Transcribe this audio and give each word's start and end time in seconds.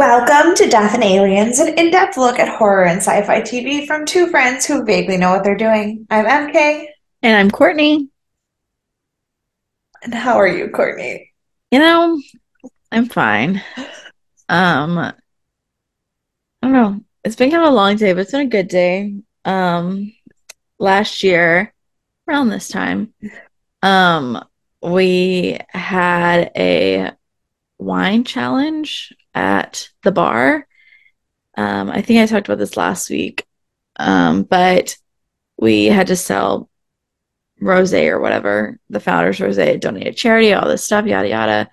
Welcome 0.00 0.54
to 0.54 0.66
Death 0.66 0.94
and 0.94 1.04
Aliens, 1.04 1.58
an 1.58 1.78
in 1.78 1.90
depth 1.90 2.16
look 2.16 2.38
at 2.38 2.48
horror 2.48 2.86
and 2.86 3.00
sci 3.00 3.20
fi 3.20 3.42
TV 3.42 3.86
from 3.86 4.06
two 4.06 4.28
friends 4.28 4.64
who 4.64 4.82
vaguely 4.82 5.18
know 5.18 5.28
what 5.30 5.44
they're 5.44 5.54
doing. 5.54 6.06
I'm 6.08 6.24
MK. 6.24 6.86
And 7.22 7.36
I'm 7.36 7.50
Courtney. 7.50 8.08
And 10.02 10.14
how 10.14 10.36
are 10.36 10.48
you, 10.48 10.70
Courtney? 10.70 11.34
You 11.70 11.80
know, 11.80 12.18
I'm 12.90 13.10
fine. 13.10 13.62
Um, 14.48 14.96
I 14.96 15.12
don't 16.62 16.72
know. 16.72 17.00
It's 17.22 17.36
been 17.36 17.50
kind 17.50 17.62
of 17.62 17.70
a 17.70 17.76
long 17.76 17.96
day, 17.96 18.14
but 18.14 18.20
it's 18.20 18.32
been 18.32 18.46
a 18.46 18.46
good 18.46 18.68
day. 18.68 19.16
Um, 19.44 20.14
last 20.78 21.22
year, 21.22 21.74
around 22.26 22.48
this 22.48 22.68
time, 22.68 23.12
um, 23.82 24.42
we 24.80 25.58
had 25.68 26.52
a 26.56 27.12
wine 27.76 28.24
challenge 28.24 29.12
at 29.34 29.88
the 30.02 30.12
bar. 30.12 30.66
Um, 31.56 31.90
I 31.90 32.02
think 32.02 32.20
I 32.20 32.26
talked 32.26 32.48
about 32.48 32.58
this 32.58 32.76
last 32.76 33.10
week. 33.10 33.46
Um, 33.96 34.44
but 34.44 34.96
we 35.58 35.86
had 35.86 36.06
to 36.06 36.16
sell 36.16 36.70
rose 37.60 37.92
or 37.92 38.18
whatever, 38.18 38.78
the 38.88 39.00
founders 39.00 39.40
rose, 39.40 39.56
donated 39.56 40.16
charity, 40.16 40.54
all 40.54 40.66
this 40.66 40.84
stuff, 40.84 41.04
yada 41.06 41.28
yada. 41.28 41.70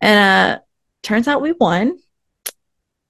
And 0.00 0.58
uh 0.58 0.60
turns 1.02 1.28
out 1.28 1.40
we 1.40 1.52
won. 1.52 1.98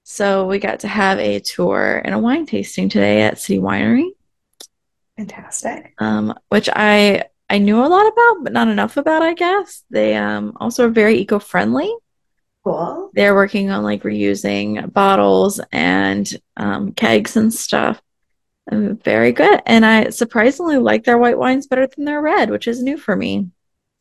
So 0.03 0.45
we 0.45 0.59
got 0.59 0.81
to 0.81 0.87
have 0.87 1.19
a 1.19 1.39
tour 1.39 2.01
and 2.03 2.13
a 2.13 2.19
wine 2.19 2.45
tasting 2.45 2.89
today 2.89 3.23
at 3.23 3.39
City 3.39 3.59
Winery. 3.59 4.09
Fantastic. 5.17 5.93
Um, 5.97 6.33
which 6.49 6.69
I 6.71 7.25
I 7.49 7.57
knew 7.57 7.83
a 7.83 7.87
lot 7.87 8.07
about, 8.07 8.43
but 8.43 8.53
not 8.53 8.67
enough 8.67 8.97
about, 8.97 9.23
I 9.23 9.33
guess. 9.33 9.83
They 9.89 10.15
um 10.15 10.53
also 10.59 10.85
are 10.85 10.91
very 10.91 11.17
eco-friendly. 11.17 11.91
Cool. 12.69 13.09
They're 13.13 13.33
working 13.33 13.71
on 13.71 13.83
like 13.83 14.03
reusing 14.03 14.93
bottles 14.93 15.59
and 15.71 16.31
um, 16.57 16.91
kegs 16.93 17.35
and 17.35 17.53
stuff. 17.53 18.01
Very 18.71 19.31
good. 19.31 19.61
And 19.65 19.83
I 19.83 20.09
surprisingly 20.11 20.77
like 20.77 21.03
their 21.03 21.17
white 21.17 21.37
wines 21.39 21.65
better 21.65 21.87
than 21.87 22.05
their 22.05 22.21
red, 22.21 22.51
which 22.51 22.67
is 22.67 22.83
new 22.83 22.97
for 22.97 23.15
me. 23.15 23.49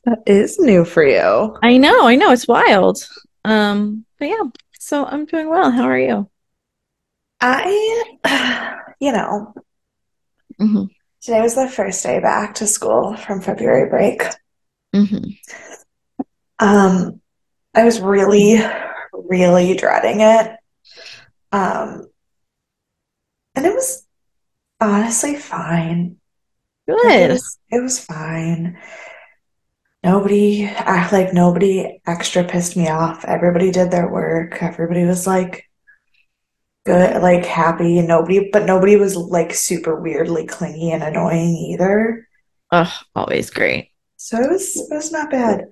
That 0.04 0.18
is 0.26 0.58
new 0.58 0.84
for 0.84 1.02
you. 1.02 1.56
I 1.62 1.78
know, 1.78 2.06
I 2.06 2.16
know, 2.16 2.30
it's 2.32 2.46
wild. 2.46 3.08
Um, 3.44 4.04
but 4.18 4.28
yeah, 4.28 4.42
so 4.78 5.06
I'm 5.06 5.24
doing 5.24 5.48
well. 5.48 5.70
How 5.70 5.84
are 5.84 5.98
you? 5.98 6.28
I, 7.40 8.84
you 9.00 9.12
know, 9.12 9.54
hmm 10.58 10.84
today 11.22 11.40
was 11.40 11.54
the 11.54 11.68
first 11.68 12.02
day 12.02 12.20
back 12.20 12.54
to 12.56 12.66
school 12.66 13.16
from 13.16 13.40
February 13.40 13.88
break. 13.88 14.22
hmm 14.92 15.30
Um, 16.58 17.20
I 17.74 17.84
was 17.84 18.00
really, 18.00 18.60
really 19.12 19.76
dreading 19.76 20.20
it. 20.20 20.56
Um, 21.52 22.08
and 23.54 23.66
it 23.66 23.74
was 23.74 24.06
honestly 24.80 25.36
fine. 25.36 26.16
Like, 26.86 26.96
it 26.96 27.02
Good. 27.02 27.30
was, 27.32 27.58
it 27.70 27.82
was 27.82 28.04
fine. 28.04 28.78
Nobody, 30.02 30.64
act 30.64 31.12
like 31.12 31.34
nobody 31.34 32.00
extra 32.06 32.44
pissed 32.44 32.76
me 32.76 32.88
off. 32.88 33.24
Everybody 33.24 33.70
did 33.70 33.90
their 33.90 34.08
work. 34.08 34.62
Everybody 34.62 35.04
was 35.04 35.26
like 35.26 35.64
good, 36.86 37.20
like 37.20 37.44
happy, 37.44 37.98
and 37.98 38.08
nobody, 38.08 38.48
but 38.50 38.64
nobody 38.64 38.96
was 38.96 39.16
like 39.16 39.52
super 39.52 40.00
weirdly 40.00 40.46
clingy 40.46 40.92
and 40.92 41.02
annoying 41.02 41.54
either. 41.56 42.26
Oh, 42.70 42.92
always 43.14 43.50
great. 43.50 43.90
So 44.16 44.38
it 44.38 44.50
was, 44.50 44.76
it 44.76 44.94
was 44.94 45.12
not 45.12 45.30
bad. 45.30 45.66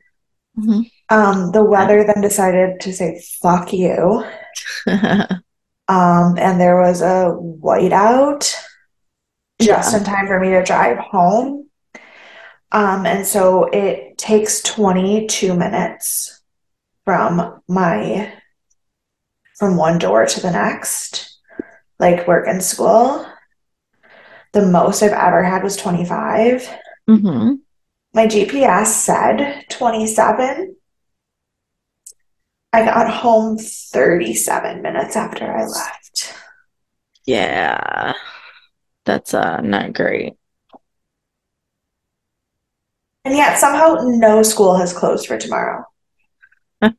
Hmm 0.57 0.83
Um, 1.09 1.53
the 1.53 1.63
weather 1.63 2.05
then 2.05 2.21
decided 2.21 2.81
to 2.81 2.93
say 2.93 3.23
fuck 3.43 3.73
you. 3.73 4.25
Um, 5.89 6.37
and 6.37 6.61
there 6.61 6.81
was 6.81 7.01
a 7.01 7.31
whiteout 7.41 8.41
just 9.61 9.93
Yeah. 9.93 9.99
in 9.99 10.05
time 10.05 10.27
for 10.27 10.41
me 10.41 10.51
to 10.51 10.65
drive 10.65 10.99
home. 10.99 11.69
Um, 12.73 13.07
and 13.07 13.25
so 13.25 13.65
it 13.67 14.19
takes 14.19 14.61
22 14.63 15.55
minutes 15.55 16.43
from 17.05 17.63
my 17.69 18.33
from 19.59 19.77
one 19.77 19.99
door 19.99 20.27
to 20.27 20.41
the 20.41 20.51
next, 20.51 21.39
like 21.99 22.27
work 22.27 22.47
and 22.49 22.63
school. 22.63 23.25
The 24.53 24.67
most 24.67 25.03
I've 25.03 25.13
ever 25.13 25.43
had 25.45 25.63
was 25.63 25.77
25. 25.77 26.69
hmm 27.07 27.55
My 28.17 28.27
GPS 28.27 28.87
said 28.87 29.67
27. 29.69 30.75
I 32.73 32.85
got 32.87 33.11
home 33.11 33.59
37 33.59 34.81
minutes 34.81 35.17
after 35.17 35.45
I 35.45 35.67
left. 35.67 36.33
Yeah. 37.27 38.15
That's 39.05 39.35
uh 39.35 39.61
not 39.61 39.93
great. 39.93 40.33
And 43.27 43.37
yet 43.37 43.59
somehow 43.59 43.97
no 44.07 44.43
school 44.43 44.79
has 44.79 44.95
closed 44.95 45.27
for 45.27 45.37
tomorrow. 45.37 45.85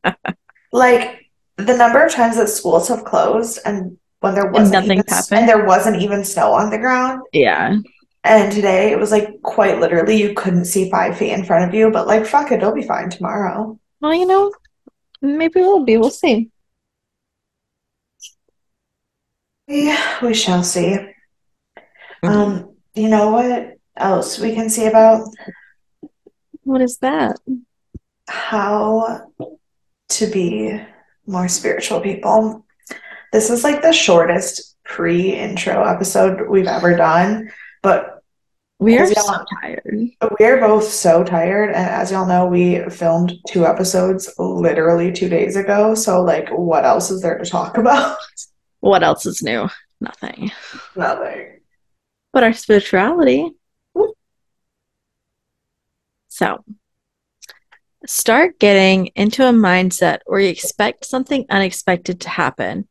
Like 0.70 1.26
the 1.56 1.76
number 1.76 2.04
of 2.04 2.12
times 2.12 2.36
that 2.36 2.48
schools 2.48 2.86
have 2.88 3.04
closed 3.04 3.58
and 3.64 3.96
when 4.20 4.34
there 4.34 4.52
wasn't 4.52 4.72
nothing's 4.72 5.04
even 5.04 5.04
happened. 5.08 5.38
and 5.40 5.48
there 5.48 5.64
wasn't 5.64 6.00
even 6.00 6.24
snow 6.24 6.52
on 6.52 6.70
the 6.70 6.78
ground. 6.78 7.22
Yeah. 7.32 7.78
And 8.24 8.52
today 8.52 8.90
it 8.92 8.98
was 8.98 9.10
like 9.10 9.40
quite 9.42 9.78
literally 9.80 10.16
you 10.20 10.34
couldn't 10.34 10.66
see 10.66 10.90
five 10.90 11.16
feet 11.16 11.32
in 11.32 11.44
front 11.44 11.68
of 11.68 11.74
you, 11.74 11.90
but 11.90 12.06
like 12.06 12.26
fuck 12.26 12.50
it, 12.52 12.56
it'll 12.56 12.72
be 12.74 12.82
fine 12.82 13.10
tomorrow. 13.10 13.78
Well, 14.00 14.14
you 14.14 14.26
know, 14.26 14.52
maybe 15.22 15.60
we'll 15.60 15.84
be. 15.84 15.96
We'll 15.96 16.10
see. 16.10 16.50
Yeah, 19.66 20.18
we 20.24 20.34
shall 20.34 20.62
see. 20.62 20.96
Mhm. 22.24 22.28
Um, 22.28 22.76
you 22.94 23.08
know 23.08 23.30
what 23.30 23.74
else 23.96 24.38
we 24.38 24.54
can 24.54 24.68
see 24.68 24.86
about 24.86 25.28
What 26.64 26.80
is 26.80 26.98
that? 26.98 27.36
how 28.28 29.30
to 30.10 30.26
be 30.26 30.78
more 31.26 31.48
spiritual 31.48 32.00
people. 32.00 32.64
This 33.32 33.48
is 33.50 33.64
like 33.64 33.80
the 33.82 33.92
shortest 33.92 34.76
pre-intro 34.84 35.84
episode 35.84 36.48
we've 36.48 36.66
ever 36.66 36.94
done, 36.96 37.50
but 37.82 38.22
We 38.78 38.98
are 38.98 39.06
so 39.06 39.44
tired. 39.60 40.10
we're 40.38 40.60
both 40.60 40.84
so 40.84 41.24
tired, 41.24 41.68
and 41.70 41.76
as 41.76 42.10
y'all 42.12 42.26
know, 42.26 42.46
we 42.46 42.80
filmed 42.90 43.34
two 43.48 43.66
episodes 43.66 44.32
literally 44.38 45.12
two 45.12 45.28
days 45.28 45.56
ago. 45.56 45.94
So 45.94 46.22
like, 46.22 46.48
what 46.50 46.84
else 46.84 47.10
is 47.10 47.22
there 47.22 47.38
to 47.38 47.44
talk 47.48 47.76
about? 47.82 48.16
What 48.80 49.02
else 49.02 49.26
is 49.26 49.42
new? 49.42 49.68
Nothing. 50.00 50.52
Nothing. 50.94 51.60
But 52.32 52.44
our 52.44 52.52
spirituality. 52.52 53.50
So, 56.28 56.62
start 58.06 58.60
getting 58.60 59.06
into 59.16 59.44
a 59.44 59.50
mindset 59.52 60.20
where 60.26 60.38
you 60.40 60.48
expect 60.48 61.04
something 61.04 61.44
unexpected 61.50 62.20
to 62.20 62.28
happen, 62.28 62.86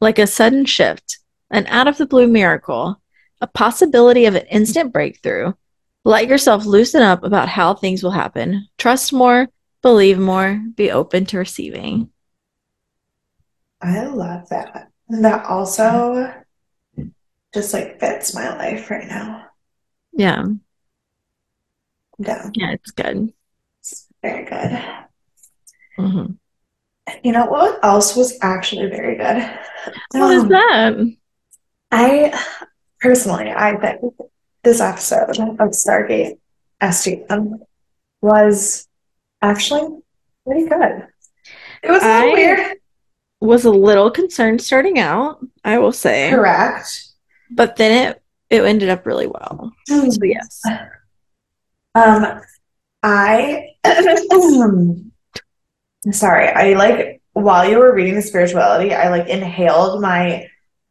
like 0.00 0.18
a 0.18 0.26
sudden 0.26 0.64
shift, 0.64 1.18
an 1.50 1.66
out 1.66 1.88
of 1.88 1.98
the 1.98 2.06
blue 2.06 2.26
miracle, 2.26 3.00
a 3.40 3.46
possibility 3.46 4.26
of 4.26 4.34
an 4.34 4.46
instant 4.50 4.92
breakthrough. 4.92 5.52
Let 6.04 6.28
yourself 6.28 6.64
loosen 6.66 7.02
up 7.02 7.24
about 7.24 7.48
how 7.48 7.74
things 7.74 8.02
will 8.02 8.12
happen. 8.12 8.68
Trust 8.78 9.12
more, 9.12 9.48
believe 9.82 10.18
more, 10.18 10.62
be 10.76 10.90
open 10.90 11.26
to 11.26 11.38
receiving. 11.38 12.10
I 13.80 14.04
love 14.04 14.48
that. 14.50 14.90
And 15.08 15.24
that 15.24 15.46
also 15.46 16.32
just 17.54 17.72
like 17.72 17.98
fits 18.00 18.34
my 18.34 18.56
life 18.56 18.90
right 18.90 19.08
now. 19.08 19.46
Yeah, 20.12 20.46
Yeah, 22.18 22.50
yeah, 22.54 22.72
it's 22.72 22.90
good. 22.90 23.32
it's 23.80 24.06
very 24.22 24.44
good. 24.44 25.06
hmm 25.98 26.38
You 27.22 27.32
know 27.32 27.46
what 27.46 27.78
else 27.84 28.16
was 28.16 28.36
actually 28.42 28.88
very 28.88 29.16
good? 29.16 29.48
What 30.10 30.30
is 30.32 30.42
Um, 30.42 30.48
that? 30.48 31.16
I 31.90 32.32
personally, 33.00 33.50
I 33.50 33.76
think 33.76 34.14
this 34.62 34.80
episode 34.80 35.30
of 35.30 35.70
Stargate 35.70 36.38
SG 36.82 37.58
was 38.20 38.88
actually 39.42 40.00
pretty 40.44 40.68
good. 40.68 41.06
It 41.82 41.90
was 41.90 42.02
a 42.02 42.06
little 42.06 42.30
I 42.30 42.32
weird, 42.32 42.76
was 43.40 43.64
a 43.64 43.70
little 43.70 44.10
concerned 44.10 44.60
starting 44.60 44.98
out, 44.98 45.38
I 45.64 45.78
will 45.78 45.92
say, 45.92 46.30
correct. 46.30 47.08
but 47.50 47.76
then 47.76 48.08
it 48.08 48.22
it 48.48 48.64
ended 48.64 48.88
up 48.88 49.06
really 49.06 49.26
well. 49.26 49.72
So 49.86 50.08
yes. 50.22 50.62
Um, 51.94 52.40
I 53.02 53.68
sorry, 56.12 56.48
I 56.48 56.74
like 56.74 57.22
while 57.32 57.68
you 57.68 57.78
were 57.78 57.94
reading 57.94 58.14
the 58.14 58.22
spirituality, 58.22 58.94
I 58.94 59.10
like 59.10 59.28
inhaled 59.28 60.00
my 60.00 60.48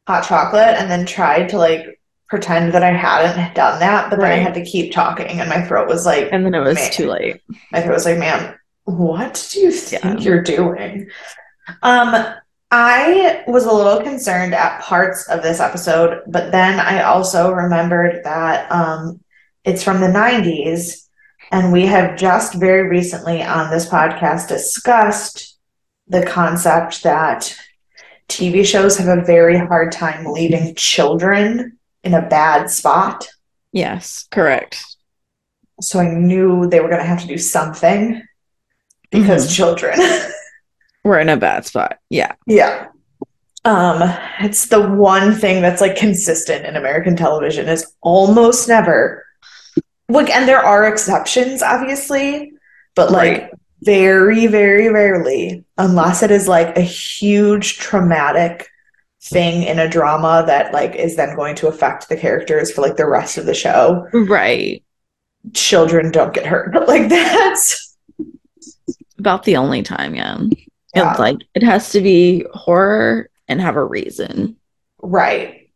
hot 0.07 0.23
chocolate 0.27 0.75
and 0.77 0.89
then 0.89 1.05
tried 1.05 1.49
to 1.49 1.57
like 1.57 1.99
pretend 2.27 2.73
that 2.73 2.83
I 2.83 2.91
hadn't 2.91 3.53
done 3.55 3.79
that, 3.79 4.09
but 4.09 4.19
then 4.19 4.31
I 4.31 4.35
had 4.37 4.53
to 4.55 4.65
keep 4.65 4.91
talking 4.91 5.39
and 5.39 5.49
my 5.49 5.61
throat 5.61 5.87
was 5.87 6.05
like, 6.05 6.29
And 6.31 6.45
then 6.45 6.55
it 6.55 6.59
was 6.59 6.75
man, 6.75 6.91
too 6.91 7.07
late. 7.09 7.41
my 7.71 7.81
throat 7.81 7.93
was 7.93 8.05
like, 8.05 8.17
ma'am, 8.17 8.55
what 8.85 9.47
do 9.51 9.59
you 9.59 9.71
think 9.71 10.03
Yeah. 10.03 10.17
you're 10.17 10.41
doing? 10.43 11.09
Um, 11.83 12.15
I 12.71 13.43
was 13.47 13.65
a 13.65 13.71
little 13.71 14.01
concerned 14.01 14.53
at 14.53 14.81
parts 14.81 15.27
of 15.29 15.43
this 15.43 15.59
episode, 15.59 16.21
but 16.27 16.51
then 16.51 16.79
I 16.79 17.03
also 17.03 17.51
remembered 17.51 18.23
that 18.23 18.71
um, 18.71 19.21
it's 19.63 19.83
from 19.83 20.01
the 20.01 20.07
90s, 20.07 21.07
and 21.51 21.71
we 21.71 21.85
have 21.85 22.17
just 22.17 22.55
very 22.55 22.87
recently 22.89 23.41
on 23.43 23.69
this 23.69 23.87
podcast 23.87 24.47
discussed 24.47 25.57
the 26.07 26.25
concept 26.25 27.03
that 27.03 27.55
TV 28.29 28.65
shows 28.65 28.97
have 28.97 29.17
a 29.17 29.23
very 29.23 29.57
hard 29.57 29.91
time 29.91 30.25
leaving 30.25 30.75
children 30.75 31.77
in 32.03 32.13
a 32.13 32.27
bad 32.27 32.69
spot. 32.69 33.27
Yes, 33.71 34.27
correct. 34.31 34.83
So 35.81 35.99
I 35.99 36.07
knew 36.09 36.67
they 36.67 36.79
were 36.79 36.87
going 36.87 37.01
to 37.01 37.07
have 37.07 37.21
to 37.21 37.27
do 37.27 37.37
something 37.37 38.21
because 39.11 39.47
Mhm. 39.47 39.55
children. 39.55 39.99
We're 41.03 41.19
in 41.19 41.29
a 41.29 41.37
bad 41.37 41.65
spot. 41.65 41.99
Yeah. 42.09 42.31
Yeah. 42.47 42.87
Um, 43.63 44.01
it's 44.39 44.67
the 44.67 44.81
one 44.87 45.33
thing 45.33 45.61
that's 45.61 45.81
like 45.81 45.95
consistent 45.95 46.65
in 46.65 46.75
American 46.75 47.15
television 47.15 47.67
is 47.67 47.93
almost 48.01 48.67
never 48.67 49.23
like 50.07 50.29
and 50.29 50.47
there 50.47 50.63
are 50.63 50.85
exceptions 50.87 51.63
obviously, 51.63 52.53
but 52.95 53.11
like 53.11 53.41
Right. 53.41 53.51
Very, 53.85 54.47
very 54.47 54.89
rarely, 54.89 55.63
unless 55.77 56.23
it 56.23 56.31
is 56.31 56.47
like 56.47 56.75
a 56.77 56.81
huge 56.81 57.77
traumatic 57.77 58.67
thing 59.21 59.63
in 59.63 59.79
a 59.79 59.89
drama 59.89 60.43
that 60.47 60.73
like 60.73 60.95
is 60.95 61.15
then 61.15 61.35
going 61.35 61.55
to 61.55 61.67
affect 61.67 62.09
the 62.09 62.17
characters 62.17 62.71
for 62.71 62.81
like 62.81 62.97
the 62.97 63.07
rest 63.07 63.37
of 63.37 63.45
the 63.45 63.53
show, 63.53 64.07
Right. 64.13 64.83
children 65.53 66.11
don't 66.11 66.33
get 66.33 66.45
hurt. 66.45 66.73
But 66.73 66.87
Like 66.87 67.09
that's 67.09 67.95
About 69.17 69.43
the 69.43 69.57
only 69.57 69.81
time, 69.83 70.15
yeah. 70.15 70.37
Yeah. 70.93 71.11
It's 71.11 71.19
like 71.19 71.37
it 71.53 71.63
has 71.63 71.89
to 71.91 72.01
be 72.01 72.45
horror 72.53 73.29
and 73.47 73.59
have 73.61 73.75
a 73.75 73.83
reason. 73.83 74.55
Right. 75.01 75.69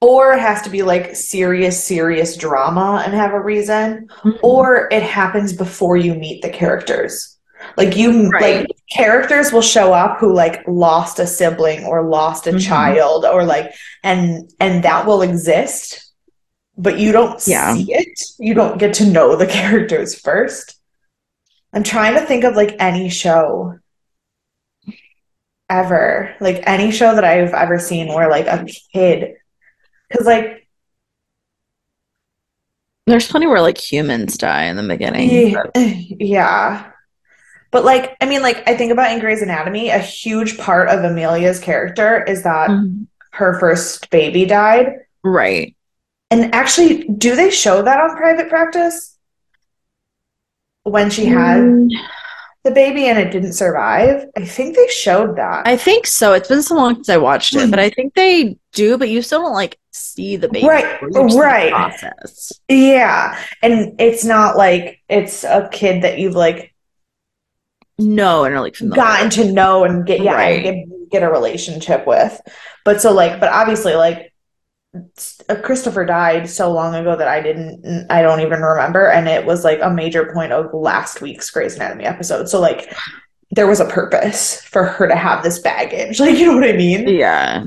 Or 0.00 0.32
it 0.34 0.40
has 0.40 0.62
to 0.62 0.70
be 0.70 0.82
like 0.82 1.14
serious, 1.16 1.82
serious 1.82 2.36
drama 2.36 3.02
and 3.04 3.14
have 3.14 3.32
a 3.32 3.40
reason. 3.40 4.08
Mm-hmm. 4.22 4.38
Or 4.42 4.88
it 4.92 5.02
happens 5.02 5.52
before 5.52 5.96
you 5.96 6.14
meet 6.14 6.42
the 6.42 6.50
characters. 6.50 7.33
Like 7.76 7.96
you 7.96 8.28
Right. 8.30 8.60
like 8.60 8.66
characters 8.92 9.52
will 9.52 9.62
show 9.62 9.92
up 9.92 10.18
who 10.18 10.32
like 10.32 10.62
lost 10.66 11.18
a 11.18 11.26
sibling 11.26 11.84
or 11.84 12.02
lost 12.08 12.46
a 12.46 12.52
Mhm. 12.52 12.66
child 12.66 13.24
or 13.24 13.44
like 13.44 13.72
and 14.02 14.50
and 14.60 14.84
that 14.84 15.06
will 15.06 15.22
exist, 15.22 16.12
but 16.78 16.98
you 16.98 17.12
don't 17.12 17.40
Yeah. 17.46 17.74
see 17.74 17.92
it. 17.92 18.20
You 18.38 18.54
don't 18.54 18.78
get 18.78 18.94
to 18.94 19.06
know 19.06 19.36
the 19.36 19.46
characters 19.58 20.18
first. 20.18 20.76
I'm 21.72 21.82
trying 21.82 22.14
to 22.14 22.20
think 22.26 22.44
of 22.44 22.54
like 22.54 22.76
any 22.78 23.08
show 23.08 23.78
ever, 25.68 26.34
like 26.40 26.62
any 26.66 26.90
show 26.92 27.14
that 27.14 27.24
I've 27.24 27.52
ever 27.54 27.78
seen 27.78 28.08
where 28.12 28.30
like 28.30 28.46
a 28.46 28.64
kid 28.92 29.34
because 30.08 30.26
like 30.26 30.60
There's 33.06 33.28
plenty 33.28 33.46
where 33.46 33.60
like 33.60 33.76
humans 33.78 34.38
die 34.38 34.64
in 34.64 34.76
the 34.76 34.82
beginning. 34.86 35.28
Yeah, 35.74 35.94
yeah. 36.18 36.90
But 37.74 37.84
like, 37.84 38.16
I 38.20 38.26
mean, 38.26 38.40
like, 38.40 38.62
I 38.68 38.76
think 38.76 38.92
about 38.92 39.10
in 39.10 39.18
Grey's 39.18 39.42
Anatomy, 39.42 39.88
a 39.90 39.98
huge 39.98 40.56
part 40.58 40.88
of 40.88 41.02
Amelia's 41.02 41.58
character 41.58 42.22
is 42.22 42.44
that 42.44 42.70
Mhm. 42.70 43.08
her 43.32 43.58
first 43.58 44.08
baby 44.10 44.44
died. 44.46 44.92
Right. 45.24 45.74
And 46.30 46.54
actually, 46.54 47.02
do 47.18 47.34
they 47.34 47.50
show 47.50 47.82
that 47.82 47.98
on 48.00 48.16
Private 48.16 48.48
Practice? 48.48 49.16
When 50.84 51.10
she 51.10 51.24
had 51.24 51.62
Mm, 51.62 51.90
the 52.62 52.70
baby 52.70 53.06
and 53.08 53.18
it 53.18 53.32
didn't 53.32 53.54
survive? 53.54 54.26
I 54.36 54.44
think 54.44 54.76
they 54.76 54.86
showed 54.86 55.34
that. 55.36 55.66
I 55.66 55.76
think 55.76 56.06
so. 56.06 56.32
It's 56.32 56.46
been 56.48 56.62
so 56.62 56.76
long 56.76 56.94
since 56.94 57.08
I 57.08 57.16
watched 57.16 57.56
it, 57.56 57.70
but 57.70 57.80
I 57.80 57.90
think 57.90 58.14
they 58.14 58.56
do, 58.72 58.96
but 58.96 59.08
you 59.08 59.20
still 59.20 59.42
don't 59.42 59.52
like 59.52 59.78
see 59.90 60.36
the 60.36 60.48
baby. 60.48 60.68
Right, 60.68 61.02
You 61.02 61.10
just 61.12 61.30
see 61.30 61.36
the 61.38 61.42
right. 61.42 61.72
Process. 61.72 62.52
Yeah. 62.68 63.36
And 63.62 64.00
it's 64.00 64.24
not 64.24 64.56
like 64.56 65.00
it's 65.08 65.42
a 65.42 65.68
kid 65.72 66.02
that 66.02 66.20
you've 66.20 66.36
like 66.36 66.70
No, 67.98 68.44
and 68.44 68.54
are 68.54 68.60
like 68.60 68.74
familiar. 68.74 69.02
gotten 69.02 69.30
to 69.30 69.52
know 69.52 69.84
and 69.84 70.04
get 70.06 70.20
yeah 70.20 70.34
Right. 70.34 70.66
and 70.66 70.88
get, 71.10 71.10
get 71.10 71.22
a 71.22 71.30
relationship 71.30 72.06
with 72.06 72.40
but 72.84 73.00
so 73.00 73.12
like 73.12 73.38
but 73.40 73.50
obviously 73.52 73.94
like 73.94 74.32
uh, 75.48 75.56
christopher 75.62 76.04
died 76.04 76.48
so 76.48 76.72
long 76.72 76.94
ago 76.94 77.16
that 77.16 77.28
i 77.28 77.40
didn't 77.40 78.06
i 78.10 78.22
don't 78.22 78.40
even 78.40 78.60
remember 78.60 79.06
and 79.08 79.28
it 79.28 79.44
was 79.44 79.64
like 79.64 79.78
a 79.82 79.90
major 79.90 80.32
point 80.32 80.52
of 80.52 80.72
last 80.72 81.20
week's 81.20 81.50
Grey's 81.50 81.76
anatomy 81.76 82.04
episode 82.04 82.48
so 82.48 82.60
like 82.60 82.92
there 83.50 83.66
was 83.66 83.80
a 83.80 83.84
purpose 83.86 84.60
for 84.62 84.84
her 84.84 85.06
to 85.08 85.14
have 85.16 85.42
this 85.42 85.58
baggage 85.60 86.18
like 86.24 86.36
you 86.38 86.46
know 86.46 86.54
what 86.56 86.68
i 86.68 86.72
mean 86.76 87.06
Yeah. 87.08 87.64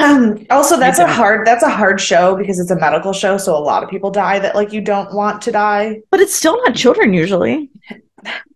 um 0.00 0.44
also 0.50 0.76
that's 0.76 0.98
a 0.98 1.06
hard 1.06 1.46
that's 1.46 1.62
a 1.62 1.70
hard 1.70 2.00
show 2.00 2.36
because 2.36 2.58
it's 2.60 2.70
a 2.72 2.76
medical 2.78 3.12
show 3.12 3.38
so 3.38 3.56
a 3.56 3.58
lot 3.62 3.82
of 3.84 3.90
people 3.90 4.10
die 4.10 4.38
that 4.40 4.54
like 4.56 4.72
you 4.72 4.80
don't 4.80 5.14
want 5.14 5.42
to 5.42 5.52
die 5.52 6.00
But 6.10 6.20
it's 6.20 6.34
still 6.34 6.56
not 6.64 6.74
children 6.74 7.14
usually. 7.14 7.70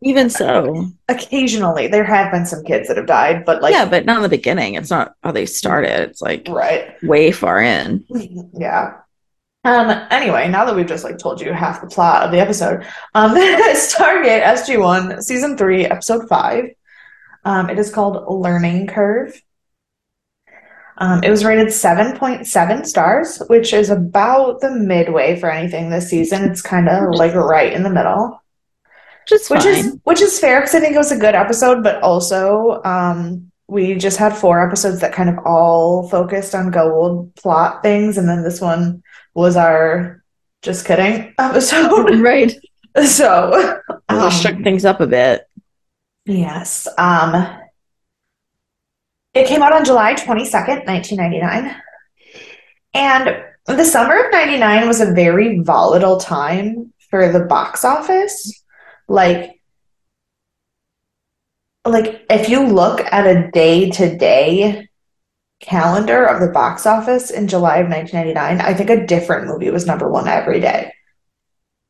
Even 0.03 0.31
so. 0.31 0.91
occasionally 1.09 1.87
there 1.88 2.05
have 2.05 2.31
been 2.31 2.47
some 2.47 2.65
kids 2.65 2.88
that 2.88 2.97
have 2.97 3.06
died 3.06 3.44
but 3.44 3.62
like 3.62 3.73
yeah, 3.73 3.88
but 3.88 4.05
not 4.05 4.17
in 4.17 4.23
the 4.23 4.29
beginning. 4.29 4.75
It's 4.75 4.91
not 4.91 5.15
how 5.23 5.32
they 5.32 5.47
started. 5.47 6.11
It's 6.11 6.23
like 6.23 6.47
right 6.49 7.03
way 7.03 7.31
far 7.32 7.61
in. 7.61 8.05
Yeah. 8.59 8.99
Um, 9.65 9.91
anyway, 10.11 10.49
now 10.49 10.65
that 10.65 10.75
we've 10.75 10.87
just 10.87 11.05
like 11.05 11.19
told 11.19 11.41
you 11.41 11.53
half 11.53 11.81
the 11.81 11.88
plot 11.88 12.23
of 12.23 12.31
the 12.31 12.38
episode, 12.38 12.87
um, 13.15 13.35
Stargate 13.37 14.43
SG1 14.44 15.23
season 15.23 15.56
three, 15.56 15.85
episode 15.85 16.29
five. 16.29 16.67
Um, 17.44 17.69
it 17.69 17.79
is 17.79 17.93
called 17.93 18.25
Learning 18.43 18.87
Curve. 18.87 19.41
Um, 20.99 21.23
it 21.23 21.31
was 21.31 21.44
rated 21.44 21.69
7.7 21.69 22.87
stars, 22.87 23.43
which 23.49 23.73
is 23.73 23.91
about 23.91 24.61
the 24.61 24.70
midway 24.70 25.38
for 25.38 25.50
anything 25.50 25.91
this 25.91 26.11
season. 26.11 26.50
It's 26.50 26.62
kind 26.62 26.88
of 26.88 27.15
like 27.15 27.35
right 27.35 27.73
in 27.73 27.85
the 27.85 27.91
middle 27.91 28.43
Which 29.30 29.40
is 29.40 29.50
which 29.50 29.64
is 29.66 29.96
which 30.04 30.20
is 30.22 30.40
fair 30.40 30.60
because 30.60 30.75
I 30.75 30.80
think 30.80 30.94
it 30.94 30.98
was 30.98 31.12
a 31.12 31.19
good 31.19 31.34
episode, 31.34 31.82
but 31.82 32.02
also 32.02 32.82
um, 32.84 33.50
we 33.66 33.94
just 33.94 34.16
had 34.16 34.34
four 34.34 34.66
episodes 34.66 35.00
that 35.00 35.12
kind 35.12 35.28
of 35.28 35.38
all 35.44 36.08
focused 36.08 36.54
on 36.54 36.70
gold 36.70 37.34
plot 37.34 37.82
things, 37.82 38.16
and 38.16 38.26
then 38.26 38.42
this 38.42 38.60
one 38.60 39.02
was 39.34 39.56
our 39.56 40.22
just 40.62 40.86
kidding 40.86 41.34
episode. 41.38 42.20
right. 42.20 42.55
so 43.05 43.81
um, 44.08 44.31
shook 44.31 44.58
things 44.62 44.86
up 44.86 45.00
a 45.00 45.06
bit. 45.06 45.46
yes, 46.24 46.88
um, 46.96 47.58
it 49.34 49.46
came 49.46 49.62
out 49.62 49.74
on 49.74 49.84
July 49.84 50.14
twenty 50.14 50.46
second, 50.46 50.86
nineteen 50.86 51.19
ninety 51.19 51.38
nine, 51.38 51.76
and 52.94 53.44
the 53.67 53.84
summer 53.84 54.24
of 54.24 54.32
ninety 54.32 54.56
nine 54.56 54.88
was 54.88 55.03
a 55.03 55.12
very 55.12 55.58
volatile 55.58 56.19
time 56.19 56.94
for 57.10 57.31
the 57.31 57.41
box 57.41 57.84
office, 57.84 58.64
like. 59.08 59.55
like 61.86 62.24
if 62.31 62.48
you 62.48 62.67
look 62.67 63.00
at 63.00 63.27
a 63.27 63.50
day 63.50 63.91
to 63.91 64.17
day 64.17 64.88
calendar 65.60 66.24
of 66.24 66.41
the 66.41 66.48
box 66.53 66.86
office 66.86 67.31
in 67.31 67.48
July 67.48 67.79
of 67.79 67.88
1999, 67.88 68.60
I 68.60 68.74
think 68.74 68.91
a 68.91 69.06
different 69.06 69.46
movie 69.48 69.70
was 69.70 69.86
number 69.86 70.08
one 70.10 70.29
every 70.29 70.60
day. 70.60 70.93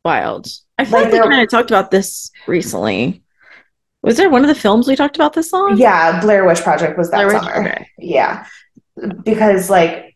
Wild. 0.05 0.47
I 0.79 0.85
feel 0.85 1.01
Like 1.01 1.13
like 1.13 1.23
we 1.23 1.29
kind 1.29 1.43
of 1.43 1.51
talked 1.51 1.71
about 1.71 1.91
this 1.91 2.31
recently. 2.47 3.23
Was 4.03 4.17
there 4.17 4.31
one 4.31 4.43
of 4.43 4.49
the 4.49 4.55
films 4.55 4.87
we 4.87 4.95
talked 4.95 5.17
about 5.17 5.33
this 5.33 5.53
on? 5.53 5.77
Yeah, 5.77 6.21
Blair 6.21 6.45
Witch 6.47 6.61
Project 6.61 6.97
was 6.97 7.11
that 7.11 7.27
Witch? 7.27 7.37
summer. 7.37 7.67
Okay. 7.67 7.89
Yeah. 7.99 8.47
Because 9.25 9.69
like 9.69 10.08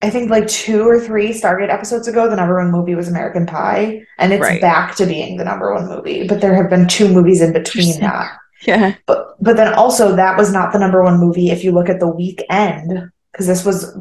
I 0.00 0.10
think 0.10 0.30
like 0.30 0.46
two 0.46 0.88
or 0.88 1.00
three 1.00 1.30
Stargate 1.30 1.70
episodes 1.70 2.06
ago, 2.06 2.30
the 2.30 2.36
number 2.36 2.56
one 2.56 2.70
movie 2.70 2.94
was 2.94 3.08
American 3.08 3.46
Pie, 3.46 4.02
and 4.18 4.32
it's 4.32 4.40
Right. 4.40 4.60
back 4.60 4.94
to 4.96 5.06
being 5.06 5.36
the 5.36 5.44
number 5.44 5.74
one 5.74 5.88
movie. 5.88 6.26
But 6.28 6.40
there 6.40 6.54
have 6.54 6.70
been 6.70 6.86
two 6.86 7.08
movies 7.08 7.40
in 7.40 7.52
between 7.52 7.98
that. 8.00 8.30
Yeah. 8.66 8.94
But 9.06 9.34
but 9.40 9.56
then 9.56 9.74
also 9.74 10.14
that 10.16 10.36
was 10.38 10.52
not 10.52 10.72
the 10.72 10.78
number 10.78 11.02
one 11.02 11.18
movie 11.18 11.50
if 11.50 11.64
you 11.64 11.72
look 11.72 11.88
at 11.88 12.00
the 12.00 12.08
weekend 12.08 13.10
because 13.32 13.46
this 13.46 13.64
was 13.64 13.96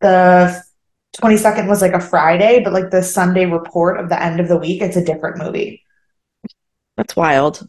the 0.00 0.62
22nd 1.16 1.66
was 1.68 1.80
like 1.82 1.92
a 1.94 2.00
Friday, 2.00 2.62
but 2.62 2.72
like 2.72 2.90
the 2.90 3.02
Sunday 3.02 3.46
report 3.46 3.98
of 3.98 4.08
the 4.08 4.22
end 4.22 4.40
of 4.40 4.48
the 4.48 4.56
week, 4.58 4.82
it's 4.82 4.96
a 4.96 5.04
different 5.04 5.38
movie. 5.38 5.82
That's 6.96 7.16
wild. 7.16 7.66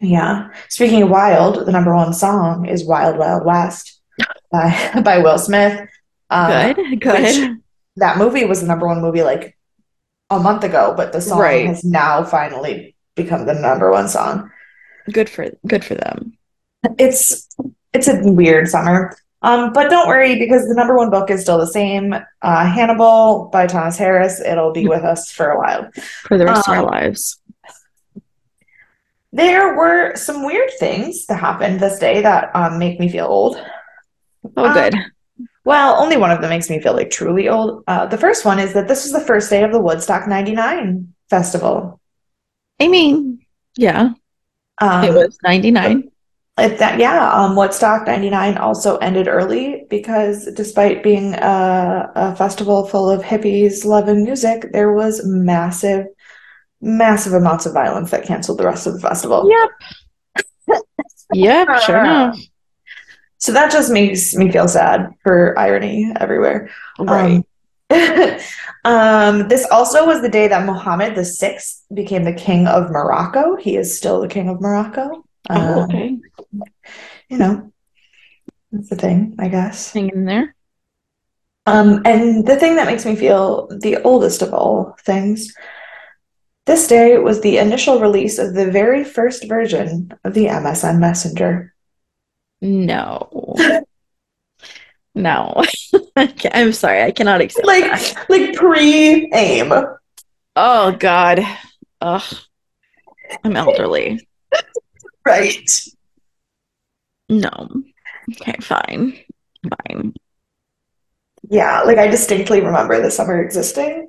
Yeah. 0.00 0.48
Speaking 0.68 1.02
of 1.02 1.10
wild, 1.10 1.66
the 1.66 1.72
number 1.72 1.94
one 1.94 2.12
song 2.14 2.66
is 2.66 2.86
Wild 2.86 3.18
Wild 3.18 3.44
West 3.44 4.00
by 4.50 5.00
by 5.04 5.18
Will 5.18 5.38
Smith. 5.38 5.88
Um, 6.30 6.74
Good. 6.74 7.00
Good. 7.00 7.58
that 7.96 8.18
movie 8.18 8.44
was 8.44 8.60
the 8.60 8.66
number 8.66 8.86
one 8.86 9.00
movie 9.00 9.22
like 9.22 9.56
a 10.30 10.38
month 10.38 10.64
ago, 10.64 10.94
but 10.96 11.12
the 11.12 11.20
song 11.20 11.38
Right. 11.40 11.66
has 11.66 11.84
now 11.84 12.22
finally 12.24 12.94
become 13.16 13.46
the 13.46 13.54
number 13.54 13.90
one 13.90 14.08
song. 14.08 14.50
Good 15.10 15.28
for 15.30 15.46
good 15.66 15.84
for 15.84 15.94
them. 15.94 16.36
it's 16.98 17.48
it's 17.94 18.08
a 18.08 18.20
weird 18.22 18.68
summer. 18.68 19.16
Um, 19.40 19.72
but 19.72 19.88
don't 19.88 20.08
worry 20.08 20.36
because 20.38 20.66
the 20.68 20.74
number 20.74 20.96
one 20.96 21.10
book 21.10 21.30
is 21.30 21.40
still 21.42 21.58
the 21.58 21.66
same. 21.66 22.12
Uh, 22.42 22.66
Hannibal 22.66 23.48
by 23.52 23.66
Thomas 23.68 23.96
Harris. 23.96 24.40
It'll 24.40 24.72
be 24.72 24.86
with 24.88 25.04
us 25.04 25.30
for 25.30 25.50
a 25.50 25.58
while. 25.58 25.88
For 26.24 26.36
the 26.36 26.44
rest 26.44 26.68
of 26.68 26.74
Um, 26.74 26.84
our 26.84 26.90
lives. 26.90 27.40
There 29.32 29.76
were 29.76 30.16
some 30.16 30.44
weird 30.44 30.70
things 30.78 31.26
that 31.26 31.36
happened 31.36 31.80
this 31.80 31.98
day 31.98 32.22
that 32.22 32.50
um, 32.54 32.78
make 32.78 32.98
me 32.98 33.08
feel 33.08 33.26
old. 33.26 33.62
Oh, 34.56 34.64
Um, 34.66 34.74
good. 34.74 34.94
Well, 35.64 36.00
only 36.02 36.16
one 36.16 36.30
of 36.30 36.40
them 36.40 36.50
makes 36.50 36.70
me 36.70 36.80
feel 36.80 36.94
like 36.94 37.10
truly 37.10 37.48
old. 37.48 37.84
Uh, 37.86 38.06
the 38.06 38.16
first 38.16 38.44
one 38.44 38.58
is 38.58 38.72
that 38.72 38.88
this 38.88 39.04
was 39.04 39.12
the 39.12 39.20
first 39.26 39.50
day 39.50 39.62
of 39.64 39.72
the 39.72 39.80
Woodstock 39.80 40.26
99 40.26 41.12
festival. 41.28 42.00
I 42.80 42.88
mean, 42.88 43.40
yeah, 43.76 44.10
Um, 44.80 45.04
it 45.04 45.12
was 45.12 45.36
99. 45.44 46.04
it- 46.58 46.78
that, 46.78 46.98
yeah, 46.98 47.30
um, 47.32 47.54
Woodstock 47.54 48.06
99 48.06 48.56
also 48.58 48.96
ended 48.98 49.28
early 49.28 49.84
because 49.90 50.46
despite 50.54 51.02
being 51.04 51.34
a, 51.34 52.10
a 52.16 52.34
festival 52.36 52.84
full 52.86 53.08
of 53.08 53.22
hippies 53.22 53.84
loving 53.84 54.24
music, 54.24 54.72
there 54.72 54.92
was 54.92 55.24
massive, 55.24 56.06
massive 56.80 57.32
amounts 57.32 57.66
of 57.66 57.74
violence 57.74 58.10
that 58.10 58.24
canceled 58.24 58.58
the 58.58 58.64
rest 58.66 58.86
of 58.88 58.94
the 58.94 59.00
festival. 59.00 59.48
Yep. 59.48 60.82
Yep, 61.32 61.68
sure 61.82 61.98
enough. 62.04 62.38
So 63.38 63.52
that 63.52 63.70
just 63.70 63.90
makes 63.90 64.34
me 64.34 64.50
feel 64.50 64.68
sad 64.68 65.14
for 65.22 65.58
irony 65.58 66.12
everywhere. 66.20 66.70
Right. 66.98 67.44
Um, 67.90 68.38
um, 68.84 69.48
this 69.48 69.66
also 69.70 70.06
was 70.06 70.20
the 70.20 70.28
day 70.28 70.48
that 70.48 70.66
Mohammed 70.66 71.14
VI 71.16 71.58
became 71.94 72.24
the 72.24 72.32
king 72.32 72.66
of 72.66 72.90
Morocco. 72.90 73.56
He 73.56 73.76
is 73.76 73.96
still 73.96 74.20
the 74.20 74.28
king 74.28 74.48
of 74.48 74.60
Morocco. 74.60 75.24
oh, 75.50 75.82
Um, 75.82 75.90
okay. 75.90 76.18
You 77.28 77.38
know, 77.38 77.72
that's 78.72 78.90
the 78.90 78.96
thing, 78.96 79.36
I 79.38 79.48
guess. 79.48 79.92
Hang 79.92 80.10
in 80.10 80.24
there. 80.24 80.54
Um, 81.66 82.02
and 82.04 82.46
the 82.46 82.56
thing 82.56 82.76
that 82.76 82.86
makes 82.86 83.04
me 83.04 83.14
feel 83.14 83.68
the 83.80 83.98
oldest 84.02 84.42
of 84.42 84.54
all 84.54 84.96
things, 85.02 85.54
this 86.66 86.88
day 86.88 87.18
was 87.18 87.40
the 87.40 87.58
initial 87.58 88.00
release 88.00 88.38
of 88.38 88.54
the 88.54 88.70
very 88.70 89.04
first 89.04 89.46
version 89.48 90.12
of 90.24 90.34
the 90.34 90.46
MSN 90.46 90.98
Messenger. 90.98 91.74
No. 92.60 93.54
No. 95.14 95.62
I'm 96.52 96.72
sorry. 96.72 97.02
I 97.02 97.10
cannot 97.10 97.40
accept 97.40 97.66
Like, 97.66 97.84
that. 97.84 98.26
like 98.28 98.54
pre-AIM. 98.54 99.72
Oh, 100.56 100.92
God. 100.92 101.40
Ugh. 102.00 102.34
I'm 103.44 103.56
elderly. 103.56 104.26
Right. 105.26 105.68
No. 107.28 107.68
Okay, 108.32 108.54
fine. 108.62 109.18
Fine. 109.86 110.14
Yeah, 111.50 111.82
like 111.82 111.98
I 111.98 112.06
distinctly 112.06 112.62
remember 112.62 113.02
the 113.02 113.10
summer 113.10 113.38
existing, 113.42 114.08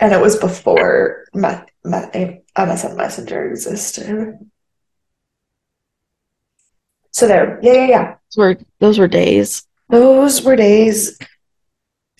and 0.00 0.12
it 0.12 0.20
was 0.20 0.36
before 0.36 1.24
me 1.32 1.48
me 1.86 2.42
MSN 2.58 2.94
Messenger 2.96 3.50
existed. 3.52 4.38
So 7.12 7.26
there, 7.28 7.58
yeah, 7.62 7.72
yeah, 7.72 7.86
yeah. 7.86 8.14
Those 8.34 8.38
were 8.38 8.58
those 8.80 8.98
were 8.98 9.08
days. 9.08 9.66
Those 9.88 10.42
were 10.42 10.56
days 10.56 11.18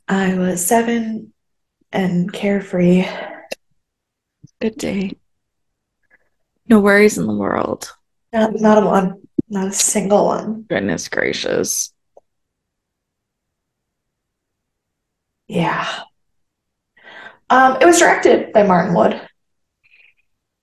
I 0.08 0.34
was 0.34 0.64
seven 0.64 1.32
and 1.92 2.30
carefree. 2.32 3.06
Good 4.61 4.76
day. 4.76 5.16
No 6.68 6.80
worries 6.80 7.18
in 7.18 7.26
the 7.26 7.34
world. 7.34 7.90
Not, 8.32 8.52
not 8.61 8.82
a 8.82 8.87
one, 8.87 9.22
not 9.49 9.68
a 9.68 9.72
single 9.72 10.26
one. 10.26 10.66
Goodness 10.68 11.08
gracious. 11.08 11.92
Yeah. 15.49 15.87
Um, 17.50 17.78
it 17.80 17.87
was 17.87 17.99
directed 17.99 18.52
by 18.52 18.62
Martin 18.62 18.94
Wood. 18.94 19.20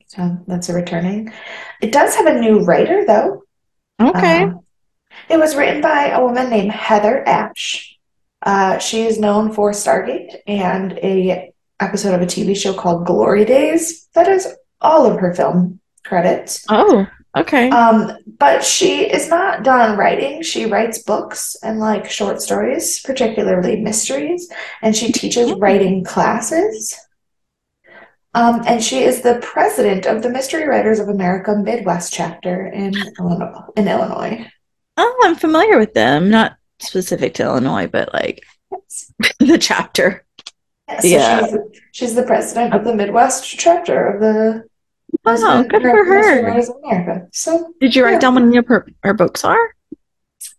So 0.07 0.37
that's 0.47 0.69
a 0.69 0.73
returning. 0.73 1.31
It 1.81 1.91
does 1.91 2.15
have 2.15 2.25
a 2.25 2.39
new 2.39 2.59
writer 2.59 3.05
though. 3.05 3.43
Okay. 3.99 4.43
Um, 4.43 4.61
it 5.29 5.37
was 5.37 5.55
written 5.55 5.81
by 5.81 6.09
a 6.09 6.23
woman 6.23 6.49
named 6.49 6.71
Heather 6.71 7.27
Ash. 7.27 7.97
Uh, 8.41 8.77
she 8.77 9.03
is 9.03 9.19
known 9.19 9.51
for 9.51 9.71
Stargate 9.71 10.37
and 10.47 10.93
a 10.93 11.51
episode 11.79 12.13
of 12.13 12.21
a 12.21 12.25
TV 12.25 12.55
show 12.55 12.73
called 12.73 13.05
Glory 13.05 13.45
Days. 13.45 14.07
That 14.13 14.27
is 14.27 14.47
all 14.81 15.05
of 15.05 15.19
her 15.19 15.33
film 15.33 15.79
credits. 16.05 16.65
Oh, 16.69 17.05
okay. 17.37 17.69
Um, 17.69 18.17
but 18.37 18.63
she 18.63 19.01
is 19.01 19.29
not 19.29 19.63
done 19.63 19.97
writing. 19.97 20.41
She 20.41 20.65
writes 20.65 21.03
books 21.03 21.55
and 21.61 21.79
like 21.79 22.09
short 22.09 22.41
stories, 22.41 23.01
particularly 23.01 23.81
mysteries, 23.81 24.49
and 24.81 24.95
she 24.95 25.11
teaches 25.11 25.51
writing 25.53 26.03
classes. 26.03 26.97
Um, 28.39 28.63
and 28.65 28.81
she 28.81 29.03
is 29.03 29.21
the 29.21 29.35
president 29.41 30.05
of 30.05 30.23
the 30.23 30.29
Mystery 30.29 30.65
Writers 30.65 30.99
of 30.99 31.09
America 31.09 31.53
Midwest 31.57 32.13
chapter 32.13 32.67
in 32.67 32.93
Illinois. 33.19 33.65
In 33.75 33.85
Illinois. 33.89 34.47
Oh, 34.95 35.21
I'm 35.25 35.35
familiar 35.35 35.77
with 35.77 35.93
them. 35.93 36.29
Not 36.29 36.55
specific 36.79 37.33
to 37.33 37.43
Illinois, 37.43 37.87
but 37.87 38.13
like 38.13 38.41
the 39.39 39.57
chapter. 39.57 40.25
Yeah, 40.87 40.99
so 41.01 41.07
Yeah. 41.07 41.45
she's, 41.47 41.55
she's 41.91 42.15
the 42.15 42.23
president 42.23 42.73
of 42.73 42.85
the 42.85 42.95
Midwest 42.95 43.43
chapter 43.43 44.07
of 44.07 44.21
the 44.21 44.63
Oh, 45.25 45.63
good 45.63 45.81
for 45.81 46.03
Mystery 46.05 46.41
her. 46.41 46.43
Writers 46.45 46.69
of 46.69 46.75
America. 46.85 47.27
So 47.33 47.73
Did 47.81 47.93
you 47.93 48.05
write 48.05 48.13
Yeah. 48.13 48.19
down 48.19 48.35
what 48.35 48.53
your 48.53 48.87
her 49.03 49.13
books 49.13 49.43
are? 49.43 49.75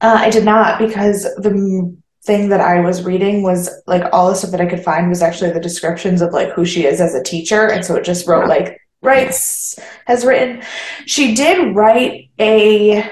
Uh, 0.03 0.19
I 0.19 0.29
did 0.29 0.45
not 0.45 0.79
because 0.79 1.23
the 1.37 1.97
thing 2.25 2.51
that 2.51 2.61
I 2.61 2.81
was 2.81 3.03
reading 3.05 3.43
was 3.43 3.71
like 3.87 4.05
all 4.13 4.29
the 4.29 4.35
stuff 4.35 4.51
that 4.51 4.61
I 4.61 4.67
could 4.67 4.85
find 4.85 5.09
was 5.09 5.23
actually 5.23 5.53
the 5.53 5.61
descriptions 5.61 6.21
of 6.21 6.33
like 6.33 6.51
who 6.51 6.65
she 6.65 6.85
is 6.85 7.01
as 7.01 7.15
a 7.15 7.23
teacher, 7.23 7.67
and 7.71 7.85
so 7.85 7.95
it 7.97 8.05
just 8.05 8.27
wrote 8.27 8.49
like 8.49 8.79
writes 9.03 9.79
has 10.07 10.25
written. 10.25 10.63
She 11.07 11.35
did 11.35 11.75
write 11.75 12.29
a 12.39 13.09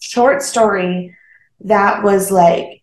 short 0.00 0.42
story 0.42 1.16
that 1.60 2.02
was 2.02 2.30
like 2.30 2.82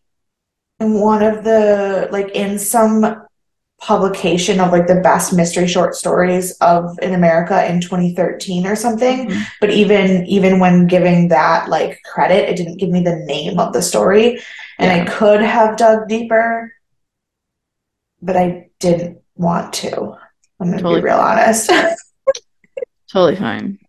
one 0.80 1.24
of 1.24 1.44
the 1.44 2.08
like 2.12 2.30
in 2.32 2.58
some 2.60 3.24
publication 3.80 4.60
of 4.60 4.72
like 4.72 4.88
the 4.88 5.02
best 5.02 5.34
mystery 5.34 5.68
short 5.68 5.94
stories 5.96 6.52
of 6.62 6.98
in 7.02 7.14
America 7.14 7.64
in 7.72 7.80
2013 7.80 8.66
or 8.66 8.76
something 8.76 9.30
Mhm. 9.30 9.44
but 9.62 9.70
even 9.70 10.26
even 10.26 10.60
when 10.60 10.88
giving 10.88 11.28
that 11.28 11.70
like 11.70 12.00
credit 12.04 12.50
it 12.50 12.56
didn't 12.56 12.78
give 12.78 12.90
me 12.90 13.02
the 13.04 13.18
name 13.18 13.60
of 13.60 13.74
the 13.74 13.82
story 13.84 14.40
and 14.80 14.92
I 14.92 15.06
could 15.06 15.42
have 15.42 15.78
dug 15.78 16.08
deeper 16.08 16.74
but 18.22 18.36
I 18.38 18.70
didn't 18.80 19.20
want 19.36 19.74
to 19.74 20.16
I'm 20.60 20.70
gonna 20.72 20.82
Totally 20.82 21.02
be 21.02 21.06
real 21.06 21.18
honest 21.18 21.70
Totally 23.12 23.36
fine. 23.36 23.80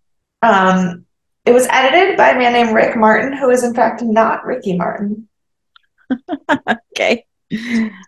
um 0.42 1.04
it 1.44 1.52
was 1.52 1.66
edited 1.70 2.16
by 2.16 2.30
a 2.30 2.38
man 2.38 2.52
named 2.52 2.74
Rick 2.74 2.96
Martin 2.96 3.32
who 3.36 3.50
is 3.50 3.64
in 3.64 3.74
fact 3.74 4.02
not 4.02 4.44
Ricky 4.44 4.76
Martin 4.76 5.28
Okay. 6.94 7.24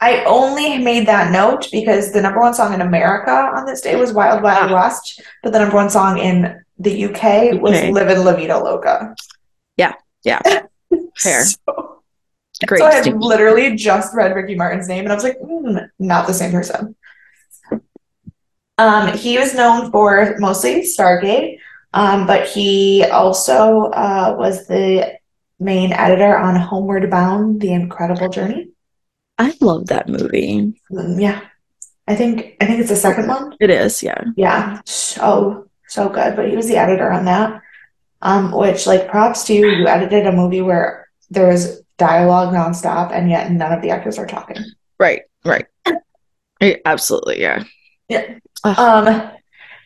I 0.03 0.23
only 0.27 0.77
made 0.79 1.07
that 1.09 1.33
note 1.33 1.69
because 1.73 2.13
the 2.13 2.21
number 2.21 2.41
one 2.41 2.53
song 2.53 2.75
in 2.75 2.83
America 2.83 3.31
on 3.31 3.65
this 3.65 3.81
day 3.81 3.97
was 3.97 4.13
Wild 4.13 4.43
Wild 4.43 4.71
Ah. 4.71 4.75
West 4.75 5.21
but 5.43 5.53
the 5.53 5.59
number 5.59 5.75
one 5.77 5.89
song 5.91 6.19
in 6.19 6.63
the 6.79 7.05
UK 7.07 7.61
was 7.61 7.73
UK. 7.77 7.91
Livin' 7.93 8.25
La 8.25 8.35
Vida 8.37 8.59
Loca 8.59 9.15
Yeah, 9.77 9.95
yeah. 10.25 10.41
Fair. 11.19 11.45
So- 11.45 11.90
Great 12.67 12.81
So 12.81 12.87
I 12.87 12.95
had 12.95 13.07
literally 13.15 13.77
just 13.77 14.15
read 14.15 14.35
Ricky 14.35 14.55
Martin's 14.55 14.89
name 14.89 15.05
and 15.05 15.13
I 15.13 15.15
was 15.15 15.25
like, 15.25 15.39
"Hmm, 15.41 15.79
not 15.99 16.27
the 16.27 16.35
same 16.35 16.53
person. 16.53 16.95
Um, 18.79 19.17
he 19.17 19.39
was 19.39 19.55
known 19.55 19.91
for 19.91 20.37
mostly 20.39 20.83
Stargate, 20.83 21.59
um, 21.93 22.27
but 22.27 22.49
he 22.49 23.05
also 23.05 23.91
uh, 23.93 24.35
was 24.39 24.67
the 24.67 25.19
main 25.59 25.93
editor 25.93 26.37
on 26.37 26.57
Homeward 26.57 27.11
Bound: 27.11 27.61
The 27.61 27.73
Incredible 27.73 28.29
Journey. 28.31 28.71
I 29.39 29.55
love 29.61 29.87
that 29.87 30.09
movie. 30.09 30.75
Mm, 30.91 31.21
Yeah, 31.21 31.41
I 32.09 32.15
think 32.15 32.57
I 32.61 32.67
think 32.67 32.81
it's 32.81 32.91
the 32.91 32.97
second 32.97 33.29
one. 33.29 33.55
It 33.61 33.71
is, 33.71 34.03
yeah. 34.03 34.23
Yeah, 34.37 34.81
so 34.87 35.69
so 35.89 36.09
good. 36.09 36.37
But 36.37 36.49
he 36.49 36.57
was 36.57 36.69
the 36.69 36.77
editor 36.77 37.11
on 37.11 37.25
that. 37.27 37.61
Um, 38.23 38.53
which 38.53 38.87
like 38.87 39.09
props 39.09 39.45
to 39.45 39.55
you. 39.55 39.67
You 39.69 39.89
edited 39.89 40.27
a 40.27 40.33
movie 40.33 40.61
where 40.61 41.09
there's 41.31 41.81
dialogue 42.01 42.55
nonstop 42.55 43.13
and 43.13 43.29
yet 43.29 43.53
none 43.53 43.73
of 43.73 43.83
the 43.83 43.91
actors 43.91 44.19
are 44.19 44.27
talking. 44.27 44.57
Right, 44.99 45.23
right. 45.45 45.67
Absolutely, 46.85 47.41
yeah. 47.41 47.63
Yeah. 48.09 48.39
Ugh. 48.65 48.79
Um, 48.79 49.31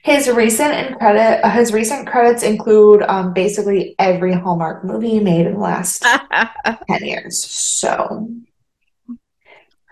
his 0.02 0.28
recent 0.28 0.72
in 0.74 0.94
credit, 0.94 1.44
uh, 1.44 1.50
his 1.50 1.72
recent 1.72 2.06
credits 2.06 2.42
include 2.42 3.02
um 3.02 3.32
basically 3.32 3.94
every 3.98 4.32
Hallmark 4.32 4.84
movie 4.84 5.18
made 5.20 5.46
in 5.46 5.54
the 5.54 5.60
last 5.60 6.04
10 6.88 7.04
years. 7.04 7.44
So, 7.44 8.30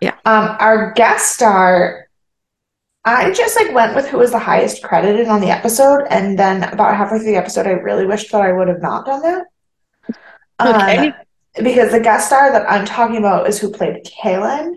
Yeah. 0.00 0.16
Um, 0.24 0.56
our 0.60 0.92
guest 0.94 1.32
star, 1.34 2.08
I 3.04 3.32
just 3.32 3.56
like 3.56 3.74
went 3.74 3.94
with 3.96 4.06
who 4.08 4.18
was 4.18 4.30
the 4.30 4.38
highest 4.38 4.82
credited 4.82 5.28
on 5.28 5.40
the 5.40 5.50
episode, 5.50 6.06
and 6.10 6.38
then 6.38 6.64
about 6.64 6.96
halfway 6.96 7.18
through 7.18 7.32
the 7.32 7.36
episode, 7.36 7.66
I 7.66 7.70
really 7.70 8.06
wished 8.06 8.30
that 8.32 8.42
I 8.42 8.52
would 8.52 8.68
have 8.68 8.82
not 8.82 9.06
done 9.06 9.22
that. 9.22 9.44
Okay. 10.60 11.08
Um, 11.08 11.14
because 11.56 11.92
the 11.92 12.00
guest 12.00 12.26
star 12.28 12.52
that 12.52 12.70
I'm 12.70 12.84
talking 12.84 13.16
about 13.16 13.48
is 13.48 13.58
who 13.58 13.70
played 13.70 14.04
Kaylin, 14.04 14.74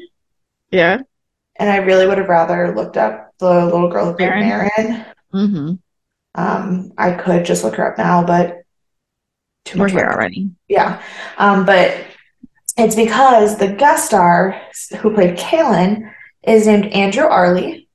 yeah. 0.72 1.00
and 1.58 1.70
I 1.70 1.78
really 1.78 2.08
would 2.08 2.18
have 2.18 2.30
rather 2.30 2.76
looked 2.76 2.98
up 2.98 3.32
the 3.40 3.66
little 3.66 3.90
girl 3.90 4.06
who 4.12 4.16
played 4.18 4.30
Marin? 4.30 4.48
Marin. 4.48 5.06
hmm 5.32 5.74
Um, 6.36 6.92
I 6.98 7.12
could 7.12 7.46
just 7.46 7.64
look 7.64 7.76
her 7.76 7.92
up 7.92 7.98
now, 7.98 8.24
but 8.26 8.62
too 9.66 9.80
We're 9.80 9.86
much 9.86 9.92
here 9.94 10.06
work. 10.06 10.16
already. 10.16 10.52
Yeah. 10.68 11.02
Um, 11.38 11.66
but 11.66 11.96
It's 12.78 12.96
because 12.96 13.58
the 13.58 13.70
guest 13.74 14.06
star 14.08 14.62
who 15.00 15.14
played 15.14 15.38
Kalen 15.38 16.12
is 16.44 16.68
named 16.68 16.88
Andrew 16.94 17.24
Arlie. 17.26 17.88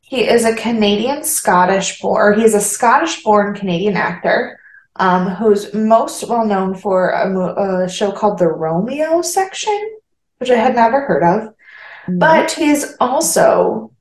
He 0.00 0.28
is 0.28 0.44
a 0.44 0.54
Canadian 0.56 1.24
Scottish 1.24 2.00
born, 2.00 2.38
he's 2.38 2.54
a 2.54 2.60
Scottish 2.60 3.22
born 3.22 3.54
Canadian 3.54 3.96
actor 3.96 4.58
um, 4.96 5.28
who's 5.28 5.72
most 5.72 6.28
well 6.28 6.46
known 6.46 6.74
for 6.74 7.10
a, 7.10 7.84
a, 7.84 7.88
show 7.88 8.12
called 8.12 8.38
The 8.38 8.48
Romeo 8.48 9.22
Section, 9.22 9.98
which 10.38 10.50
I 10.50 10.56
had 10.56 10.74
never 10.74 11.00
heard 11.00 11.22
of. 11.22 11.42
Mm-hmm. 11.48 12.18
But 12.18 12.50
he's 12.50 12.94
also 13.00 13.92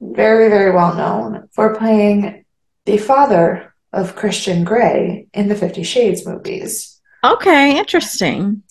very, 0.00 0.48
very 0.48 0.72
well 0.72 0.94
known 0.94 1.48
for 1.52 1.74
playing 1.76 2.44
the 2.84 2.98
father 2.98 3.74
of 3.92 4.16
Christian 4.16 4.64
Grey 4.64 5.28
in 5.32 5.48
the 5.48 5.54
Fifty 5.54 5.82
Shades 5.82 6.26
movies. 6.26 7.00
Okay, 7.22 7.78
interesting. 7.78 8.62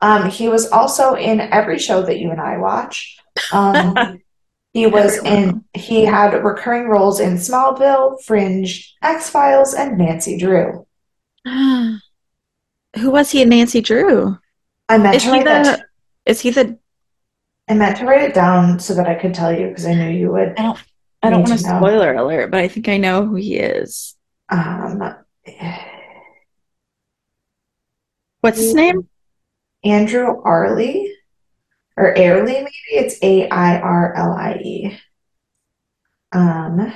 Um, 0.00 0.30
he 0.30 0.48
was 0.48 0.70
also 0.70 1.14
in 1.14 1.40
every 1.40 1.78
show 1.78 2.02
that 2.02 2.20
you 2.20 2.30
and 2.30 2.40
I 2.40 2.56
watch. 2.56 3.18
Um, 3.52 4.22
he 4.72 4.86
was 4.86 5.18
in. 5.18 5.64
He 5.74 6.04
had 6.04 6.32
recurring 6.42 6.88
roles 6.88 7.20
in 7.20 7.34
Smallville, 7.34 8.22
Fringe, 8.22 8.94
X 9.02 9.28
Files, 9.28 9.74
and 9.74 9.98
Nancy 9.98 10.38
Drew. 10.38 10.86
Who 12.96 13.10
was 13.10 13.30
he 13.30 13.42
in 13.42 13.50
Nancy 13.50 13.80
Drew? 13.80 14.38
I 14.88 14.98
meant 14.98 15.16
is 15.16 15.24
to 15.24 15.30
write 15.30 15.44
the, 15.44 15.50
that. 15.50 15.80
Is 16.24 16.40
he 16.40 16.50
the? 16.50 16.78
I 17.68 17.74
meant 17.74 17.98
to 17.98 18.06
write 18.06 18.22
it 18.22 18.34
down 18.34 18.78
so 18.78 18.94
that 18.94 19.06
I 19.06 19.14
could 19.14 19.34
tell 19.34 19.52
you 19.52 19.68
because 19.68 19.86
I 19.86 19.94
knew 19.94 20.10
you 20.10 20.32
would. 20.32 20.58
I 20.58 20.62
don't. 20.62 20.78
I 21.22 21.30
don't 21.30 21.42
want 21.42 21.58
to 21.58 21.58
spoiler 21.58 22.14
alert, 22.14 22.50
but 22.50 22.60
I 22.60 22.68
think 22.68 22.88
I 22.88 22.96
know 22.96 23.26
who 23.26 23.34
he 23.34 23.56
is. 23.56 24.16
Um, 24.48 25.02
what's 28.40 28.58
his 28.58 28.74
name? 28.74 29.08
Andrew 29.84 30.40
Arlie 30.44 31.12
or 31.98 32.16
Airlie, 32.16 32.52
maybe 32.52 32.70
it's 32.90 33.18
A 33.22 33.48
I 33.48 33.80
R 33.80 34.14
L 34.14 34.32
I 34.32 34.54
E. 34.62 34.98
Um, 36.30 36.92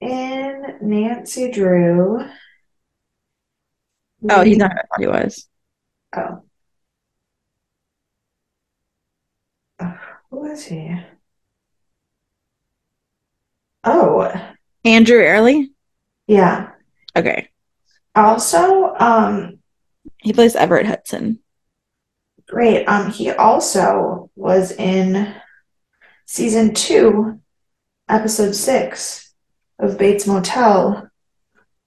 in 0.00 0.78
Nancy 0.80 1.50
Drew. 1.50 2.24
Oh, 4.28 4.42
he's 4.42 4.56
not. 4.56 4.72
I 4.72 4.74
thought 4.74 5.00
he 5.00 5.06
was. 5.06 5.48
Oh. 6.16 6.42
Who 10.30 10.40
was 10.40 10.64
he? 10.64 10.94
Oh. 13.84 14.30
Andrew 14.84 15.20
Early? 15.20 15.72
Yeah. 16.26 16.70
Okay. 17.16 17.48
Also, 18.14 18.94
um 18.98 19.58
he 20.18 20.32
plays 20.32 20.56
Everett 20.56 20.86
Hudson. 20.86 21.38
Great. 22.48 22.84
Um 22.86 23.10
he 23.10 23.30
also 23.30 24.30
was 24.34 24.72
in 24.72 25.34
season 26.26 26.74
two, 26.74 27.40
episode 28.08 28.54
six 28.54 29.32
of 29.78 29.98
Bates 29.98 30.26
Motel 30.26 31.08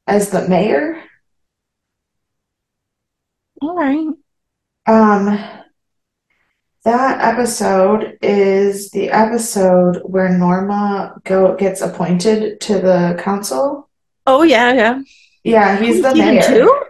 as 0.08 0.30
the 0.30 0.48
mayor. 0.48 1.04
All 3.62 3.76
right. 3.76 4.08
Um, 4.88 5.26
that 6.84 7.22
episode 7.22 8.18
is 8.24 8.90
the 8.90 9.12
episode 9.12 10.02
where 10.04 10.30
Norma 10.30 11.14
go 11.24 11.56
gets 11.56 11.82
appointed 11.82 12.60
to 12.62 12.80
the 12.80 13.20
council. 13.22 13.88
Oh 14.26 14.42
yeah, 14.42 14.74
yeah. 14.74 15.02
Yeah, 15.44 15.80
he's 15.80 16.02
the 16.02 16.12
season 16.12 16.26
mayor. 16.26 16.42
Two? 16.42 16.82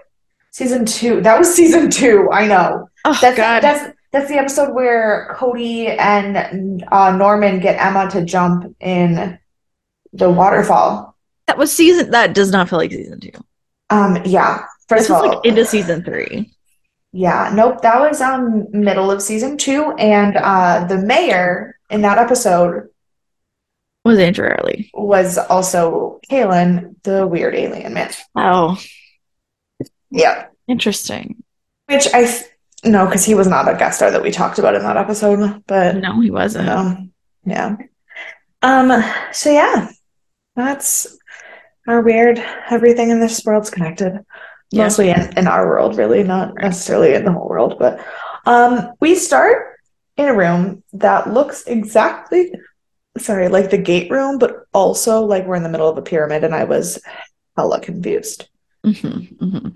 Season 0.52 0.86
two. 0.86 1.20
That 1.22 1.38
was 1.38 1.54
season 1.54 1.90
two. 1.90 2.30
I 2.32 2.48
know. 2.48 2.90
Oh 3.04 3.18
that's, 3.22 3.36
God. 3.36 3.64
That's 3.64 3.94
that's 4.12 4.30
the 4.30 4.38
episode 4.38 4.74
where 4.74 5.36
Cody 5.36 5.88
and 5.88 6.86
uh, 6.90 7.16
Norman 7.16 7.60
get 7.60 7.76
Emma 7.86 8.10
to 8.12 8.24
jump 8.24 8.74
in 8.80 9.38
the 10.14 10.30
waterfall. 10.30 11.18
That 11.48 11.58
was 11.58 11.72
season. 11.72 12.12
That 12.12 12.34
does 12.34 12.52
not 12.52 12.70
feel 12.70 12.80
like 12.80 12.92
season 12.92 13.20
two. 13.20 13.32
Um. 13.90 14.20
Yeah. 14.24 14.64
First 14.88 15.04
this 15.04 15.10
of 15.10 15.16
all, 15.18 15.28
like 15.28 15.46
into 15.46 15.66
season 15.66 16.04
three. 16.04 16.54
Yeah, 17.14 17.52
nope, 17.54 17.82
that 17.82 18.00
was 18.00 18.22
um 18.22 18.68
middle 18.72 19.12
of 19.12 19.22
season 19.22 19.58
two, 19.58 19.94
and 19.98 20.38
uh 20.38 20.86
the 20.86 20.98
mayor 20.98 21.78
in 21.90 22.02
that 22.02 22.18
episode 22.18 22.88
was 24.04 24.18
Andrew 24.18 24.48
Early. 24.48 24.90
Was 24.94 25.38
also 25.38 26.20
Kalen, 26.30 26.96
the 27.04 27.28
weird 27.28 27.56
alien 27.56 27.94
man. 27.94 28.12
Oh. 28.36 28.82
Yeah. 30.10 30.48
Interesting. 30.68 31.44
Which 31.88 32.08
I 32.14 32.28
no, 32.84 33.06
because 33.06 33.26
he 33.26 33.36
was 33.36 33.48
not 33.48 33.70
a 33.70 33.78
guest 33.78 33.98
star 33.98 34.10
that 34.12 34.24
we 34.24 34.32
talked 34.32 34.58
about 34.58 34.76
in 34.76 34.82
that 34.82 34.98
episode, 34.98 35.64
but 35.68 35.98
no, 35.98 36.20
he 36.20 36.32
wasn't. 36.32 36.68
Um, 36.68 37.12
yeah. 37.46 37.76
Um, 38.64 39.04
so 39.32 39.52
yeah, 39.52 39.90
that's 40.56 41.18
our 41.88 42.02
weird 42.02 42.40
everything 42.70 43.10
in 43.12 43.20
this 43.20 43.44
world's 43.46 43.70
connected 43.70 44.26
yeah. 44.72 44.84
mostly 44.84 45.10
in, 45.10 45.38
in 45.38 45.48
our 45.48 45.68
world, 45.68 45.98
really, 45.98 46.24
not 46.24 46.56
necessarily 46.56 47.14
in 47.14 47.26
the 47.26 47.32
whole 47.32 47.48
world. 47.48 47.76
But 47.78 48.04
um, 48.46 48.92
we 49.00 49.16
start 49.16 49.78
in 50.18 50.28
a 50.28 50.36
room 50.36 50.84
that 50.94 51.32
looks 51.32 51.64
exactly, 51.68 52.52
sorry, 53.18 53.50
like 53.50 53.70
the 53.70 53.78
gate 53.78 54.10
room, 54.10 54.38
but 54.38 54.66
also 54.74 55.26
like 55.26 55.46
we're 55.46 55.56
in 55.56 55.64
the 55.64 55.70
middle 55.70 55.90
of 55.90 55.98
a 55.98 56.02
pyramid, 56.02 56.44
and 56.44 56.56
I 56.56 56.64
was 56.64 57.02
hella 57.58 57.82
confused. 57.82 58.48
Mm-hmm, 58.86 59.46
mm-hmm. 59.46 59.68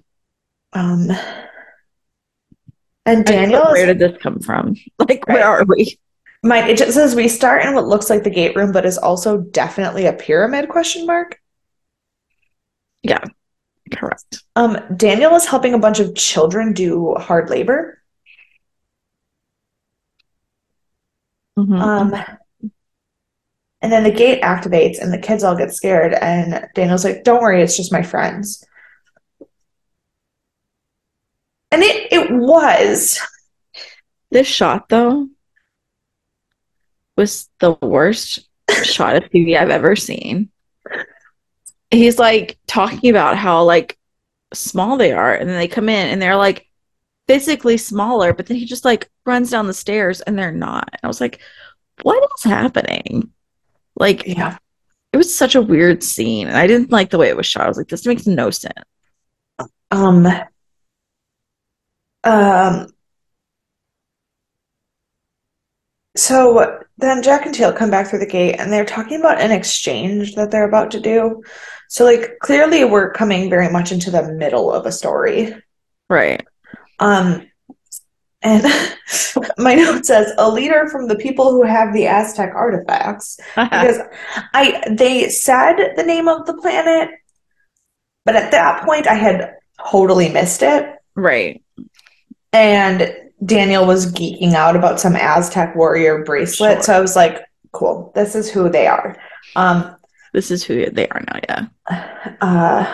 Um, 0.73 1.11
and 3.05 3.25
Daniel, 3.25 3.63
where 3.65 3.85
did 3.85 3.99
this 3.99 4.17
come 4.21 4.39
from? 4.39 4.75
Like, 4.99 5.27
right. 5.27 5.35
where 5.35 5.45
are 5.45 5.65
we? 5.65 5.99
Mine, 6.41 6.69
it 6.69 6.77
just 6.77 6.93
says 6.93 7.15
we 7.15 7.27
start 7.27 7.65
in 7.65 7.75
what 7.75 7.87
looks 7.87 8.09
like 8.09 8.23
the 8.23 8.29
gate 8.29 8.55
room, 8.55 8.71
but 8.71 8.85
is 8.85 8.97
also 8.97 9.37
definitely 9.37 10.05
a 10.05 10.13
pyramid? 10.13 10.69
Question 10.69 11.05
mark. 11.05 11.39
Yeah, 13.03 13.23
Correct. 13.93 14.43
Um, 14.55 14.77
Daniel 14.95 15.35
is 15.35 15.45
helping 15.45 15.73
a 15.73 15.79
bunch 15.79 15.99
of 15.99 16.15
children 16.15 16.73
do 16.73 17.13
hard 17.15 17.49
labor. 17.49 18.01
Mm-hmm. 21.57 21.73
Um, 21.73 22.13
and 23.81 23.91
then 23.91 24.03
the 24.03 24.11
gate 24.11 24.41
activates 24.41 24.99
and 24.99 25.13
the 25.13 25.19
kids 25.19 25.43
all 25.43 25.55
get 25.55 25.73
scared. 25.73 26.13
And 26.13 26.67
Daniel's 26.73 27.05
like, 27.05 27.23
don't 27.23 27.41
worry, 27.41 27.61
it's 27.61 27.77
just 27.77 27.91
my 27.91 28.01
friends. 28.01 28.65
And 31.71 31.83
it, 31.83 32.11
it 32.11 32.31
was. 32.31 33.19
This 34.31 34.47
shot, 34.47 34.89
though, 34.89 35.29
was 37.15 37.49
the 37.59 37.73
worst 37.81 38.49
shot 38.83 39.15
of 39.15 39.29
TV 39.29 39.57
I've 39.57 39.69
ever 39.69 39.95
seen 39.95 40.49
he's 41.91 42.19
like 42.19 42.57
talking 42.67 43.09
about 43.09 43.37
how 43.37 43.63
like 43.63 43.97
small 44.53 44.97
they 44.97 45.11
are 45.11 45.33
and 45.33 45.49
then 45.49 45.57
they 45.57 45.67
come 45.67 45.89
in 45.89 46.07
and 46.07 46.21
they're 46.21 46.35
like 46.35 46.67
physically 47.27 47.77
smaller 47.77 48.33
but 48.33 48.45
then 48.45 48.57
he 48.57 48.65
just 48.65 48.85
like 48.85 49.09
runs 49.25 49.49
down 49.49 49.67
the 49.67 49.73
stairs 49.73 50.21
and 50.21 50.37
they're 50.37 50.51
not. 50.51 50.89
And 50.93 50.99
i 51.03 51.07
was 51.07 51.21
like 51.21 51.41
what 52.01 52.29
is 52.37 52.43
happening? 52.43 53.31
Like 53.95 54.27
yeah. 54.27 54.57
it 55.13 55.17
was 55.17 55.33
such 55.33 55.55
a 55.55 55.61
weird 55.61 56.03
scene 56.03 56.47
and 56.47 56.57
i 56.57 56.67
didn't 56.67 56.91
like 56.91 57.09
the 57.09 57.17
way 57.17 57.29
it 57.29 57.37
was 57.37 57.45
shot. 57.45 57.65
I 57.65 57.67
was 57.67 57.77
like 57.77 57.87
this 57.87 58.05
makes 58.05 58.27
no 58.27 58.49
sense. 58.49 58.73
Um 59.91 60.27
um 62.23 62.87
so 66.17 66.79
then 66.97 67.21
Jack 67.21 67.45
and 67.45 67.53
Teal'c 67.53 67.75
come 67.75 67.91
back 67.91 68.07
through 68.07 68.19
the 68.19 68.25
gate 68.25 68.55
and 68.57 68.71
they're 68.71 68.85
talking 68.85 69.19
about 69.19 69.41
an 69.41 69.51
exchange 69.51 70.35
that 70.35 70.49
they're 70.49 70.67
about 70.67 70.91
to 70.91 70.99
do. 70.99 71.43
So 71.89 72.05
like 72.05 72.37
clearly 72.39 72.83
we're 72.83 73.11
coming 73.11 73.49
very 73.49 73.69
much 73.69 73.91
into 73.91 74.11
the 74.11 74.33
middle 74.33 74.71
of 74.71 74.85
a 74.85 74.91
story. 74.91 75.53
Right. 76.09 76.45
Um 76.99 77.49
and 78.41 78.63
my 79.57 79.75
note 79.75 80.05
says 80.05 80.31
a 80.37 80.49
leader 80.49 80.87
from 80.89 81.07
the 81.07 81.15
people 81.15 81.51
who 81.51 81.63
have 81.63 81.93
the 81.93 82.07
Aztec 82.07 82.53
artifacts 82.53 83.37
because 83.55 83.99
I 84.53 84.83
they 84.89 85.29
said 85.29 85.93
the 85.95 86.03
name 86.03 86.27
of 86.27 86.45
the 86.45 86.55
planet 86.55 87.09
but 88.25 88.35
at 88.35 88.51
that 88.51 88.83
point 88.83 89.07
I 89.07 89.13
had 89.13 89.55
totally 89.89 90.29
missed 90.29 90.63
it. 90.63 90.95
Right. 91.15 91.63
And 92.51 93.15
Daniel 93.43 93.85
was 93.85 94.11
geeking 94.11 94.53
out 94.53 94.75
about 94.75 94.99
some 94.99 95.15
Aztec 95.15 95.75
warrior 95.75 96.23
bracelet. 96.23 96.77
Sure. 96.77 96.83
So 96.83 96.93
I 96.93 96.99
was 96.99 97.15
like, 97.15 97.41
cool, 97.71 98.11
this 98.15 98.35
is 98.35 98.49
who 98.49 98.69
they 98.69 98.87
are. 98.87 99.17
Um, 99.55 99.95
this 100.35 100.51
is 100.51 100.63
who 100.63 100.89
they 100.91 101.07
are 101.07 101.23
now, 101.27 101.39
yeah. 101.49 101.65
Uh, 102.41 102.85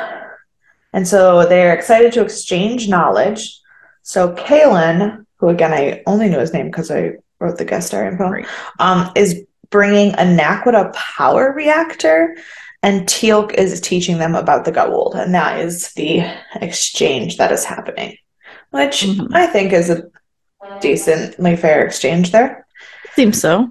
and 0.93 1.07
so 1.07 1.45
they're 1.47 1.73
excited 1.73 2.13
to 2.13 2.21
exchange 2.21 2.87
knowledge. 2.87 3.59
So 4.03 4.33
Kalen, 4.35 5.25
who 5.37 5.49
again, 5.49 5.73
I 5.73 6.03
only 6.05 6.29
knew 6.29 6.39
his 6.39 6.53
name 6.53 6.67
because 6.67 6.91
I 6.91 7.13
wrote 7.39 7.57
the 7.57 7.65
guest 7.65 7.87
star 7.87 8.07
info, 8.07 8.29
right. 8.29 8.47
um, 8.79 9.11
is 9.15 9.43
bringing 9.69 10.13
a 10.13 10.25
Naquadah 10.39 10.93
power 10.93 11.53
reactor. 11.53 12.37
And 12.83 13.05
Teal'c 13.07 13.53
is 13.53 13.79
teaching 13.79 14.17
them 14.17 14.33
about 14.33 14.65
the 14.65 14.71
Goa'uld, 14.71 15.13
and 15.13 15.35
that 15.35 15.59
is 15.59 15.93
the 15.93 16.23
exchange 16.55 17.37
that 17.37 17.51
is 17.51 17.63
happening. 17.63 18.17
which 18.71 19.03
Mhm. 19.03 19.27
I 19.33 19.45
think 19.47 19.71
is 19.73 19.89
a 19.89 20.03
decently 20.79 21.55
fair 21.57 21.85
exchange 21.85 22.31
there. 22.31 22.65
Seems 23.15 23.39
so. 23.39 23.69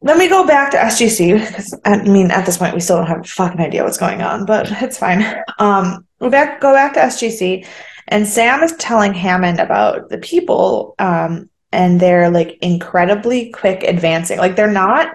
Then 0.00 0.18
we 0.18 0.28
go 0.28 0.46
back 0.46 0.70
to 0.70 0.76
SGC 0.76 1.38
because 1.40 1.74
I 1.84 2.02
mean 2.02 2.30
at 2.30 2.46
this 2.46 2.58
point 2.58 2.74
we 2.74 2.80
still 2.80 2.98
don't 2.98 3.06
have 3.08 3.20
a 3.20 3.24
fucking 3.24 3.60
idea 3.60 3.82
what's 3.84 3.98
going 3.98 4.22
on, 4.22 4.46
but 4.46 4.70
it's 4.82 4.98
fine. 4.98 5.24
Um, 5.58 6.06
we 6.20 6.28
back 6.28 6.60
go 6.60 6.72
back 6.72 6.94
to 6.94 7.00
SGC, 7.00 7.66
and 8.08 8.26
Sam 8.26 8.62
is 8.62 8.72
telling 8.76 9.12
Hammond 9.12 9.58
about 9.60 10.08
the 10.08 10.18
people, 10.18 10.94
um, 10.98 11.50
and 11.72 12.00
they're 12.00 12.30
like 12.30 12.58
incredibly 12.62 13.50
quick 13.50 13.82
advancing. 13.82 14.38
Like 14.38 14.54
they're 14.56 14.70
not 14.70 15.08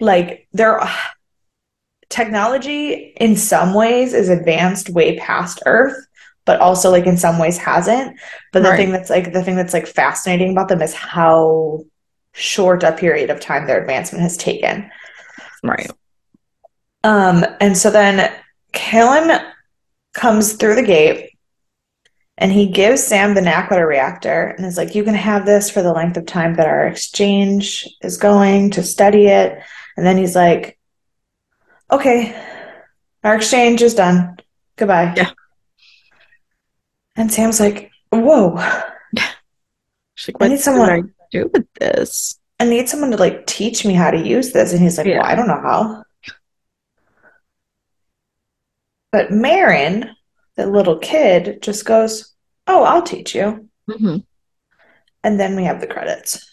like 0.00 0.46
they're 0.52 0.80
technology 2.08 3.14
in 3.20 3.36
some 3.36 3.74
ways 3.74 4.12
is 4.14 4.28
advanced 4.28 4.90
way 4.90 5.16
past 5.18 5.60
Earth, 5.66 5.96
but 6.44 6.60
also 6.60 6.90
like 6.90 7.06
in 7.06 7.16
some 7.16 7.38
ways 7.38 7.58
hasn't. 7.58 8.18
But 8.52 8.62
the 8.62 8.70
Right. 8.70 8.76
thing 8.76 8.92
that's 8.92 9.10
like 9.10 9.32
the 9.32 9.42
thing 9.44 9.56
that's 9.56 9.72
like 9.74 9.86
fascinating 9.86 10.52
about 10.52 10.68
them 10.68 10.82
is 10.82 10.94
how 10.94 11.84
short 12.32 12.82
a 12.82 12.92
period 12.92 13.30
of 13.30 13.40
time 13.40 13.66
their 13.66 13.80
advancement 13.80 14.22
has 14.22 14.36
taken. 14.36 14.90
Right. 15.62 15.90
Um, 17.04 17.44
and 17.60 17.76
so 17.76 17.90
then 17.90 18.32
Kalen 18.72 19.44
comes 20.12 20.54
through 20.54 20.74
the 20.76 20.82
gate 20.82 21.30
and 22.36 22.50
he 22.52 22.66
gives 22.66 23.02
Sam 23.02 23.34
the 23.34 23.40
Naquadah 23.40 23.86
reactor 23.86 24.54
and 24.56 24.64
is 24.64 24.76
like, 24.76 24.94
You 24.94 25.04
can 25.04 25.14
have 25.14 25.44
this 25.46 25.70
for 25.70 25.82
the 25.82 25.92
length 25.92 26.16
of 26.16 26.26
time 26.26 26.54
that 26.54 26.66
our 26.66 26.86
exchange 26.86 27.88
is 28.02 28.16
going 28.16 28.70
to 28.72 28.82
study 28.82 29.26
it. 29.26 29.62
And 29.96 30.06
then 30.06 30.16
he's 30.16 30.34
like, 30.34 30.78
Okay, 31.90 32.34
our 33.24 33.34
exchange 33.34 33.82
is 33.82 33.94
done. 33.94 34.36
Goodbye. 34.76 35.12
Yeah. 35.16 35.30
And 37.16 37.32
Sam's 37.32 37.60
like, 37.60 37.90
Whoa, 38.10 38.56
She's 40.14 40.34
like, 40.34 40.42
I 40.42 40.48
need 40.48 40.60
someone- 40.60 41.14
do 41.30 41.50
with 41.52 41.66
this? 41.78 42.38
I 42.58 42.64
need 42.64 42.88
someone 42.88 43.10
to 43.12 43.16
like 43.16 43.46
teach 43.46 43.84
me 43.86 43.94
how 43.94 44.10
to 44.10 44.18
use 44.18 44.52
this. 44.52 44.72
And 44.72 44.82
he's 44.82 44.98
like, 44.98 45.06
Yeah. 45.06 45.18
Well, 45.18 45.26
I 45.26 45.34
don't 45.34 45.48
know 45.48 45.60
how. 45.60 46.04
But 49.12 49.30
Marin, 49.32 50.10
the 50.56 50.66
little 50.66 50.98
kid, 50.98 51.62
just 51.62 51.84
goes, 51.84 52.34
Oh, 52.66 52.82
I'll 52.84 53.02
teach 53.02 53.34
you. 53.34 53.68
hmm 53.88 54.18
And 55.24 55.40
then 55.40 55.56
we 55.56 55.64
have 55.64 55.80
the 55.80 55.86
credits. 55.86 56.46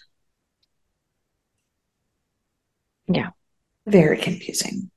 Yeah. 3.08 3.32
Very 3.88 4.18
confusing. 4.18 4.92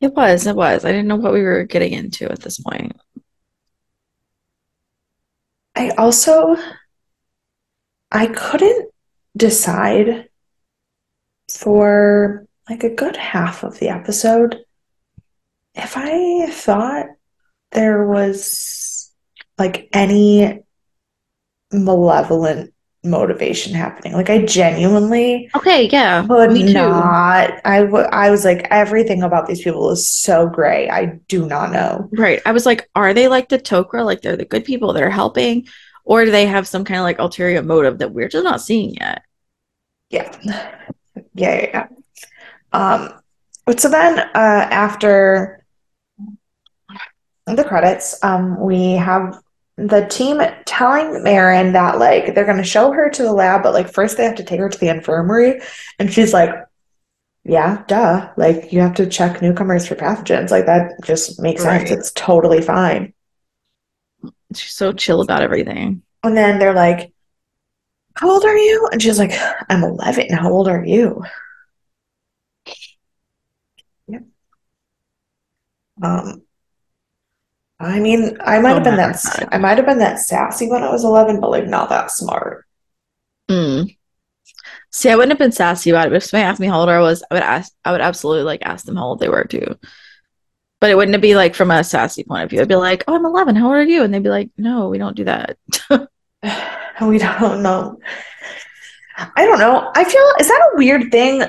It 0.00 0.12
was. 0.14 0.46
It 0.46 0.56
was. 0.56 0.84
I 0.84 0.90
didn't 0.92 1.08
know 1.08 1.16
what 1.16 1.32
we 1.32 1.42
were 1.42 1.64
getting 1.64 1.92
into 1.92 2.30
at 2.30 2.40
this 2.40 2.58
point. 2.60 2.92
I 5.74 5.90
also 5.90 6.56
I 8.10 8.26
couldn't 8.26 8.90
decide 9.36 10.28
for 11.50 12.46
like 12.68 12.84
a 12.84 12.94
good 12.94 13.16
half 13.16 13.62
of 13.64 13.78
the 13.78 13.88
episode 13.88 14.58
if 15.74 15.94
I 15.96 16.46
thought 16.50 17.06
there 17.72 18.06
was 18.06 19.10
like 19.58 19.88
any 19.92 20.60
malevolent 21.72 22.72
motivation 23.04 23.74
happening. 23.74 24.12
Like 24.12 24.28
I 24.28 24.44
genuinely 24.44 25.48
Okay. 25.54 25.88
Yeah. 25.88 26.26
could 26.26 26.50
me 26.52 26.66
too. 26.66 26.72
not. 26.72 27.52
I 27.64 27.82
w- 27.82 28.04
I 28.10 28.30
was 28.30 28.44
like 28.44 28.66
everything 28.70 29.22
about 29.22 29.46
these 29.46 29.62
people 29.62 29.90
is 29.90 30.08
so 30.08 30.48
gray. 30.48 30.90
I 30.90 31.18
do 31.28 31.46
not 31.46 31.70
know. 31.72 32.08
Right. 32.12 32.40
I 32.44 32.52
was 32.52 32.66
like, 32.66 32.88
are 32.94 33.14
they 33.14 33.28
like 33.28 33.48
the 33.48 33.58
Tok'ra? 33.58 34.04
Like 34.04 34.22
they're 34.22 34.36
the 34.36 34.44
good 34.44 34.64
people 34.64 34.92
that 34.94 35.02
are 35.02 35.10
helping? 35.10 35.68
Or 36.08 36.24
do 36.24 36.30
they 36.30 36.46
have 36.46 36.66
some 36.66 36.84
kind 36.86 36.98
of 36.98 37.04
like 37.04 37.18
ulterior 37.18 37.62
motive 37.62 37.98
that 37.98 38.12
we're 38.12 38.28
just 38.28 38.42
not 38.42 38.62
seeing 38.62 38.94
yet? 38.94 39.22
Yeah. 40.08 40.34
Yeah, 41.34 41.60
yeah, 41.60 41.66
yeah. 41.74 41.86
Um, 42.72 43.12
but 43.66 43.78
so 43.78 43.90
then 43.90 44.18
uh 44.18 44.28
after 44.34 45.66
the 47.46 47.62
credits, 47.64 48.22
um, 48.24 48.58
we 48.58 48.92
have 48.92 49.38
the 49.76 50.06
team 50.06 50.40
telling 50.64 51.22
Marin 51.22 51.72
that 51.74 51.98
like 51.98 52.34
they're 52.34 52.46
gonna 52.46 52.64
show 52.64 52.90
her 52.90 53.10
to 53.10 53.22
the 53.22 53.32
lab, 53.32 53.62
but 53.62 53.74
like 53.74 53.92
first 53.92 54.16
they 54.16 54.24
have 54.24 54.36
to 54.36 54.44
take 54.44 54.60
her 54.60 54.68
to 54.70 54.78
the 54.78 54.88
infirmary, 54.88 55.60
and 55.98 56.10
she's 56.12 56.32
like, 56.32 56.50
Yeah, 57.44 57.84
duh. 57.86 58.30
Like 58.36 58.72
you 58.72 58.80
have 58.80 58.94
to 58.94 59.06
check 59.06 59.42
newcomers 59.42 59.86
for 59.86 59.94
pathogens. 59.94 60.50
Like 60.50 60.66
that 60.66 60.92
just 61.04 61.40
makes 61.40 61.62
sense. 61.62 61.90
It's 61.90 62.12
totally 62.12 62.62
fine. 62.62 63.12
She's 64.54 64.72
so 64.72 64.92
chill 64.92 65.20
about 65.20 65.42
everything. 65.42 66.02
And 66.22 66.36
then 66.36 66.58
they're 66.58 66.74
like, 66.74 67.12
How 68.14 68.30
old 68.30 68.44
are 68.44 68.56
you? 68.56 68.88
And 68.92 69.02
she's 69.02 69.18
like, 69.18 69.32
I'm 69.68 69.84
11. 69.84 70.32
How 70.32 70.50
old 70.50 70.68
are 70.68 70.84
you? 70.84 71.22
Yep. 74.08 74.22
Um, 76.02 76.42
I 77.80 78.00
mean, 78.00 78.36
I 78.40 78.58
might 78.60 78.72
Oh 78.72 78.74
have 78.76 78.84
been 78.84 78.96
that 78.96 79.20
God. 79.22 79.48
I 79.52 79.58
might 79.58 79.76
have 79.76 79.86
been 79.86 79.98
that 79.98 80.18
sassy 80.18 80.68
when 80.68 80.82
I 80.82 80.90
was 80.90 81.04
11, 81.04 81.40
but 81.40 81.50
like 81.50 81.66
not 81.66 81.90
that 81.90 82.10
smart. 82.10 82.66
Mm. 83.48 83.96
See, 84.90 85.10
I 85.10 85.16
wouldn't 85.16 85.32
have 85.32 85.38
been 85.38 85.52
sassy 85.52 85.90
about 85.90 86.06
it, 86.06 86.10
but 86.10 86.16
if 86.16 86.24
somebody 86.24 86.48
asked 86.48 86.60
me 86.60 86.66
how 86.66 86.80
old 86.80 86.88
I 86.88 87.00
was, 87.00 87.22
I 87.30 87.34
would 87.34 87.42
ask, 87.42 87.72
I 87.84 87.92
would 87.92 88.00
absolutely 88.00 88.44
like 88.44 88.62
ask 88.62 88.84
them 88.84 88.96
how 88.96 89.04
old 89.04 89.20
they 89.20 89.28
were 89.28 89.44
too. 89.44 89.76
But 90.80 90.90
it 90.90 90.96
wouldn't 90.96 91.20
be 91.20 91.34
like 91.34 91.54
from 91.54 91.70
a 91.70 91.82
sassy 91.82 92.22
point 92.22 92.44
of 92.44 92.50
view. 92.50 92.60
I'd 92.60 92.68
be 92.68 92.76
like, 92.76 93.04
"Oh, 93.08 93.14
I'm 93.14 93.24
11. 93.24 93.56
How 93.56 93.66
old 93.66 93.74
are 93.74 93.82
you?" 93.82 94.04
And 94.04 94.14
they'd 94.14 94.22
be 94.22 94.28
like, 94.28 94.50
"No, 94.56 94.88
we 94.88 94.98
don't 94.98 95.16
do 95.16 95.24
that." 95.24 95.56
We 97.00 97.18
don't 97.18 97.62
know. 97.62 97.98
I 99.36 99.44
don't 99.44 99.58
know. 99.58 99.90
I 99.94 100.04
feel, 100.04 100.32
is 100.40 100.48
that 100.48 100.70
a 100.72 100.76
weird 100.76 101.10
thing? 101.10 101.42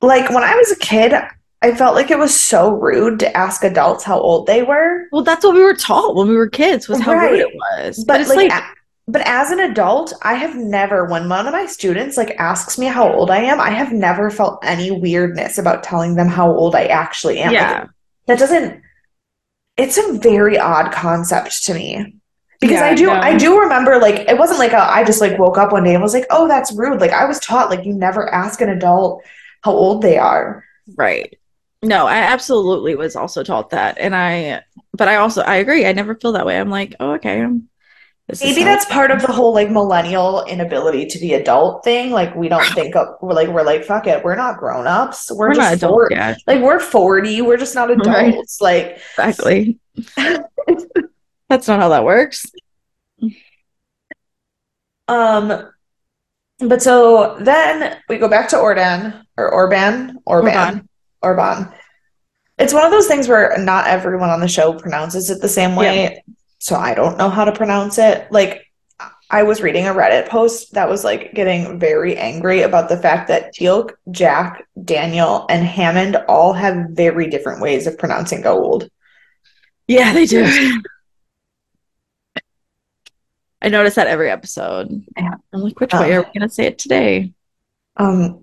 Like 0.00 0.30
when 0.30 0.42
I 0.42 0.54
was 0.56 0.72
a 0.72 0.78
kid, 0.78 1.14
I 1.62 1.74
felt 1.74 1.94
like 1.94 2.10
it 2.10 2.18
was 2.18 2.38
so 2.38 2.72
rude 2.72 3.20
to 3.20 3.36
ask 3.36 3.62
adults 3.62 4.02
how 4.04 4.18
old 4.18 4.46
they 4.46 4.62
were. 4.62 5.06
Well, 5.12 5.22
that's 5.22 5.44
what 5.44 5.54
we 5.54 5.62
were 5.62 5.74
taught 5.74 6.16
when 6.16 6.28
we 6.28 6.34
were 6.34 6.48
kids 6.48 6.88
was 6.88 7.00
how 7.00 7.14
rude 7.14 7.40
it 7.40 7.54
was. 7.54 7.98
But 7.98 8.14
But 8.14 8.20
it's 8.20 8.30
like, 8.30 8.50
like, 8.50 8.64
but 9.06 9.22
as 9.26 9.50
an 9.52 9.60
adult, 9.60 10.12
I 10.22 10.34
have 10.34 10.56
never, 10.56 11.04
when 11.06 11.28
one 11.28 11.46
of 11.46 11.52
my 11.52 11.66
students 11.66 12.16
like 12.16 12.34
asks 12.38 12.78
me 12.78 12.86
how 12.86 13.12
old 13.12 13.30
I 13.30 13.38
am, 13.38 13.60
I 13.60 13.70
have 13.70 13.92
never 13.92 14.30
felt 14.30 14.58
any 14.64 14.90
weirdness 14.90 15.58
about 15.58 15.84
telling 15.84 16.16
them 16.16 16.28
how 16.28 16.50
old 16.50 16.74
I 16.74 16.86
actually 16.86 17.38
am. 17.38 17.52
Like, 17.52 17.60
yeah, 17.60 17.86
that 18.26 18.38
doesn't, 18.38 18.82
it's 19.76 19.98
a 19.98 20.18
very 20.18 20.58
odd 20.58 20.92
concept 20.92 21.64
to 21.64 21.74
me. 21.74 22.16
Because 22.60 22.80
Yeah, 22.80 22.86
I 22.86 22.94
do, 22.94 23.10
I. 23.10 23.20
I 23.30 23.36
do 23.36 23.58
remember 23.58 23.98
like 23.98 24.28
it 24.28 24.38
wasn't 24.38 24.60
like 24.60 24.72
a, 24.72 24.78
I 24.78 25.02
just 25.02 25.20
like 25.20 25.38
woke 25.38 25.58
up 25.58 25.72
one 25.72 25.82
day 25.82 25.94
and 25.94 26.02
was 26.02 26.14
like, 26.14 26.26
oh, 26.30 26.46
that's 26.46 26.72
rude. 26.72 27.00
Like 27.00 27.10
I 27.10 27.24
was 27.24 27.40
taught 27.40 27.70
like 27.70 27.84
you 27.84 27.92
never 27.92 28.32
ask 28.32 28.60
an 28.60 28.68
adult 28.68 29.24
how 29.62 29.72
old 29.72 30.02
they 30.02 30.16
are. 30.16 30.64
right. 30.96 31.36
No, 31.84 32.06
I 32.06 32.18
absolutely 32.18 32.94
was 32.94 33.16
also 33.16 33.42
taught 33.42 33.70
that, 33.70 33.98
and 33.98 34.14
I, 34.14 34.62
but 34.92 35.08
I 35.08 35.16
also 35.16 35.42
I 35.42 35.56
agree. 35.56 35.84
I 35.84 35.92
never 35.92 36.14
feel 36.14 36.30
that 36.32 36.46
way. 36.46 36.56
I'm 36.60 36.70
like, 36.70 36.94
oh, 37.00 37.14
okay. 37.14 37.42
I'm, 37.42 37.68
Maybe 38.40 38.64
that's 38.64 38.84
part 38.86 39.10
of 39.10 39.20
the 39.20 39.32
whole 39.32 39.52
like 39.52 39.70
millennial 39.70 40.44
inability 40.44 41.06
to 41.06 41.18
be 41.18 41.34
adult 41.34 41.84
thing. 41.84 42.10
Like 42.10 42.34
we 42.34 42.48
don't 42.48 42.64
think 42.68 42.96
of 42.96 43.08
we're 43.20 43.34
like 43.34 43.48
we're 43.48 43.62
like 43.64 43.84
fuck 43.84 44.06
it, 44.06 44.24
we're 44.24 44.36
not 44.36 44.58
grown 44.58 44.86
ups. 44.86 45.30
We're, 45.30 45.48
we're 45.48 45.54
not 45.54 45.70
just 45.78 45.82
four, 45.82 46.08
yet. 46.10 46.38
like 46.46 46.62
we're 46.62 46.80
40, 46.80 47.42
we're 47.42 47.56
just 47.56 47.74
not 47.74 47.88
Right. 47.90 48.28
adults. 48.28 48.60
Like 48.60 48.98
Exactly. 49.18 49.78
That's 51.48 51.68
not 51.68 51.80
how 51.80 51.90
that 51.90 52.04
works. 52.04 52.46
um 55.08 55.68
but 56.60 56.80
so 56.82 57.36
then 57.40 57.98
we 58.08 58.18
go 58.18 58.28
back 58.28 58.48
to 58.50 58.58
Ordan 58.58 59.26
or 59.36 59.52
Orban, 59.52 60.18
Orban, 60.24 60.88
Orban. 61.20 61.68
It's 62.58 62.72
one 62.72 62.84
of 62.84 62.92
those 62.92 63.08
things 63.08 63.26
where 63.26 63.56
not 63.58 63.88
everyone 63.88 64.30
on 64.30 64.40
the 64.40 64.46
show 64.48 64.72
pronounces 64.78 65.28
it 65.28 65.40
the 65.40 65.48
same 65.48 65.74
way. 65.74 66.22
So 66.62 66.76
I 66.76 66.94
don't 66.94 67.18
know 67.18 67.28
how 67.28 67.44
to 67.44 67.50
pronounce 67.50 67.98
it. 67.98 68.30
Like 68.30 68.64
I 69.28 69.42
was 69.42 69.62
reading 69.62 69.88
a 69.88 69.92
Reddit 69.92 70.28
post 70.28 70.74
that 70.74 70.88
was 70.88 71.02
like 71.02 71.34
getting 71.34 71.80
very 71.80 72.16
angry 72.16 72.62
about 72.62 72.88
the 72.88 72.96
fact 72.96 73.26
that 73.28 73.52
Teal'c, 73.52 73.90
Jack, 74.12 74.64
Daniel, 74.84 75.44
and 75.50 75.66
Hammond 75.66 76.14
all 76.28 76.52
have 76.52 76.90
very 76.90 77.28
different 77.28 77.60
ways 77.60 77.88
of 77.88 77.98
pronouncing 77.98 78.42
Goa'uld. 78.44 78.88
Yeah, 79.88 80.12
they 80.12 80.24
do. 80.24 80.44
I 83.60 83.68
notice 83.68 83.96
that 83.96 84.06
every 84.06 84.30
episode. 84.30 85.04
Yeah. 85.16 85.34
I'm 85.52 85.60
like, 85.62 85.80
which 85.80 85.92
way 85.92 86.14
Uh, 86.14 86.20
are 86.20 86.22
we 86.32 86.38
gonna 86.38 86.48
say 86.48 86.66
it 86.66 86.78
today? 86.78 87.32
Um, 87.96 88.40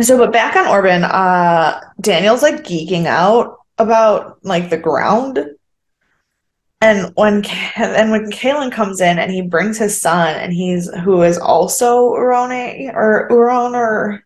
so 0.00 0.18
but 0.18 0.32
back 0.32 0.56
on 0.56 0.66
Orban, 0.66 1.04
uh, 1.04 1.80
Daniel's 2.00 2.42
like 2.42 2.64
geeking 2.64 3.06
out 3.06 3.58
about 3.78 4.44
like 4.44 4.68
the 4.68 4.78
ground. 4.78 5.38
And 6.82 7.12
when 7.14 7.44
and 7.76 8.10
when 8.10 8.32
Kalen 8.32 8.72
comes 8.72 9.00
in 9.00 9.20
and 9.20 9.30
he 9.30 9.40
brings 9.40 9.78
his 9.78 9.98
son 9.98 10.34
and 10.34 10.52
he's 10.52 10.92
who 10.92 11.22
is 11.22 11.38
also 11.38 12.10
Urone 12.10 12.92
or 12.92 13.28
Uron 13.30 13.74
or 13.76 14.24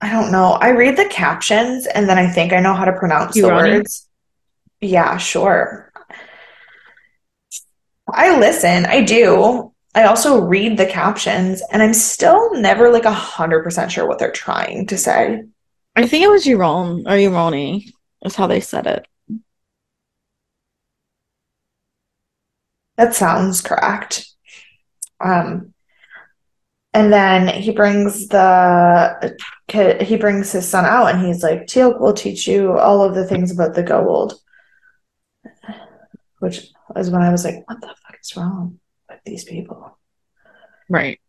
I 0.00 0.12
don't 0.12 0.30
know. 0.30 0.52
I 0.52 0.68
read 0.68 0.96
the 0.96 1.06
captions 1.06 1.86
and 1.86 2.08
then 2.08 2.16
I 2.16 2.30
think 2.30 2.52
I 2.52 2.60
know 2.60 2.74
how 2.74 2.84
to 2.84 2.92
pronounce 2.92 3.34
the 3.34 3.48
words. 3.48 4.06
Yeah, 4.80 5.16
sure. 5.16 5.92
I 8.08 8.38
listen. 8.38 8.86
I 8.86 9.02
do. 9.02 9.72
I 9.96 10.04
also 10.04 10.42
read 10.42 10.76
the 10.76 10.86
captions, 10.86 11.62
and 11.72 11.82
I'm 11.82 11.94
still 11.94 12.54
never 12.54 12.92
like 12.92 13.06
a 13.06 13.12
hundred 13.12 13.64
percent 13.64 13.90
sure 13.90 14.06
what 14.06 14.18
they're 14.18 14.30
trying 14.30 14.86
to 14.88 14.98
say. 14.98 15.42
I 15.96 16.06
think 16.06 16.22
it 16.22 16.28
was 16.28 16.44
Euron 16.44 17.00
or 17.06 17.16
Euroni 17.16 17.90
is 18.22 18.36
how 18.36 18.46
they 18.46 18.60
said 18.60 18.86
it. 18.86 19.08
That 22.96 23.14
sounds 23.14 23.60
correct. 23.60 24.26
Um, 25.20 25.74
and 26.92 27.12
then 27.12 27.48
he 27.48 27.72
brings 27.72 28.28
the 28.28 29.36
kid, 29.68 30.00
he 30.00 30.16
brings 30.16 30.50
his 30.50 30.66
son 30.66 30.86
out 30.86 31.14
and 31.14 31.26
he's 31.26 31.42
like, 31.42 31.66
Teal'c 31.66 32.00
will 32.00 32.14
teach 32.14 32.46
you 32.46 32.78
all 32.78 33.02
of 33.02 33.14
the 33.14 33.26
things 33.26 33.52
about 33.52 33.74
the 33.74 33.84
Goa'uld. 33.84 34.32
Which 36.38 36.68
is 36.96 37.10
when 37.10 37.22
I 37.22 37.30
was 37.30 37.44
like, 37.44 37.68
what 37.68 37.80
the 37.80 37.88
fuck 37.88 38.16
is 38.22 38.36
wrong 38.36 38.78
with 39.10 39.18
these 39.26 39.44
people? 39.44 39.98
Right. 40.88 41.20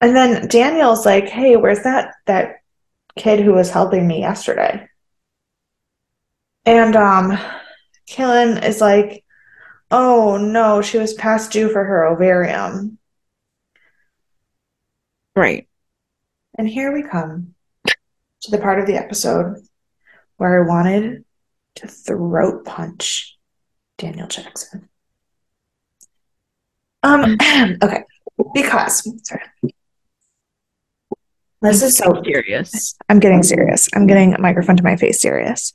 And 0.00 0.16
then 0.16 0.48
Daniel's 0.48 1.06
like, 1.06 1.28
hey, 1.28 1.56
where's 1.56 1.82
that 1.84 2.14
that 2.26 2.56
kid 3.16 3.40
who 3.40 3.52
was 3.52 3.70
helping 3.70 4.06
me 4.06 4.20
yesterday? 4.20 4.88
And 6.64 6.96
um 6.96 7.38
Kaelin 8.08 8.64
is 8.64 8.80
like, 8.80 9.23
oh 9.94 10.36
no, 10.36 10.82
she 10.82 10.98
was 10.98 11.14
past 11.14 11.52
due 11.52 11.68
for 11.68 11.84
her 11.84 12.04
ovarium. 12.04 12.98
Right. 15.36 15.68
And 16.58 16.68
here 16.68 16.92
we 16.92 17.04
come 17.04 17.54
to 18.42 18.50
the 18.50 18.58
part 18.58 18.80
of 18.80 18.86
the 18.86 18.96
episode 18.96 19.62
where 20.36 20.62
I 20.62 20.66
wanted 20.66 21.24
to 21.76 21.86
throat 21.86 22.64
punch 22.64 23.38
Daniel 23.96 24.26
Jackson. 24.26 24.88
Um, 27.04 27.36
okay, 27.82 28.02
because 28.52 29.08
sorry. 29.28 29.42
This 31.62 31.82
is 31.82 31.96
so 31.96 32.20
serious. 32.24 32.96
I'm 33.08 33.20
getting 33.20 33.44
serious. 33.44 33.88
I'm 33.94 34.08
getting 34.08 34.34
a 34.34 34.40
microphone 34.40 34.76
to 34.76 34.82
my 34.82 34.96
face 34.96 35.22
serious. 35.22 35.72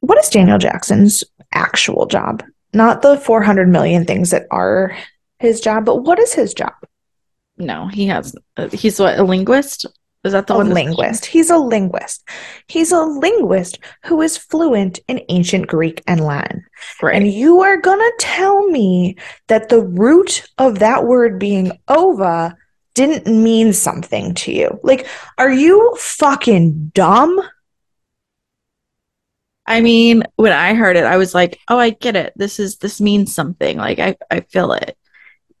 What 0.00 0.18
is 0.18 0.30
Daniel 0.30 0.58
Jackson's 0.58 1.24
actual 1.52 2.06
job? 2.06 2.44
Not 2.76 3.00
the 3.00 3.16
400 3.16 3.68
million 3.68 4.04
things 4.04 4.30
that 4.30 4.46
are 4.50 4.94
his 5.38 5.62
job, 5.62 5.86
but 5.86 6.02
what 6.02 6.18
is 6.18 6.34
his 6.34 6.52
job? 6.52 6.74
No, 7.56 7.86
he 7.88 8.06
has. 8.08 8.36
Uh, 8.58 8.68
he's 8.68 9.00
what 9.00 9.18
a 9.18 9.24
linguist. 9.24 9.86
Is 10.24 10.32
that 10.32 10.46
the 10.46 10.54
a 10.54 10.58
one? 10.58 10.74
linguist. 10.74 11.24
He's 11.24 11.48
a 11.48 11.56
linguist. 11.56 12.28
He's 12.68 12.92
a 12.92 13.00
linguist 13.02 13.78
who 14.04 14.20
is 14.20 14.36
fluent 14.36 14.98
in 15.08 15.22
ancient 15.30 15.68
Greek 15.68 16.02
and 16.06 16.20
Latin. 16.20 16.66
Right. 17.00 17.16
And 17.16 17.32
you 17.32 17.62
are 17.62 17.78
going 17.78 17.98
to 18.00 18.14
tell 18.18 18.66
me 18.68 19.16
that 19.46 19.70
the 19.70 19.80
root 19.80 20.46
of 20.58 20.80
that 20.80 21.04
word 21.04 21.38
being 21.38 21.72
ova 21.88 22.56
didn't 22.92 23.26
mean 23.26 23.72
something 23.72 24.34
to 24.34 24.52
you. 24.52 24.78
Like, 24.82 25.06
are 25.38 25.52
you 25.52 25.96
fucking 25.98 26.88
dumb? 26.92 27.40
I 29.66 29.80
mean, 29.80 30.22
when 30.36 30.52
I 30.52 30.74
heard 30.74 30.96
it, 30.96 31.04
I 31.04 31.16
was 31.16 31.34
like, 31.34 31.58
"Oh, 31.68 31.78
I 31.78 31.90
get 31.90 32.16
it. 32.16 32.32
This 32.36 32.60
is 32.60 32.76
this 32.78 33.00
means 33.00 33.34
something. 33.34 33.76
Like 33.78 33.98
I 33.98 34.16
I 34.30 34.40
feel 34.40 34.72
it." 34.72 34.96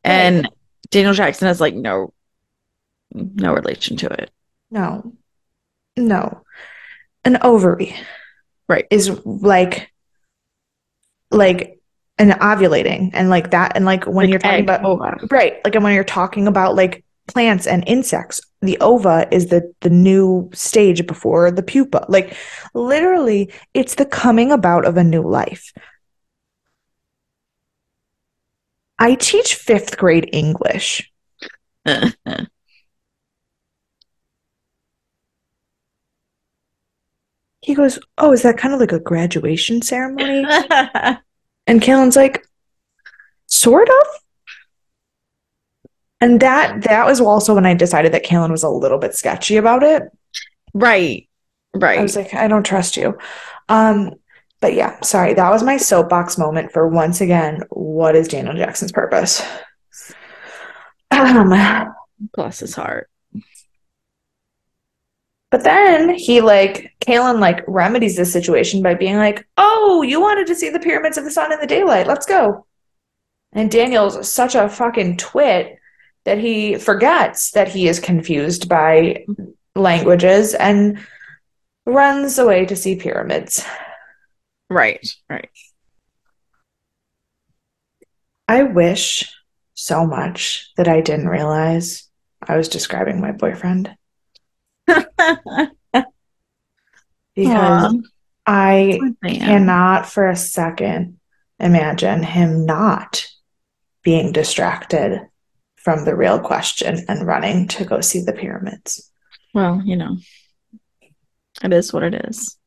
And 0.04 0.48
Daniel 0.90 1.12
Jackson 1.14 1.48
has 1.48 1.60
like 1.60 1.74
no 1.74 2.12
no 3.12 3.52
relation 3.54 3.96
to 3.98 4.06
it. 4.08 4.30
No. 4.70 5.12
No. 5.96 6.42
An 7.24 7.38
ovary. 7.42 7.96
Right. 8.68 8.86
Is 8.90 9.10
like 9.24 9.90
like 11.30 11.80
an 12.18 12.30
ovulating 12.30 13.10
and 13.14 13.28
like 13.28 13.50
that 13.50 13.76
and 13.76 13.84
like 13.84 14.04
when 14.06 14.26
Like 14.26 14.30
you're 14.30 14.38
talking 14.38 14.58
egg, 14.58 14.64
about 14.64 14.84
oh, 14.84 14.92
ova. 14.92 15.18
right 15.30 15.60
like 15.64 15.74
and 15.74 15.84
when 15.84 15.94
you're 15.94 16.04
talking 16.04 16.46
about 16.48 16.74
like 16.74 17.04
plants 17.26 17.66
and 17.66 17.84
insects 17.86 18.40
the 18.62 18.78
ova 18.80 19.26
is 19.30 19.46
the 19.46 19.72
the 19.80 19.90
new 19.90 20.50
stage 20.52 21.06
before 21.06 21.50
the 21.50 21.62
pupa. 21.62 22.04
Like 22.08 22.36
literally 22.74 23.52
it's 23.74 23.94
the 23.94 24.04
coming 24.06 24.52
about 24.52 24.84
of 24.84 24.96
a 24.96 25.04
new 25.04 25.22
life. 25.22 25.72
I 28.98 29.14
teach 29.14 29.54
fifth 29.54 29.96
grade 29.96 30.28
english. 30.32 31.12
He 37.60 37.74
goes 37.74 37.98
oh 38.18 38.32
is 38.32 38.42
that 38.42 38.58
kind 38.58 38.72
of 38.74 38.80
like 38.80 38.92
a 38.92 39.00
graduation 39.00 39.82
ceremony? 39.82 40.44
And 41.66 41.80
Kaelin's 41.82 42.16
like, 42.16 42.46
sort 43.46 43.88
of. 43.88 44.06
And 46.20 46.40
that 46.40 46.82
that 46.82 47.06
was 47.06 47.20
also 47.20 47.54
when 47.54 47.66
I 47.66 47.74
decided 47.74 48.12
that 48.12 48.24
Kaelin 48.24 48.50
was 48.50 48.62
a 48.62 48.68
little 48.70 48.98
bit 48.98 49.14
sketchy 49.14 49.56
about 49.56 49.82
it. 49.82 50.02
right. 50.74 51.28
Right. 51.74 51.98
I 51.98 52.02
was 52.02 52.16
like, 52.16 52.32
I 52.32 52.48
don't 52.48 52.64
trust 52.64 52.96
you. 52.96 53.18
Um, 53.68 54.12
but 54.62 54.72
yeah, 54.72 54.98
sorry, 55.02 55.34
that 55.34 55.50
was 55.50 55.62
my 55.62 55.76
soapbox 55.76 56.38
moment 56.38 56.72
for 56.72 56.88
once 56.88 57.20
again, 57.20 57.64
what 57.68 58.16
is 58.16 58.28
Daniel 58.28 58.54
Jackson's 58.56 58.92
purpose? 58.92 59.42
Um, 61.10 61.52
Bless 62.34 62.60
his 62.60 62.74
heart. 62.74 63.10
but 65.50 65.64
then 65.64 66.14
he 66.14 66.40
like 66.40 66.94
Kaelin 67.00 67.40
like 67.40 67.62
remedies 67.68 68.16
this 68.16 68.32
situation 68.32 68.82
by 68.82 68.94
being 68.94 69.16
like, 69.16 69.46
Oh, 69.58 70.02
you 70.02 70.20
wanted 70.20 70.46
to 70.46 70.54
see 70.54 70.70
the 70.70 70.80
pyramids 70.80 71.18
of 71.18 71.24
the 71.24 71.30
sun 71.30 71.52
in 71.52 71.60
the 71.60 71.66
daylight, 71.66 72.06
let's 72.06 72.26
go. 72.26 72.66
And 73.52 73.70
Daniel's 73.70 74.30
such 74.30 74.54
a 74.54 74.68
fucking 74.68 75.18
twit 75.18 75.78
that 76.26 76.38
he 76.38 76.76
forgets 76.76 77.52
that 77.52 77.68
he 77.68 77.86
is 77.88 78.00
confused 78.00 78.68
by 78.68 79.24
languages 79.76 80.54
and 80.54 80.98
runs 81.86 82.38
away 82.38 82.66
to 82.66 82.74
see 82.74 82.96
pyramids. 82.96 83.64
Right. 84.68 85.08
Right. 85.30 85.48
I 88.48 88.64
wish 88.64 89.32
so 89.74 90.04
much 90.04 90.72
that 90.76 90.88
I 90.88 91.00
didn't 91.00 91.28
realize 91.28 92.08
I 92.42 92.56
was 92.56 92.68
describing 92.68 93.20
my 93.20 93.30
boyfriend 93.30 93.94
because 94.86 95.70
Aw, 97.36 97.92
I 98.46 99.00
cannot 99.22 100.06
for 100.06 100.28
a 100.28 100.36
second 100.36 101.18
imagine 101.60 102.24
him 102.24 102.66
not 102.66 103.26
being 104.02 104.32
distracted 104.32 105.20
from 105.86 106.04
the 106.04 106.16
real 106.16 106.40
question 106.40 107.04
and 107.06 107.24
running 107.24 107.68
to 107.68 107.84
go 107.84 108.00
see 108.00 108.20
the 108.20 108.32
pyramids. 108.32 109.08
Well, 109.54 109.80
you 109.84 109.94
know, 109.94 110.16
it 111.62 111.72
is 111.72 111.92
what 111.92 112.02
it 112.02 112.26
is. 112.28 112.58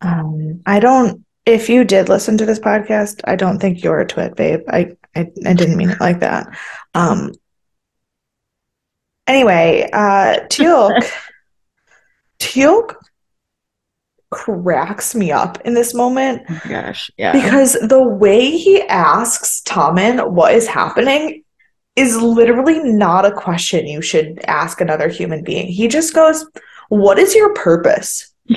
Um, 0.00 0.62
I 0.64 0.80
don't. 0.80 1.26
If 1.44 1.68
you 1.68 1.84
did 1.84 2.08
listen 2.08 2.38
to 2.38 2.46
this 2.46 2.58
podcast, 2.58 3.20
I 3.24 3.36
don't 3.36 3.58
think 3.58 3.84
you're 3.84 4.00
a 4.00 4.06
twit, 4.06 4.34
babe. 4.34 4.62
I 4.66 4.96
I, 5.14 5.30
I 5.44 5.52
didn't 5.52 5.76
mean 5.76 5.90
it 5.90 6.00
like 6.00 6.20
that. 6.20 6.46
Um. 6.94 7.32
Anyway, 9.26 9.90
uh, 9.92 10.38
Teal'c, 10.48 11.06
Teal'c 12.38 12.96
cracks 14.34 15.14
me 15.14 15.30
up 15.30 15.60
in 15.64 15.74
this 15.74 15.94
moment 15.94 16.42
Oh 16.50 16.60
gosh. 16.68 17.10
Yeah. 17.16 17.32
because 17.32 17.74
the 17.74 18.02
way 18.02 18.50
he 18.50 18.82
asks 18.82 19.62
Tommen 19.62 20.30
what 20.32 20.54
is 20.54 20.66
happening 20.66 21.44
is 21.96 22.20
literally 22.20 22.80
not 22.80 23.24
a 23.24 23.30
question 23.32 23.86
you 23.86 24.02
should 24.02 24.40
ask 24.46 24.80
another 24.80 25.08
human 25.08 25.44
being. 25.44 25.68
He 25.68 25.86
just 25.86 26.12
goes, 26.12 26.44
"What 26.88 27.20
is 27.20 27.34
your 27.36 27.54
purpose?" 27.54 28.34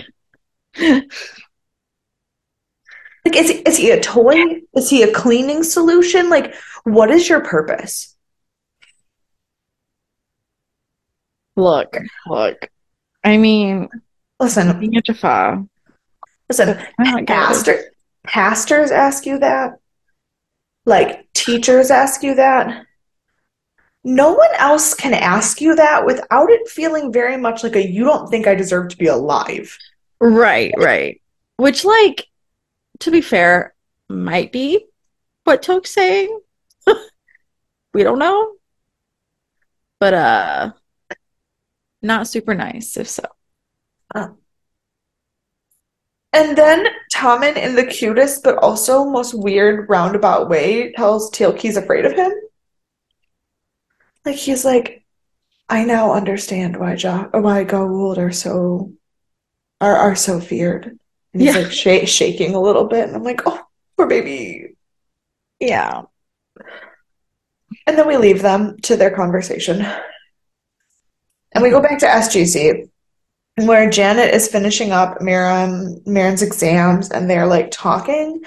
Like, 3.25 3.35
is 3.35 3.49
is 3.49 3.75
he 3.75 3.91
a 3.91 3.99
toy? 3.99 4.61
Is 4.73 4.89
he 4.89 5.03
a 5.03 5.11
cleaning 5.11 5.61
solution? 5.61 6.29
Like, 6.29 6.55
what 6.85 7.11
is 7.11 7.27
your 7.27 7.41
purpose? 7.41 8.15
look, 11.57 11.97
look. 12.27 12.69
I 13.23 13.37
mean, 13.37 13.89
Listen, 14.39 14.79
being 14.79 14.95
a 14.97 15.01
listen, 16.49 16.69
I 16.99 17.03
don't 17.03 17.15
get 17.15 17.21
it. 17.21 17.27
pastor, 17.27 17.79
pastors 18.25 18.91
ask 18.91 19.25
you 19.25 19.39
that. 19.39 19.79
Like, 20.85 21.27
teachers 21.33 21.91
ask 21.91 22.23
you 22.23 22.35
that. 22.35 22.85
No 24.03 24.33
one 24.33 24.49
else 24.57 24.93
can 24.93 25.13
ask 25.13 25.59
you 25.59 25.75
that 25.75 26.05
without 26.05 26.49
it 26.49 26.69
feeling 26.69 27.11
very 27.11 27.35
much 27.35 27.63
like 27.63 27.75
a 27.75 27.85
you 27.85 28.05
don't 28.05 28.29
think 28.29 28.47
I 28.47 28.55
deserve 28.55 28.89
to 28.89 28.97
be 28.97 29.07
alive. 29.07 29.77
Right, 30.19 30.73
right. 30.77 31.21
Which, 31.57 31.83
like, 31.83 32.27
to 32.99 33.11
be 33.11 33.21
fair, 33.21 33.73
might 34.07 34.51
be 34.51 34.85
what 35.43 35.61
Toke's 35.61 35.91
saying. 35.91 36.39
we 37.93 38.03
don't 38.03 38.19
know. 38.19 38.53
But 39.99 40.13
uh 40.13 40.71
not 42.01 42.27
super 42.27 42.53
nice 42.53 42.97
if 42.97 43.09
so. 43.09 43.23
Ah. 44.15 44.31
And 46.33 46.57
then 46.57 46.85
Tommen 47.13 47.55
in 47.57 47.75
the 47.75 47.85
cutest 47.85 48.43
but 48.43 48.57
also 48.57 49.05
most 49.05 49.33
weird 49.33 49.89
roundabout 49.89 50.49
way 50.49 50.91
tells 50.93 51.31
Teal'c 51.31 51.59
he's 51.59 51.77
afraid 51.77 52.05
of 52.05 52.13
him. 52.13 52.31
Like 54.25 54.35
he's 54.35 54.65
like, 54.65 55.03
I 55.69 55.83
now 55.85 56.13
understand 56.13 56.77
why 56.77 56.95
jo- 56.95 57.29
why 57.31 57.65
Goa'uld 57.65 58.17
are 58.17 58.31
so 58.31 58.93
are 59.81 59.95
are 59.95 60.15
so 60.15 60.39
feared. 60.39 60.99
And 61.33 61.41
he's 61.41 61.55
Yeah. 61.55 61.61
like 61.61 61.71
sh- 61.71 62.09
shaking 62.09 62.55
a 62.55 62.61
little 62.61 62.85
bit, 62.85 63.07
and 63.07 63.15
I'm 63.15 63.23
like, 63.23 63.41
oh, 63.45 63.61
poor 63.95 64.07
baby. 64.07 64.75
Yeah. 65.59 66.03
And 67.85 67.97
then 67.97 68.07
we 68.07 68.17
leave 68.17 68.41
them 68.41 68.77
to 68.83 68.95
their 68.95 69.11
conversation. 69.11 69.85
And 71.53 71.63
we 71.63 71.69
go 71.69 71.81
back 71.81 71.99
to 71.99 72.05
SGC, 72.07 72.89
where 73.65 73.89
Janet 73.89 74.33
is 74.33 74.47
finishing 74.47 74.91
up 74.91 75.21
Miriam, 75.21 75.99
Marin's 76.05 76.43
exams, 76.43 77.09
and 77.09 77.29
they're 77.29 77.47
like 77.47 77.71
talking 77.71 78.43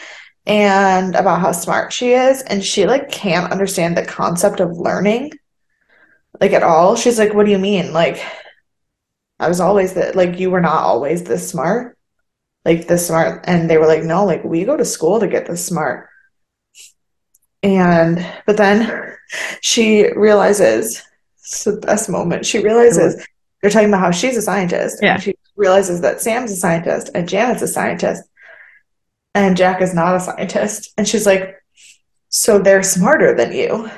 and 0.47 1.15
about 1.17 1.41
how 1.41 1.53
smart 1.53 1.93
she 1.93 2.13
is, 2.13 2.43
and 2.43 2.65
she 2.65 2.87
like 2.87 3.11
can't 3.11 3.53
understand 3.53 3.97
the 3.97 4.05
concept 4.05 4.61
of 4.61 4.79
learning, 4.79 5.33
like 6.41 6.53
at 6.53 6.63
all. 6.63 6.97
She's 6.97 7.19
like, 7.19 7.35
"What 7.35 7.47
do 7.47 7.53
you 7.53 7.59
mean? 7.59 7.93
Like, 7.93 8.23
I 9.39 9.49
was 9.49 9.61
always 9.61 9.95
that 9.95 10.15
like 10.17 10.39
you 10.39 10.51
were 10.51 10.61
not 10.61 10.83
always 10.83 11.25
this 11.25 11.49
smart, 11.49 11.99
like 12.65 12.87
this 12.87 13.07
smart." 13.07 13.45
And 13.49 13.69
they 13.69 13.79
were 13.79 13.87
like, 13.87 14.05
"No, 14.05 14.25
like 14.25 14.45
we 14.45 14.65
go 14.65 14.77
to 14.77 14.85
school 14.85 15.21
to 15.21 15.29
get 15.29 15.47
this 15.47 15.65
smart." 15.65 16.09
And 17.63 18.25
but 18.47 18.57
then 18.57 19.17
she 19.61 20.13
realizes 20.13 21.03
it's 21.39 21.65
the 21.65 21.77
best 21.79 22.09
moment. 22.09 22.47
She 22.47 22.61
realizes 22.61 23.25
they're 23.61 23.71
talking 23.71 23.89
about 23.89 24.01
how 24.01 24.11
she's 24.11 24.37
a 24.37 24.43
scientist. 24.43 25.01
Yeah. 25.03 25.15
And 25.15 25.23
she 25.23 25.35
realizes 25.57 26.01
that 26.01 26.21
Sam's 26.21 26.53
a 26.53 26.57
scientist 26.57 27.11
and 27.15 27.29
Janet's 27.29 27.63
a 27.63 27.69
scientist. 27.69 28.23
And 29.35 29.57
Jack 29.57 29.81
is 29.81 29.95
not 29.95 30.17
a 30.17 30.21
scientist. 30.21 30.93
And 30.97 31.07
she's 31.07 31.27
like, 31.27 31.57
so 32.31 32.59
they're 32.59 32.83
smarter 32.83 33.35
than 33.35 33.53
you. 33.53 33.91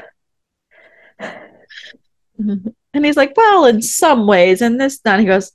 And 2.95 3.07
he's 3.07 3.17
like, 3.17 3.33
well, 3.37 3.65
in 3.65 3.81
some 3.81 4.27
ways, 4.27 4.61
and 4.61 4.79
this, 4.81 4.99
then 5.01 5.21
he 5.21 5.25
goes, 5.25 5.53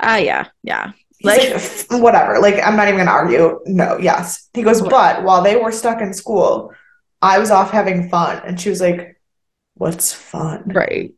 ah, 0.00 0.16
yeah, 0.16 0.48
yeah. 0.62 0.92
Like, 1.22 1.52
like, 1.52 2.02
whatever. 2.02 2.40
Like, 2.40 2.56
I'm 2.64 2.76
not 2.76 2.88
even 2.88 2.98
gonna 2.98 3.10
argue. 3.10 3.60
No, 3.66 3.98
yes. 3.98 4.48
He 4.54 4.62
goes, 4.62 4.80
but 4.80 5.22
while 5.22 5.42
they 5.42 5.56
were 5.56 5.70
stuck 5.70 6.00
in 6.00 6.12
school, 6.12 6.72
I 7.22 7.38
was 7.38 7.50
off 7.50 7.70
having 7.70 8.08
fun. 8.08 8.42
And 8.44 8.60
she 8.60 8.70
was 8.70 8.80
like, 8.80 9.20
What's 9.74 10.12
fun? 10.12 10.64
right. 10.74 11.12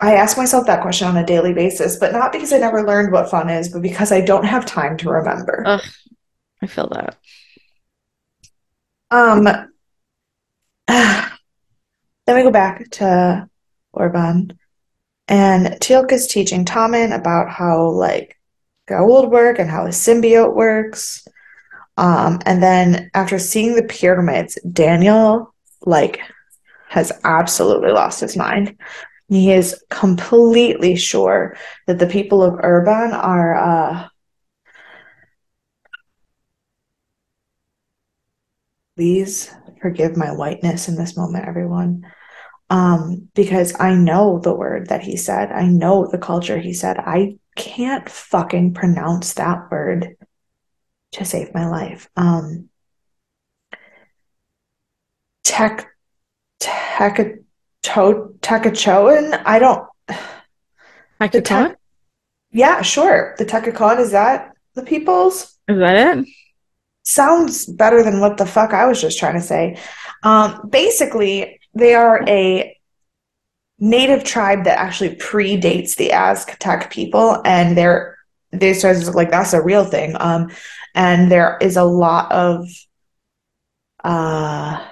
I 0.00 0.14
ask 0.14 0.36
myself 0.36 0.66
that 0.66 0.82
question 0.82 1.08
on 1.08 1.16
a 1.16 1.26
daily 1.26 1.52
basis, 1.52 1.96
but 1.98 2.12
not 2.12 2.32
because 2.32 2.52
I 2.52 2.58
never 2.58 2.86
learned 2.86 3.12
what 3.12 3.30
fun 3.30 3.50
is, 3.50 3.68
but 3.68 3.82
because 3.82 4.12
I 4.12 4.20
don't 4.20 4.44
have 4.44 4.64
time 4.64 4.96
to 4.98 5.10
remember. 5.10 5.64
Ugh, 5.66 5.84
I 6.62 6.66
feel 6.66 6.88
that. 6.88 7.16
Um, 9.10 9.44
then 10.86 11.30
we 12.26 12.42
go 12.42 12.50
back 12.50 12.88
to 12.90 13.48
Orban, 13.92 14.56
and 15.26 15.66
Teal'c 15.80 16.12
is 16.12 16.28
teaching 16.28 16.64
Tommen 16.64 17.14
about 17.14 17.50
how 17.50 17.90
like 17.90 18.38
Goa'uld 18.88 19.30
work 19.30 19.58
and 19.58 19.68
how 19.68 19.84
a 19.84 19.90
symbiote 19.90 20.54
works. 20.54 21.26
Um, 21.96 22.38
and 22.46 22.62
then 22.62 23.10
after 23.14 23.38
seeing 23.38 23.74
the 23.74 23.82
pyramids, 23.82 24.58
Daniel 24.72 25.52
like 25.82 26.20
has 26.88 27.12
absolutely 27.24 27.90
lost 27.90 28.20
his 28.20 28.36
mind. 28.36 28.76
He 29.28 29.52
is 29.52 29.84
completely 29.90 30.96
sure 30.96 31.56
that 31.86 31.98
the 31.98 32.06
people 32.06 32.42
of 32.42 32.54
Orban 32.54 33.12
are 33.12 33.54
uh 33.54 34.08
please 38.96 39.54
forgive 39.80 40.16
my 40.16 40.32
whiteness 40.32 40.88
in 40.88 40.96
this 40.96 41.16
moment, 41.16 41.46
everyone. 41.46 42.04
Um, 42.68 43.28
because 43.34 43.78
I 43.78 43.94
know 43.94 44.40
the 44.40 44.54
word 44.54 44.88
that 44.88 45.02
he 45.02 45.16
said. 45.16 45.52
I 45.52 45.66
know 45.66 46.06
the 46.06 46.18
culture 46.18 46.58
he 46.58 46.74
said. 46.74 46.98
I 46.98 47.36
can't 47.56 48.08
fucking 48.08 48.74
pronounce 48.74 49.34
that 49.34 49.70
word 49.70 50.16
to 51.12 51.24
save 51.24 51.54
my 51.54 51.66
life. 51.68 52.10
Um, 52.16 52.68
tech, 55.44 55.88
tech, 56.58 57.38
Tekachoan? 57.82 59.42
I 59.44 59.58
don't. 59.58 59.86
I 60.08 61.26
The 61.26 61.28
could 61.28 61.44
tell. 61.44 61.74
Yeah, 62.50 62.82
sure. 62.82 63.34
The 63.38 63.44
Tekakon, 63.44 63.98
is 63.98 64.12
that 64.12 64.52
the 64.74 64.82
people's? 64.82 65.56
Is 65.68 65.78
that 65.78 66.18
it? 66.18 66.26
Sounds 67.02 67.66
better 67.66 68.02
than 68.02 68.20
what 68.20 68.36
the 68.36 68.46
fuck 68.46 68.72
I 68.72 68.86
was 68.86 69.00
just 69.00 69.18
trying 69.18 69.34
to 69.34 69.40
say. 69.40 69.78
Um, 70.22 70.68
basically, 70.68 71.60
they 71.74 71.94
are 71.94 72.22
a 72.28 72.76
native 73.78 74.24
tribe 74.24 74.64
that 74.64 74.78
actually 74.78 75.16
predates 75.16 75.96
the 75.96 76.12
Aztec 76.12 76.90
people, 76.90 77.40
and 77.44 77.76
they're 77.76 78.16
they 78.50 78.72
started 78.72 79.14
like 79.14 79.30
that's 79.30 79.52
a 79.52 79.62
real 79.62 79.84
thing. 79.84 80.16
Um, 80.18 80.50
and 80.94 81.30
there 81.30 81.58
is 81.60 81.76
a 81.76 81.84
lot 81.84 82.32
of 82.32 82.66
uh 84.04 84.84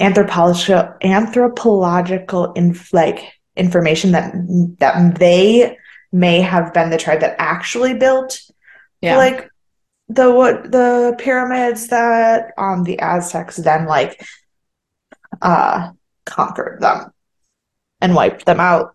anthropological 0.00 0.94
anthropological 1.02 2.52
inf 2.54 2.92
like 2.92 3.32
information 3.56 4.12
that 4.12 4.32
that 4.78 5.18
they 5.18 5.76
may 6.12 6.40
have 6.40 6.72
been 6.74 6.90
the 6.90 6.96
tribe 6.98 7.20
that 7.20 7.36
actually 7.38 7.94
built 7.94 8.40
Yeah. 9.00 9.16
like 9.16 9.48
the 10.08 10.32
what 10.32 10.72
the 10.72 11.14
pyramids 11.18 11.88
that 11.88 12.52
um 12.58 12.84
the 12.84 12.98
Aztecs 12.98 13.56
then 13.56 13.86
like 13.86 14.20
uh 15.42 15.90
conquered 16.24 16.80
them 16.80 17.12
and 18.00 18.14
wiped 18.14 18.46
them 18.46 18.60
out. 18.60 18.94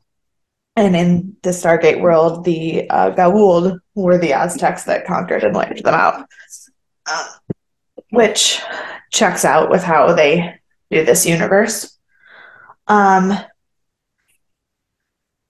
And 0.76 0.94
in 0.96 1.38
the 1.42 1.52
Stargate 1.52 2.02
world, 2.02 2.44
the 2.44 2.90
uh, 2.90 3.12
Goa'uld 3.12 3.80
were 3.94 4.18
the 4.18 4.34
Aztecs 4.34 4.84
that 4.86 5.06
conquered 5.06 5.44
and 5.46 5.56
wiped 5.56 5.84
them 5.84 5.94
out, 5.94 6.28
Um, 7.10 7.26
which 8.10 8.62
checks 9.12 9.46
out 9.46 9.70
with 9.70 9.84
how 9.84 10.12
they 10.14 10.60
do 10.92 11.04
this 11.04 11.26
universe. 11.26 11.98
Um, 12.88 13.34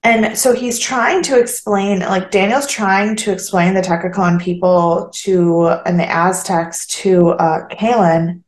and 0.02 0.38
so 0.38 0.54
he's 0.54 0.78
trying 0.78 1.22
to 1.24 1.38
explain, 1.38 2.00
like 2.00 2.30
Daniel's 2.30 2.68
trying 2.68 3.16
to 3.16 3.32
explain 3.32 3.74
the 3.74 3.80
Tekakon 3.80 4.40
people 4.40 5.10
to 5.14 5.66
and 5.84 5.98
the 5.98 6.08
Aztecs 6.08 6.86
to 6.86 7.30
uh, 7.30 7.66
Kalen, 7.68 8.42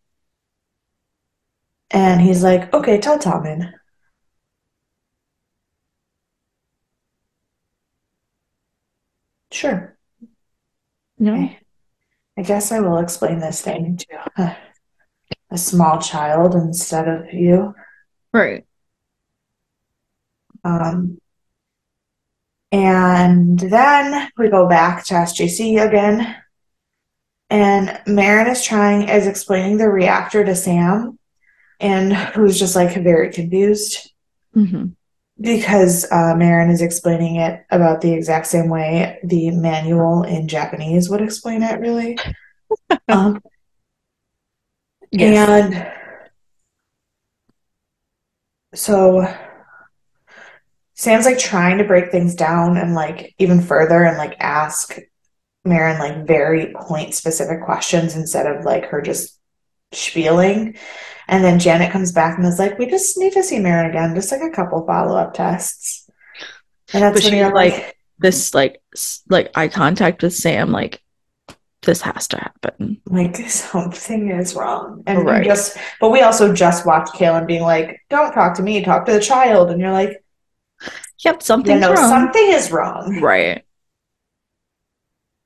and 1.91 2.21
he's 2.21 2.43
like, 2.45 2.73
"Okay, 2.73 2.99
tell 2.99 3.19
Tommen." 3.19 3.73
Sure. 9.51 9.97
No. 11.19 11.35
Okay. 11.35 11.59
I 12.39 12.43
guess 12.43 12.71
I 12.73 12.81
will 12.81 12.99
explain 12.99 13.41
this 13.41 13.61
thing 13.63 13.97
to 13.97 14.57
a, 15.51 15.59
small 15.59 16.01
child 16.01 16.55
instead 16.55 17.09
of 17.09 17.33
you. 17.33 17.75
Right. 18.33 18.67
Um, 20.65 21.19
and 22.71 23.59
then 23.59 24.31
we 24.37 24.49
go 24.49 24.69
back 24.69 25.05
to 25.07 25.15
SGC 25.15 25.87
again. 25.87 26.37
And 27.51 27.99
Marin 28.07 28.49
is 28.49 28.63
trying, 28.63 29.09
is 29.09 29.27
explaining 29.27 29.79
the 29.79 29.89
reactor 29.89 30.45
to 30.45 30.55
Sam, 30.55 31.19
and 31.81 32.13
who's 32.13 32.59
just 32.59 32.77
like 32.77 32.95
very 32.95 33.33
confused 33.33 34.13
hmm 34.53 34.87
because 35.41 36.11
uh, 36.11 36.35
Marin 36.37 36.71
is 36.71 36.83
explaining 36.83 37.37
it 37.37 37.65
about 37.71 38.01
the 38.01 38.13
exact 38.13 38.47
same 38.47 38.69
way 38.69 39.19
the 39.23 39.51
manual 39.51 40.23
in 40.23 40.49
Japanese 40.49 41.09
would 41.09 41.23
explain 41.23 41.63
it, 41.63 41.81
really. 41.81 42.19
Um, 43.09 43.43
Yes. 45.11 45.73
And 45.73 45.93
so 48.75 49.27
Sam's 50.95 51.25
like 51.25 51.39
trying 51.39 51.79
to 51.79 51.85
break 51.85 52.11
things 52.11 52.35
down 52.35 52.77
and 52.77 52.95
like 52.95 53.35
even 53.39 53.61
further 53.63 54.05
and 54.05 54.19
like 54.19 54.37
ask 54.41 54.97
Marin 55.65 55.99
like 55.99 56.27
very 56.27 56.73
point 56.75 57.15
specific 57.15 57.63
questions 57.65 58.17
instead 58.17 58.47
of 58.47 58.65
like 58.65 58.87
her 58.87 59.01
just 59.01 59.39
spieling. 59.93 60.77
And 61.29 61.45
then 61.45 61.59
Janet 61.59 61.93
comes 61.93 62.13
back 62.13 62.39
and 62.39 62.47
is 62.47 62.59
like, 62.59 62.79
we 62.79 62.87
just 62.87 63.19
need 63.19 63.33
to 63.35 63.43
see 63.43 63.59
Marin 63.59 63.91
again, 63.91 64.15
just 64.15 64.33
like 64.33 64.41
a 64.41 64.51
couple 64.51 64.85
follow 64.87 65.17
up 65.17 65.35
tests. 65.35 66.09
And 66.93 67.03
that's 67.03 67.21
But 67.21 67.25
when 67.31 67.39
you're 67.39 67.55
like- 67.55 67.73
like, 67.75 67.95
This 68.19 68.55
like 68.55 68.81
like 69.29 69.51
eye 69.55 69.69
contact 69.69 70.23
with 70.23 70.35
Sam, 70.35 70.73
like 70.73 71.01
this 71.83 72.03
has 72.03 72.27
to 72.29 72.37
happen. 72.39 73.01
like 73.07 73.37
something 73.49 74.31
is 74.31 74.55
wrong. 74.55 75.03
And 75.07 75.21
you 75.21 75.25
Right. 75.25 75.45
just, 75.45 75.77
but 76.01 76.11
we 76.11 76.21
also 76.23 76.53
just 76.53 76.85
watched 76.87 77.15
Kaylin 77.15 77.47
being 77.47 77.63
like, 77.63 78.01
don't 78.11 78.33
talk 78.33 78.55
to 78.57 78.63
me, 78.63 78.83
talk 78.85 79.07
to 79.07 79.13
the 79.13 79.21
child. 79.21 79.71
And 79.71 79.81
you're 79.81 79.93
like, 79.93 80.23
Yep, 81.25 81.37
you 81.37 81.41
something's 81.41 81.81
know, 81.81 81.95
wrong. 81.95 82.09
something 82.09 82.49
is 82.53 82.71
wrong. 82.71 83.21
Right. 83.21 83.65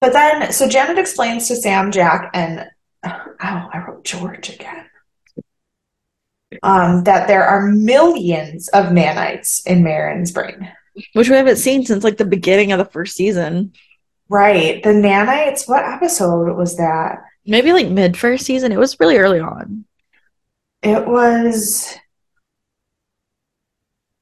But 0.00 0.12
then, 0.12 0.52
so 0.52 0.68
Janet 0.68 0.98
explains 0.98 1.48
to 1.48 1.56
Sam, 1.56 1.90
Jack, 1.92 2.30
and 2.34 2.66
oh, 3.04 3.10
I 3.40 3.84
wrote 3.86 4.04
George 4.04 4.50
again. 4.50 4.86
Um, 6.62 7.04
that 7.04 7.28
there 7.28 7.44
are 7.44 7.66
millions 7.68 8.68
of 8.68 8.86
nanites 8.86 9.66
in 9.66 9.82
Marin's 9.82 10.32
brain. 10.32 10.70
Which 11.14 11.30
we 11.30 11.36
haven't 11.36 11.56
seen 11.56 11.86
since 11.86 12.04
like 12.04 12.18
the 12.18 12.26
beginning 12.26 12.72
of 12.72 12.78
the 12.78 12.84
first 12.84 13.16
season. 13.16 13.72
Right. 14.28 14.82
The 14.82 14.90
nanites, 14.90 15.68
what 15.68 15.84
episode 15.84 16.56
was 16.56 16.76
that? 16.76 17.22
Maybe 17.46 17.72
like 17.72 17.88
mid 17.88 18.16
first 18.16 18.46
season. 18.46 18.72
It 18.72 18.78
was 18.78 18.98
really 19.00 19.18
early 19.18 19.40
on. 19.40 19.84
It 20.82 21.06
was 21.06 21.96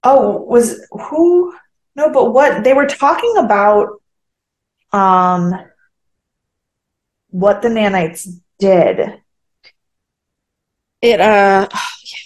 Oh, 0.02 0.38
was 0.42 0.86
who? 0.90 1.54
No, 1.94 2.10
but 2.10 2.32
what 2.32 2.64
they 2.64 2.72
were 2.72 2.86
talking 2.86 3.34
about 3.36 4.00
um 4.92 5.54
what 7.28 7.62
the 7.62 7.68
nanites 7.68 8.28
did. 8.58 9.20
It 11.02 11.20
uh 11.20 11.68
oh, 11.72 11.88
yeah. 12.04 12.18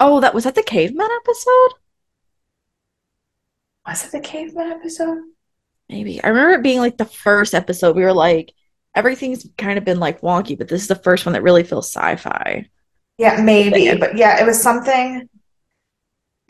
oh 0.00 0.20
that 0.20 0.34
was 0.34 0.44
that 0.44 0.54
the 0.54 0.62
caveman 0.62 1.08
episode? 1.22 1.70
Was 3.86 4.04
it 4.04 4.12
the 4.12 4.20
caveman 4.20 4.72
episode? 4.72 5.22
Maybe. 5.90 6.22
I 6.22 6.28
remember 6.28 6.54
it 6.54 6.62
being 6.62 6.78
like 6.78 6.96
the 6.96 7.04
first 7.04 7.54
episode. 7.54 7.96
We 7.96 8.04
were 8.04 8.12
like, 8.12 8.52
everything's 8.94 9.46
kind 9.58 9.76
of 9.76 9.84
been 9.84 9.98
like 10.00 10.20
wonky, 10.20 10.56
but 10.56 10.68
this 10.68 10.82
is 10.82 10.88
the 10.88 10.94
first 10.94 11.26
one 11.26 11.32
that 11.32 11.42
really 11.42 11.64
feels 11.64 11.92
sci-fi. 11.92 12.68
Yeah, 13.18 13.42
maybe. 13.42 13.94
But 13.98 14.16
yeah, 14.16 14.40
it 14.40 14.46
was 14.46 14.60
something 14.62 15.28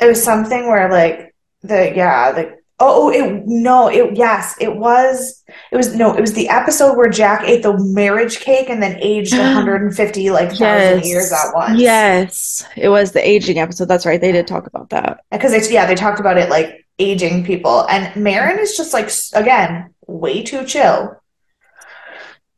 it 0.00 0.06
was 0.06 0.22
something 0.22 0.66
where 0.66 0.90
like 0.90 1.34
the 1.62 1.92
yeah, 1.94 2.32
the 2.32 2.58
oh, 2.78 3.08
oh 3.08 3.10
it 3.10 3.42
no, 3.46 3.88
it 3.88 4.16
yes, 4.16 4.56
it 4.60 4.74
was 4.74 5.44
it 5.70 5.76
was 5.76 5.94
no, 5.94 6.14
it 6.14 6.20
was 6.20 6.32
the 6.32 6.48
episode 6.48 6.96
where 6.96 7.10
Jack 7.10 7.42
ate 7.46 7.62
the 7.62 7.76
marriage 7.78 8.40
cake 8.40 8.70
and 8.70 8.82
then 8.82 8.98
aged 9.00 9.32
150 9.38 10.30
like 10.30 10.52
thousand 10.52 11.04
years 11.04 11.32
at 11.32 11.54
once. 11.54 11.80
Yes, 11.80 12.64
it 12.76 12.88
was 12.88 13.12
the 13.12 13.26
aging 13.26 13.58
episode. 13.58 13.88
That's 13.88 14.06
right. 14.06 14.20
They 14.20 14.32
did 14.32 14.46
talk 14.46 14.66
about 14.66 14.90
that. 14.90 15.20
because 15.30 15.52
it's 15.52 15.70
yeah 15.70 15.86
they 15.86 15.94
talked 15.94 16.20
about 16.20 16.38
it 16.38 16.48
like 16.48 16.86
aging 17.00 17.44
people. 17.44 17.86
And 17.88 18.14
Marin 18.22 18.58
is 18.58 18.76
just 18.76 18.92
like 18.92 19.10
again 19.34 19.94
way 20.06 20.42
too 20.42 20.64
chill. 20.64 21.16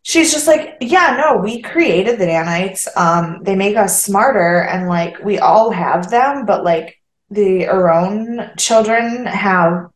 She's 0.03 0.33
just 0.33 0.47
like 0.47 0.77
yeah 0.81 1.17
no 1.21 1.41
we 1.41 1.63
created 1.63 2.19
the 2.19 2.27
nanites. 2.27 2.87
Um 2.97 3.43
they 3.43 3.55
make 3.55 3.77
us 3.77 4.05
smarter 4.05 4.63
and 4.63 4.89
like 4.89 5.23
we 5.25 5.39
all 5.39 5.71
have 5.71 6.11
them 6.11 6.45
but 6.45 6.65
like 6.65 6.99
the 7.31 7.69
own 7.69 8.51
children 8.59 9.25
have 9.27 9.89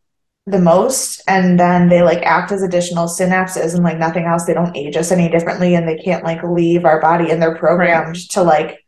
the 0.47 0.61
most. 0.61 1.23
And 1.27 1.59
then 1.59 1.89
they 1.89 2.03
like 2.03 2.23
act 2.23 2.53
as 2.53 2.63
additional 2.63 3.07
synapses 3.07 3.75
and 3.75 3.83
like 3.83 3.99
nothing 3.99 4.25
else. 4.25 4.45
They 4.45 4.55
don't 4.55 4.77
age 4.77 4.97
us 4.97 5.11
any 5.11 5.29
differently 5.29 5.75
and 5.75 5.89
they 5.89 5.99
can't 5.99 6.25
like 6.25 6.43
leave 6.43 6.85
our 6.85 7.01
body 7.01 7.31
and 7.31 7.43
they're 7.43 7.57
programmed 7.57 8.17
to 8.31 8.43
like 8.43 8.85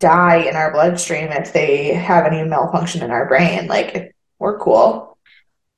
die 0.00 0.38
in 0.38 0.56
our 0.56 0.72
bloodstream 0.72 1.28
if 1.30 1.52
they 1.52 1.94
have 1.94 2.26
any 2.26 2.42
malfunction 2.42 3.02
in 3.02 3.10
our 3.10 3.28
brain. 3.28 3.68
Like 3.68 4.13
we're 4.44 4.58
cool, 4.58 5.16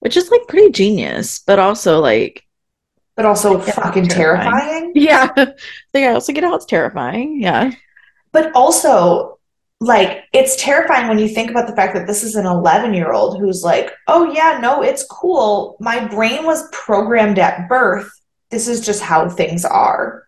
Which 0.00 0.16
is 0.16 0.30
like 0.30 0.42
pretty 0.48 0.72
genius, 0.72 1.38
but 1.38 1.58
also 1.60 2.00
like 2.00 2.42
but 3.14 3.24
also 3.24 3.58
fucking 3.58 4.08
terrifying. 4.08 4.92
terrifying. 4.92 4.92
yeah. 4.94 5.32
I 5.94 6.08
also 6.08 6.32
get 6.32 6.44
how 6.44 6.54
it's 6.54 6.66
terrifying. 6.66 7.40
Yeah. 7.40 7.70
But 8.32 8.52
also, 8.54 9.38
like 9.80 10.24
it's 10.32 10.56
terrifying 10.62 11.08
when 11.08 11.18
you 11.18 11.28
think 11.28 11.50
about 11.50 11.66
the 11.66 11.76
fact 11.76 11.94
that 11.94 12.06
this 12.06 12.22
is 12.22 12.34
an 12.34 12.44
11 12.44 12.92
year 12.92 13.12
old 13.12 13.38
who's 13.38 13.62
like, 13.62 13.92
oh 14.08 14.32
yeah, 14.32 14.58
no, 14.60 14.82
it's 14.82 15.04
cool. 15.04 15.76
My 15.80 16.04
brain 16.04 16.44
was 16.44 16.68
programmed 16.72 17.38
at 17.38 17.68
birth. 17.68 18.10
This 18.50 18.68
is 18.68 18.84
just 18.84 19.02
how 19.02 19.28
things 19.28 19.64
are. 19.64 20.26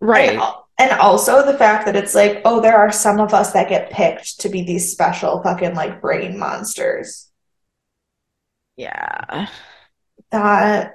Right. 0.00 0.38
And, 0.38 0.42
and 0.78 0.92
also 1.00 1.44
the 1.44 1.58
fact 1.58 1.86
that 1.86 1.96
it's 1.96 2.14
like, 2.14 2.42
oh, 2.44 2.60
there 2.60 2.76
are 2.76 2.92
some 2.92 3.20
of 3.20 3.32
us 3.32 3.52
that 3.52 3.68
get 3.68 3.90
picked 3.90 4.40
to 4.40 4.48
be 4.48 4.62
these 4.62 4.90
special 4.90 5.42
fucking 5.42 5.74
like 5.74 6.00
brain 6.00 6.38
monsters. 6.38 7.25
Yeah. 8.76 9.48
That 10.30 10.94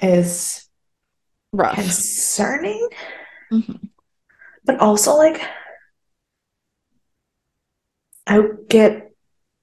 is 0.00 0.68
Rough. 1.52 1.74
concerning, 1.74 2.88
Mhm. 3.52 3.88
but 4.64 4.78
also 4.80 5.16
like 5.16 5.40
I 8.26 8.40
get 8.68 9.12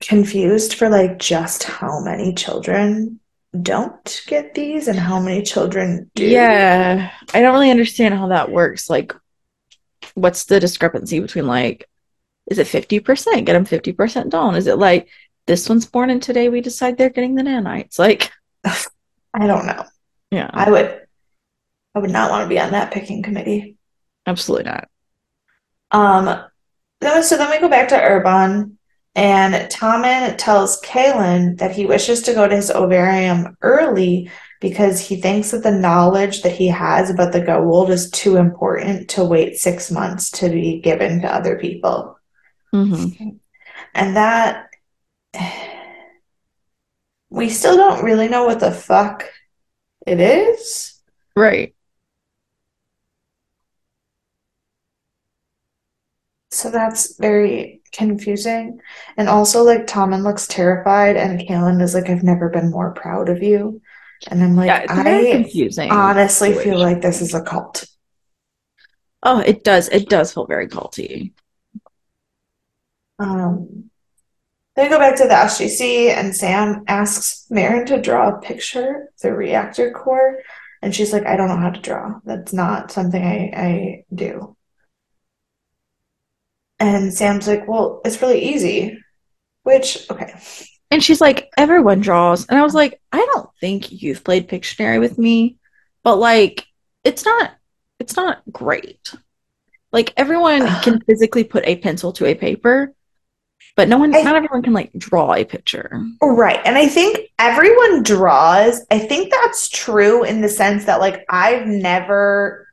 confused 0.01 0.73
for 0.75 0.89
like 0.89 1.19
just 1.19 1.63
how 1.63 1.99
many 1.99 2.33
children 2.33 3.19
don't 3.61 4.21
get 4.27 4.53
these 4.53 4.87
and 4.87 4.97
how 4.97 5.19
many 5.19 5.43
children 5.43 6.09
do. 6.15 6.25
Yeah. 6.25 7.11
I 7.33 7.41
don't 7.41 7.53
really 7.53 7.71
understand 7.71 8.13
how 8.15 8.27
that 8.29 8.51
works. 8.51 8.89
Like, 8.89 9.13
what's 10.15 10.45
the 10.45 10.59
discrepancy 10.59 11.19
between 11.19 11.45
like, 11.47 11.87
is 12.49 12.57
it 12.57 12.67
50%? 12.67 13.45
Get 13.45 13.53
them 13.53 13.65
50% 13.65 14.29
done. 14.31 14.55
Is 14.55 14.67
it 14.67 14.77
like 14.77 15.07
this 15.47 15.67
one's 15.69 15.85
born 15.85 16.09
and 16.09 16.21
today 16.21 16.49
we 16.49 16.61
decide 16.61 16.97
they're 16.97 17.09
getting 17.09 17.35
the 17.35 17.43
nanites? 17.43 17.99
Like, 17.99 18.31
I 18.65 19.47
don't 19.47 19.65
know. 19.65 19.83
yeah, 20.31 20.49
I 20.53 20.69
would 20.69 21.01
I 21.95 21.99
would 21.99 22.11
not 22.11 22.31
want 22.31 22.43
to 22.45 22.49
be 22.49 22.59
on 22.59 22.71
that 22.71 22.91
picking 22.91 23.21
committee. 23.23 23.77
absolutely 24.25 24.71
not. 24.71 24.87
Um 25.91 26.43
then 27.01 27.23
so 27.23 27.37
then 27.37 27.49
we 27.51 27.59
go 27.59 27.69
back 27.69 27.89
to 27.89 28.01
Orban 28.01 28.77
and 29.15 29.53
Tommen 29.69 30.35
tells 30.37 30.81
Kalen 30.81 31.57
that 31.59 31.71
he 31.75 31.85
wishes 31.85 32.21
to 32.23 32.33
go 32.33 32.47
to 32.47 32.55
his 32.55 32.71
ovarium 32.71 33.55
early 33.61 34.31
because 34.59 34.99
he 34.99 35.21
thinks 35.21 35.51
that 35.51 35.61
the 35.61 35.71
knowledge 35.71 36.41
that 36.41 36.53
he 36.53 36.67
has 36.69 37.09
about 37.11 37.31
the 37.33 37.41
Goa'uld 37.41 37.89
is 37.89 38.09
too 38.09 38.37
important 38.37 39.09
to 39.11 39.23
wait 39.23 39.57
six 39.57 39.91
months 39.91 40.31
to 40.31 40.49
be 40.49 40.79
given 40.79 41.21
to 41.21 41.31
other 41.31 41.59
people. 41.59 42.17
hmm 42.71 43.07
And 43.93 44.15
that 44.15 44.69
we 47.33 47.49
still 47.49 47.75
don't 47.75 48.03
really 48.03 48.27
know 48.27 48.45
what 48.45 48.59
the 48.59 48.71
fuck 48.71 49.27
it 50.05 50.19
is. 50.19 51.01
Right. 51.35 51.73
So 56.51 56.69
that's 56.69 57.17
very 57.17 57.81
confusing. 57.91 58.79
And 59.17 59.27
also, 59.27 59.63
like, 59.63 59.87
Tommen 59.87 60.23
looks 60.23 60.47
terrified, 60.47 61.15
and 61.17 61.39
Kalen 61.39 61.81
is 61.81 61.95
like, 61.95 62.09
I've 62.09 62.23
never 62.23 62.49
been 62.49 62.69
more 62.69 62.91
proud 62.93 63.29
of 63.29 63.41
you. 63.41 63.81
And 64.27 64.43
I'm 64.43 64.55
like, 64.55 64.67
Yeah, 64.67 64.85
I 64.87 65.31
confusing. 65.31 65.89
honestly 65.91 66.53
feel 66.53 66.77
like 66.77 67.01
this 67.01 67.21
is 67.21 67.33
a 67.33 67.41
cult. 67.41 67.85
Oh, 69.23 69.39
it 69.39 69.63
does. 69.63 69.89
It 69.89 70.09
does 70.09 70.33
feel 70.33 70.45
very 70.45 70.67
culty. 70.67 71.31
Um, 73.19 73.89
then 74.75 74.85
we 74.85 74.89
go 74.89 74.99
back 74.99 75.15
to 75.17 75.23
the 75.23 75.33
SGC, 75.33 76.09
and 76.09 76.35
Sam 76.35 76.83
asks 76.87 77.45
Marin 77.49 77.85
to 77.87 78.01
draw 78.01 78.29
a 78.29 78.41
picture 78.41 79.09
of 79.15 79.21
the 79.21 79.33
reactor 79.33 79.91
core. 79.91 80.39
And 80.81 80.93
she's 80.93 81.13
like, 81.13 81.25
I 81.25 81.35
don't 81.37 81.47
know 81.47 81.57
how 81.57 81.69
to 81.69 81.79
draw. 81.79 82.19
That's 82.25 82.53
not 82.53 82.91
something 82.91 83.23
I, 83.23 83.53
I 83.55 84.05
do. 84.13 84.57
And 86.79 87.13
Sam's 87.13 87.47
like, 87.47 87.67
Well, 87.67 88.01
it's 88.03 88.21
really 88.21 88.43
easy. 88.43 88.99
Which, 89.63 90.09
okay. 90.09 90.33
And 90.91 91.03
she's 91.03 91.21
like, 91.21 91.49
everyone 91.57 92.01
draws. 92.01 92.45
And 92.47 92.59
I 92.59 92.63
was 92.63 92.75
like, 92.75 92.99
I 93.11 93.25
don't 93.33 93.49
think 93.61 94.01
you've 94.01 94.23
played 94.23 94.49
Pictionary 94.49 94.99
with 94.99 95.17
me, 95.17 95.57
but 96.03 96.17
like, 96.17 96.67
it's 97.03 97.23
not, 97.23 97.53
it's 97.99 98.15
not 98.15 98.41
great. 98.51 99.15
Like 99.93 100.13
everyone 100.17 100.67
can 100.81 100.99
physically 101.01 101.45
put 101.45 101.65
a 101.65 101.77
pencil 101.77 102.11
to 102.13 102.25
a 102.25 102.35
paper, 102.35 102.93
but 103.75 103.87
no 103.89 103.97
one, 103.97 104.13
I- 104.15 104.21
not 104.21 104.35
everyone 104.35 104.61
can 104.61 104.73
like 104.73 104.91
draw 104.97 105.33
a 105.33 105.43
picture. 105.45 106.05
Right. 106.21 106.59
And 106.65 106.77
I 106.77 106.87
think 106.87 107.19
everyone 107.39 108.03
draws. 108.03 108.85
I 108.91 108.99
think 108.99 109.31
that's 109.31 109.69
true 109.69 110.23
in 110.23 110.41
the 110.41 110.49
sense 110.49 110.85
that 110.85 110.99
like 110.99 111.25
I've 111.29 111.65
never 111.67 112.67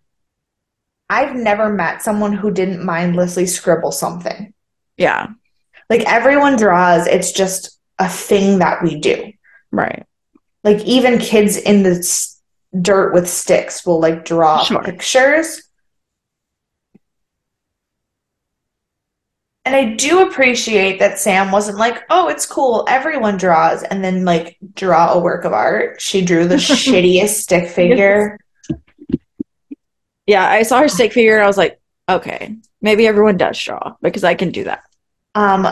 I've 1.09 1.35
never 1.35 1.69
met 1.73 2.03
someone 2.03 2.33
who 2.33 2.51
didn't 2.53 2.85
mindlessly 2.85 3.47
scribble 3.47 3.91
something. 3.93 4.55
Yeah, 4.97 5.29
Like 5.89 6.03
everyone 6.03 6.57
draws, 6.57 7.07
it's 7.07 7.33
just 7.33 7.79
a 7.99 8.09
thing 8.09 8.59
that 8.61 8.83
we 8.83 9.01
do. 9.01 9.33
right. 9.73 10.05
Like 10.63 10.85
even 10.85 11.19
kids 11.19 11.57
in 11.57 11.83
the 11.83 11.99
s- 11.99 12.39
dirt 12.81 13.15
with 13.15 13.29
sticks 13.29 13.85
will 13.87 13.99
like 13.99 14.25
draw 14.27 14.63
Sure. 14.63 14.83
pictures. 14.83 15.63
And 19.65 19.77
I 19.77 19.95
do 19.95 20.27
appreciate 20.27 20.99
that 21.01 21.19
Sam 21.19 21.53
wasn't 21.53 21.77
like, 21.79 22.03
oh, 22.09 22.29
it's 22.29 22.47
cool, 22.47 22.85
everyone 22.89 23.37
draws, 23.37 23.83
and 23.83 24.03
then 24.03 24.25
like 24.25 24.57
draw 24.75 25.13
a 25.13 25.21
work 25.21 25.45
of 25.45 25.53
art. 25.53 26.01
She 26.01 26.23
drew 26.25 26.47
the 26.49 26.55
shittiest 26.57 27.41
stick 27.43 27.69
figure. 27.69 28.39
Yeah, 30.27 30.49
I 30.49 30.63
saw 30.63 30.81
her 30.81 30.89
stick 30.89 31.13
figure 31.13 31.35
and 31.35 31.45
I 31.45 31.47
was 31.47 31.59
like, 31.59 31.81
okay, 32.09 32.57
maybe 32.81 33.07
everyone 33.07 33.37
does 33.37 33.63
draw 33.63 33.97
because 34.01 34.25
I 34.25 34.35
can 34.35 34.51
do 34.51 34.65
that. 34.65 34.83
Um, 35.35 35.67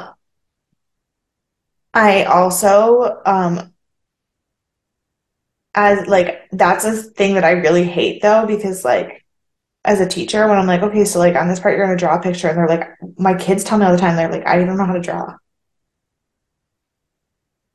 I 1.94 2.24
also 2.24 3.20
um 3.24 3.72
as 5.74 6.06
like 6.06 6.48
that's 6.52 6.84
a 6.84 6.92
thing 6.92 7.34
that 7.34 7.44
I 7.44 7.52
really 7.52 7.84
hate 7.84 8.20
though, 8.22 8.46
because 8.46 8.84
like 8.84 9.24
as 9.88 10.00
a 10.00 10.06
teacher, 10.08 10.46
when 10.48 10.58
I'm 10.58 10.66
like, 10.66 10.82
okay, 10.82 11.04
so 11.04 11.18
like 11.18 11.34
on 11.36 11.48
this 11.48 11.60
part, 11.60 11.76
you're 11.76 11.86
gonna 11.86 11.98
draw 11.98 12.16
a 12.16 12.22
picture, 12.22 12.48
and 12.48 12.58
they're 12.58 12.68
like, 12.68 12.88
my 13.18 13.34
kids 13.34 13.64
tell 13.64 13.78
me 13.78 13.86
all 13.86 13.92
the 13.92 13.98
time, 13.98 14.16
they're 14.16 14.30
like, 14.30 14.46
I 14.46 14.56
don't 14.64 14.76
know 14.76 14.84
how 14.84 14.92
to 14.94 15.00
draw. 15.00 15.34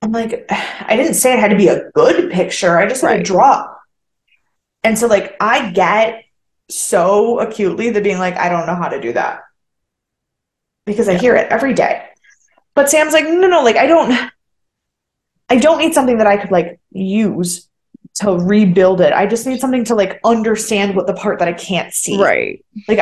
I'm 0.02 0.12
like, 0.12 0.46
I 0.52 0.96
didn't 0.96 1.16
say 1.16 1.34
it 1.34 1.40
had 1.40 1.50
to 1.50 1.58
be 1.58 1.68
a 1.68 1.90
good 1.92 2.32
picture. 2.32 2.78
I 2.78 2.88
just 2.88 3.02
said 3.02 3.08
Right. 3.08 3.26
draw. 3.26 3.68
And 4.84 4.98
so 4.98 5.08
like 5.08 5.36
I 5.40 5.72
get 5.72 6.24
so 6.70 7.40
acutely 7.40 7.90
the 7.90 8.02
being 8.02 8.20
like, 8.20 8.36
I 8.38 8.50
don't 8.50 8.68
know 8.68 8.76
how 8.76 8.90
to 8.90 9.02
do 9.02 9.14
that. 9.14 9.42
Because 10.86 11.08
I 11.08 11.14
Yeah. 11.14 11.20
hear 11.20 11.36
it 11.36 11.52
every 11.52 11.74
day. 11.74 12.04
But 12.76 12.90
Sam's 12.90 13.14
like, 13.14 13.26
no, 13.26 13.48
no, 13.48 13.64
like 13.64 13.78
I 13.78 13.88
don't 13.88 14.14
I 15.50 15.58
don't 15.58 15.80
need 15.80 15.94
something 15.94 16.18
that 16.18 16.28
I 16.28 16.38
could 16.38 16.52
like 16.52 16.80
use 16.92 17.68
to 18.16 18.38
rebuild 18.38 19.02
it. 19.02 19.12
I 19.12 19.26
just 19.26 19.48
need 19.48 19.60
something 19.60 19.84
to 19.86 19.96
like 19.96 20.20
understand 20.24 20.96
what 20.96 21.08
the 21.08 21.14
part 21.14 21.40
that 21.40 21.48
I 21.48 21.54
can't 21.54 21.94
see. 21.94 22.22
Right. 22.22 22.64
Like 22.88 23.00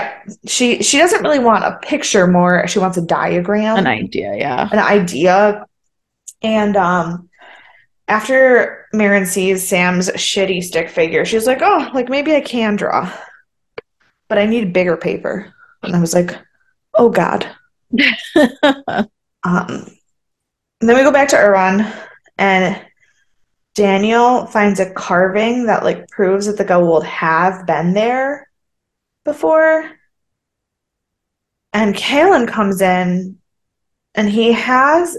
she 0.48 0.82
she 0.84 0.98
doesn't 0.98 1.22
really 1.22 1.40
want 1.40 1.66
a 1.66 1.78
picture 1.82 2.28
more. 2.28 2.66
She 2.68 2.80
wants 2.80 2.98
a 2.98 3.02
diagram 3.02 3.78
An 3.78 3.88
idea, 3.88 4.36
yeah. 4.36 4.70
an 4.72 4.80
idea. 4.80 5.66
And 6.42 6.78
um 6.78 7.30
after 8.08 8.88
Marin 8.94 9.26
sees 9.26 9.68
Sam's 9.68 10.10
shitty 10.12 10.64
stick 10.64 10.90
figure, 10.90 11.26
she's 11.26 11.48
like, 11.48 11.60
Oh, 11.62 11.90
like 11.94 12.10
maybe 12.10 12.34
I 12.36 12.42
can 12.42 12.76
draw. 12.78 13.12
But 14.30 14.38
I 14.38 14.46
need 14.46 14.72
bigger 14.74 14.96
paper. 14.96 15.54
And 15.84 15.96
I 15.96 16.00
was 16.00 16.14
like, 16.14 16.38
Oh 16.94 17.10
God. 17.10 17.50
Um 19.44 19.88
and 20.80 20.90
then 20.90 20.96
we 20.96 21.04
go 21.04 21.12
back 21.12 21.30
to 21.30 21.40
Iran 21.40 21.92
and 22.38 22.80
Daniel 23.74 24.46
finds 24.48 24.80
a 24.80 24.92
carving 24.92 25.68
that 25.68 25.84
like 25.84 26.10
proves 26.10 26.48
that 26.48 26.58
the 26.58 26.66
Goa'uld 26.66 27.04
have 27.06 27.66
been 27.66 27.94
there 27.94 28.50
before. 29.24 29.90
And 31.74 31.96
Kalen 31.96 32.48
comes 32.50 32.82
in 32.82 33.38
and 34.14 34.30
he 34.30 34.52
has 34.52 35.18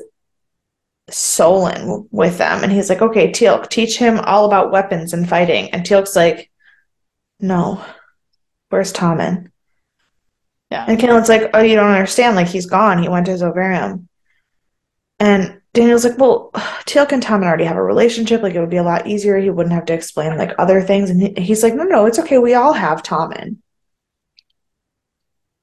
Solon 1.10 2.08
with 2.10 2.36
them. 2.36 2.62
And 2.62 2.70
he's 2.70 2.90
like, 2.90 3.00
okay, 3.00 3.30
Teal'c, 3.32 3.68
teach 3.68 3.96
him 3.96 4.20
all 4.20 4.44
about 4.44 4.70
weapons 4.70 5.14
and 5.14 5.26
fighting. 5.26 5.70
And 5.70 5.84
Teal'c's 5.84 6.14
like, 6.14 6.50
no, 7.40 7.82
where's 8.68 8.92
Tommen? 8.92 9.50
Yeah. 10.70 10.84
And 10.86 10.98
Kalen's 10.98 11.28
like, 11.28 11.50
oh, 11.54 11.62
you 11.62 11.74
don't 11.74 11.90
understand. 11.90 12.36
Like, 12.36 12.48
he's 12.48 12.66
gone. 12.66 13.02
He 13.02 13.08
went 13.08 13.26
to 13.26 13.32
Zovarium. 13.32 14.08
And 15.18 15.61
Daniel's 15.74 16.04
like, 16.04 16.18
well, 16.18 16.50
Teal'c 16.84 17.12
and 17.12 17.22
Tommen 17.22 17.44
already 17.46 17.64
have 17.64 17.76
a 17.78 17.82
relationship. 17.82 18.42
Like, 18.42 18.54
it 18.54 18.60
would 18.60 18.68
be 18.70 18.76
a 18.76 18.82
lot 18.82 19.06
easier. 19.06 19.38
He 19.38 19.48
wouldn't 19.50 19.74
have 19.74 19.86
to 19.86 19.94
explain, 19.94 20.36
like, 20.36 20.52
other 20.58 20.82
things. 20.82 21.08
And 21.08 21.22
he- 21.22 21.42
he's 21.42 21.62
like, 21.62 21.74
no, 21.74 21.84
no, 21.84 22.04
it's 22.06 22.18
okay. 22.18 22.38
We 22.38 22.54
all 22.54 22.74
have 22.74 23.02
Tommen. 23.02 23.56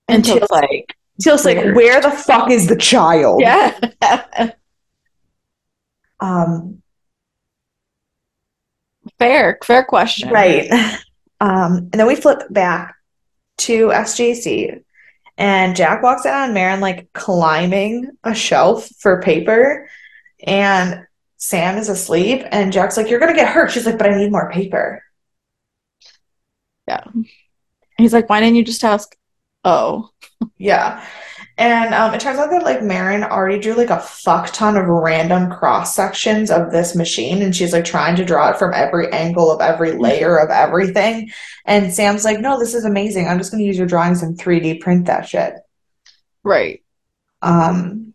And 0.07 0.24
Teal'c's, 0.24 0.49
like, 0.49 0.95
Teal'c's 1.22 1.45
like, 1.45 1.57
weird. 1.57 1.76
where 1.76 2.01
the 2.01 2.10
fuck 2.12 2.49
is 2.49 2.68
the 2.68 2.76
child? 2.76 3.41
yeah. 3.41 3.80
Um, 6.22 6.82
fair, 9.18 9.57
fair 9.64 9.84
question. 9.86 10.30
Right. 10.30 10.70
Um, 11.41 11.78
and 11.78 11.93
then 11.93 12.07
we 12.07 12.16
flip 12.16 12.39
back 12.49 12.95
to 13.60 13.91
SGC, 13.93 14.84
and 15.38 15.76
Jack 15.76 16.03
walks 16.03 16.26
in 16.26 16.34
on 16.34 16.53
Marin 16.53 16.82
like 16.82 17.14
climbing 17.14 18.10
a 18.26 18.36
shelf 18.36 18.89
for 18.99 19.22
paper, 19.22 19.88
and 20.46 21.06
Sam 21.38 21.78
is 21.78 21.90
asleep, 21.90 22.44
and 22.52 22.74
Jack's 22.74 22.98
like, 22.98 23.10
"You're 23.10 23.20
gonna 23.20 23.34
get 23.36 23.50
hurt." 23.54 23.72
She's 23.72 23.86
like, 23.86 23.98
"But 23.98 24.12
I 24.12 24.18
need 24.18 24.32
more 24.32 24.52
paper." 24.52 25.04
Yeah. 26.88 27.04
He's 28.00 28.14
like, 28.14 28.30
why 28.30 28.40
didn't 28.40 28.56
you 28.56 28.64
just 28.64 28.84
ask? 28.84 29.16
Oh, 29.64 30.10
Yeah. 30.58 31.06
And 31.58 31.94
um, 31.94 32.14
it 32.14 32.22
turns 32.22 32.40
out 32.40 32.50
that 32.52 32.64
like 32.64 32.82
Marin 32.82 33.22
already 33.22 33.60
drew 33.60 33.74
like 33.74 33.90
a 33.90 34.00
fuck 34.00 34.54
ton 34.54 34.78
of 34.78 34.86
random 34.88 35.52
cross 35.52 35.94
sections 35.94 36.50
of 36.50 36.72
this 36.72 36.96
machine, 36.96 37.42
and 37.42 37.54
she's 37.54 37.74
like 37.74 37.84
trying 37.84 38.16
to 38.16 38.24
draw 38.24 38.52
it 38.52 38.58
from 38.58 38.74
every 38.74 39.12
angle 39.12 39.52
of 39.52 39.60
every 39.60 39.92
layer 39.92 40.38
of 40.38 40.50
everything. 40.52 41.30
And 41.66 41.94
Sam's 41.94 42.24
like, 42.24 42.40
"No, 42.40 42.58
this 42.58 42.74
is 42.74 42.86
amazing. 42.86 43.28
I'm 43.28 43.38
just 43.38 43.52
gonna 43.52 43.64
use 43.64 43.78
your 43.78 43.88
drawings 43.88 44.24
and 44.24 44.40
3D 44.40 44.80
print 44.80 45.08
that 45.08 45.28
shit." 45.28 45.56
right. 46.44 46.82
Um, 47.42 48.09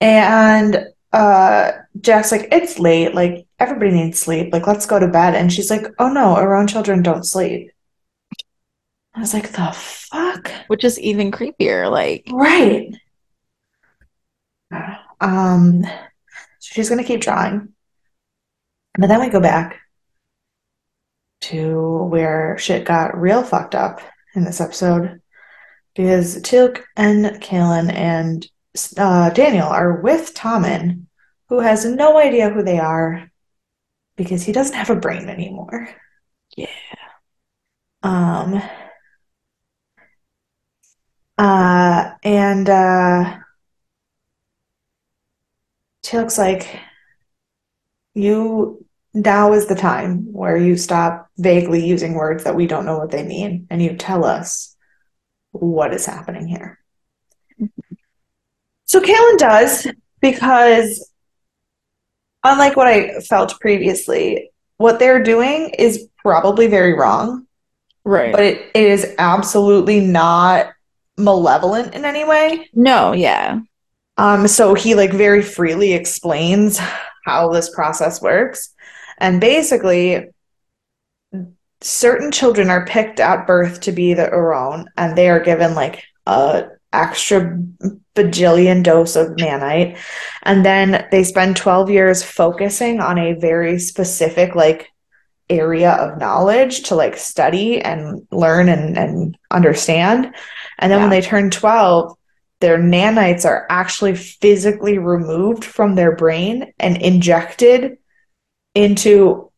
and 0.00 0.86
uh, 1.12 1.72
Jack's 2.00 2.32
like, 2.32 2.48
"It's 2.52 2.78
late. 2.78 3.14
Like 3.14 3.46
everybody 3.58 3.92
needs 3.92 4.18
sleep. 4.20 4.52
Like 4.52 4.66
let's 4.66 4.86
go 4.86 4.98
to 4.98 5.08
bed." 5.08 5.34
And 5.34 5.52
she's 5.52 5.70
like, 5.70 5.86
"Oh 5.98 6.12
no, 6.12 6.34
our 6.36 6.54
own 6.54 6.66
children 6.66 7.02
don't 7.02 7.24
sleep." 7.24 7.70
I 9.14 9.20
was 9.20 9.32
like, 9.34 9.52
"The 9.52 9.72
fuck." 9.72 10.50
Which 10.68 10.84
is 10.84 11.00
even 11.00 11.30
creepier. 11.30 11.90
Like, 11.90 12.26
Right. 12.30 12.94
Um, 15.20 15.82
so 15.84 15.88
she's 16.60 16.88
gonna 16.88 17.04
keep 17.04 17.20
drawing. 17.20 17.72
But 18.98 19.08
then 19.08 19.20
we 19.20 19.28
go 19.28 19.40
back 19.40 19.80
to 21.42 22.04
where 22.04 22.56
shit 22.58 22.84
got 22.84 23.18
real 23.18 23.42
fucked 23.42 23.74
up 23.74 24.00
in 24.34 24.44
this 24.44 24.60
episode 24.60 25.20
because 25.94 26.36
Teal'c 26.42 26.82
and 26.96 27.26
Kalen 27.42 27.92
and 27.92 28.46
uh, 28.96 29.30
Daniel 29.30 29.68
are 29.68 30.00
with 30.00 30.34
Tommen, 30.34 31.06
who 31.48 31.60
has 31.60 31.84
no 31.84 32.18
idea 32.18 32.50
who 32.50 32.62
they 32.62 32.78
are 32.78 33.30
because 34.16 34.42
he 34.42 34.52
doesn't 34.52 34.76
have 34.76 34.90
a 34.90 34.96
brain 34.96 35.28
anymore. 35.28 35.88
Yeah. 36.56 36.66
Um, 38.02 38.62
uh, 41.38 42.10
and 42.22 42.68
uh, 42.68 43.38
Teal'c's 46.02 46.38
like, 46.38 46.80
you 48.14 48.84
now 49.12 49.52
is 49.52 49.66
the 49.66 49.74
time 49.74 50.32
where 50.32 50.56
you 50.56 50.76
stop 50.76 51.28
vaguely 51.36 51.86
using 51.86 52.14
words 52.14 52.44
that 52.44 52.54
we 52.54 52.66
don't 52.66 52.86
know 52.86 52.98
what 52.98 53.10
they 53.10 53.22
mean, 53.22 53.66
and 53.70 53.82
you 53.82 53.96
tell 53.96 54.24
us 54.24 54.76
what 55.50 55.92
is 55.92 56.06
happening 56.06 56.46
here. 56.46 56.78
So 58.86 59.00
Kalen 59.00 59.38
does 59.38 59.86
because, 60.20 61.10
unlike 62.44 62.76
what 62.76 62.86
I 62.86 63.20
felt 63.20 63.60
previously, 63.60 64.50
what 64.78 64.98
they're 64.98 65.22
doing 65.22 65.70
is 65.78 66.08
probably 66.18 66.66
very 66.66 66.92
wrong, 66.92 67.46
right. 68.04 68.32
but 68.32 68.42
it, 68.42 68.70
it 68.74 68.84
is 68.84 69.14
absolutely 69.18 70.00
not 70.00 70.72
malevolent 71.16 71.94
in 71.94 72.04
any 72.04 72.24
way. 72.24 72.68
no, 72.74 73.12
yeah. 73.12 73.60
Um, 74.18 74.48
so 74.48 74.74
he 74.74 74.94
like 74.94 75.12
very 75.12 75.42
freely 75.42 75.92
explains 75.92 76.78
how 77.24 77.50
this 77.50 77.68
process 77.74 78.22
works. 78.22 78.72
And 79.18 79.40
basically, 79.40 80.28
certain 81.80 82.30
children 82.32 82.70
are 82.70 82.86
picked 82.86 83.20
at 83.20 83.46
birth 83.46 83.80
to 83.80 83.92
be 83.92 84.14
the 84.14 84.26
Uron, 84.26 84.86
and 84.96 85.16
they 85.16 85.28
are 85.28 85.40
given 85.40 85.74
like 85.74 86.04
a 86.26 86.68
extra 86.92 87.58
bajillion 88.16 88.82
dose 88.82 89.14
of 89.16 89.28
nanite. 89.36 89.98
And 90.42 90.64
then 90.64 91.06
they 91.10 91.22
spend 91.22 91.56
12 91.56 91.90
years 91.90 92.22
focusing 92.22 93.00
on 93.00 93.18
a 93.18 93.34
very 93.34 93.78
specific 93.78 94.54
like 94.54 94.88
area 95.48 95.92
of 95.92 96.18
knowledge 96.18 96.82
to 96.84 96.96
like 96.96 97.16
study 97.16 97.80
and 97.80 98.26
learn 98.32 98.68
and, 98.68 98.98
and 98.98 99.38
understand. 99.50 100.34
And 100.78 100.90
then 100.90 101.00
when 101.00 101.10
they 101.10 101.20
turn 101.20 101.50
12, 101.50 102.16
their 102.60 102.78
nanites 102.78 103.44
are 103.44 103.66
actually 103.70 104.16
physically 104.16 104.98
removed 104.98 105.64
from 105.64 105.94
their 105.94 106.16
brain 106.16 106.72
and 106.80 106.96
injected 107.00 107.98
into 108.74 109.50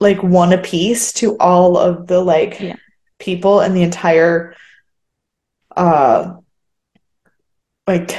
like 0.00 0.22
one 0.22 0.52
apiece 0.52 1.12
to 1.14 1.36
all 1.38 1.76
of 1.78 2.06
the 2.08 2.20
like 2.20 2.58
Yeah. 2.60 2.76
people 3.18 3.60
in 3.60 3.74
the 3.74 3.82
entire 3.82 4.54
uh 5.76 6.34
like 7.86 8.16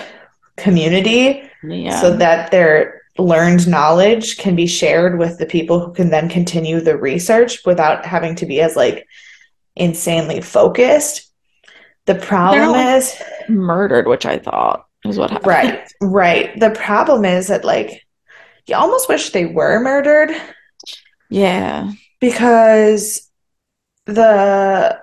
community 0.58 1.50
Yeah. 1.64 2.00
so 2.00 2.16
that 2.18 2.52
their 2.52 3.02
learned 3.18 3.68
knowledge 3.68 4.38
can 4.38 4.56
be 4.56 4.68
shared 4.68 5.18
with 5.18 5.38
the 5.38 5.46
people 5.46 5.80
who 5.80 5.94
can 5.94 6.10
then 6.10 6.30
continue 6.30 6.80
the 6.82 6.98
research 6.98 7.66
without 7.66 8.06
having 8.06 8.36
to 8.36 8.46
be 8.46 8.62
as 8.62 8.76
like 8.76 9.06
insanely 9.76 10.42
focused. 10.42 11.32
The 12.06 12.16
problem 12.16 12.72
like- 12.72 12.98
is 12.98 13.16
Murdered, 13.50 14.08
which 14.08 14.26
I 14.26 14.38
thought 14.38 14.86
is 15.06 15.18
what 15.18 15.32
happened. 15.32 15.48
right, 15.48 15.88
right. 16.02 16.60
The 16.60 16.72
problem 16.72 17.26
is 17.26 17.48
that 17.48 17.64
like 17.66 18.02
you 18.68 18.76
almost 18.76 19.08
wish 19.10 19.30
they 19.30 19.46
were 19.46 19.80
murdered 19.80 20.32
Yeah. 21.30 21.92
because 22.20 23.30
the 24.06 25.00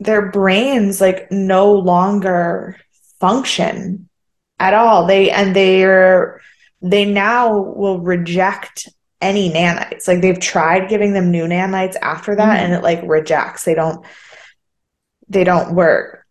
their 0.00 0.30
brains 0.30 1.00
like 1.00 1.30
no 1.30 1.72
longer 1.72 2.76
function 3.20 4.08
at 4.58 4.74
all 4.74 5.06
they 5.06 5.30
and 5.30 5.54
they're 5.54 6.40
they 6.82 7.04
now 7.04 7.58
will 7.58 8.00
reject 8.00 8.88
any 9.20 9.50
nanites. 9.50 10.06
Like 10.06 10.20
they've 10.20 10.38
tried 10.38 10.88
giving 10.90 11.14
them 11.14 11.30
new 11.30 11.44
nanites 11.46 11.96
after 12.02 12.36
that 12.36 12.60
Mhm. 12.60 12.62
and 12.64 12.72
it 12.74 12.82
like 12.82 13.00
rejects. 13.04 13.64
They 13.64 13.74
don't 13.74 14.04
they 15.28 15.44
don't 15.44 15.74
work. 15.74 16.26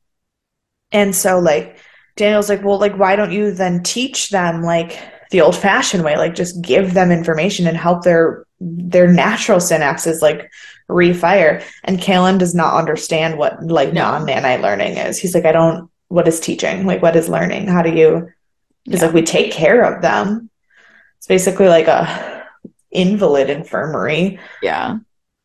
And 0.92 1.16
so 1.16 1.40
like 1.40 1.78
Daniel's 2.16 2.50
like, 2.50 2.64
"Well, 2.64 2.78
like 2.78 2.96
why 2.96 3.16
don't 3.16 3.32
you 3.32 3.52
then 3.52 3.82
teach 3.82 4.30
them 4.30 4.62
like 4.62 5.00
the 5.32 5.42
old-fashioned 5.42 6.04
way, 6.04 6.16
like 6.16 6.36
just 6.36 6.62
give 6.62 6.94
them 6.94 7.12
information 7.12 7.66
and 7.66 7.76
help 7.76 8.04
their 8.04 8.46
their 8.62 9.08
natural 9.08 9.58
synapses 9.58 10.22
like 10.22 10.52
refire." 10.88 11.64
And 11.84 11.98
Kalen 12.00 12.38
does 12.38 12.54
not 12.54 12.76
understand 12.78 13.40
what 13.40 13.64
like 13.64 13.94
No. 13.94 14.04
non-nanite 14.04 14.62
learning 14.62 14.98
is. 14.98 15.18
He's 15.18 15.34
like, 15.34 15.46
"I 15.46 15.52
don't 15.52 15.90
what 16.14 16.28
is 16.28 16.40
teaching? 16.40 16.86
Like 16.86 17.02
what 17.02 17.16
is 17.16 17.28
learning? 17.28 17.68
How 17.68 17.82
do 17.82 17.90
you 17.92 18.30
He's 18.86 19.00
Yeah. 19.00 19.06
like, 19.08 19.16
we 19.16 19.22
take 19.24 19.52
care 19.52 19.82
of 19.84 20.02
them. 20.02 20.50
It's 21.18 21.28
basically 21.28 21.68
like 21.70 21.88
a 21.88 22.44
invalid 22.92 23.50
infirmary 23.50 24.40
Yeah. 24.62 24.98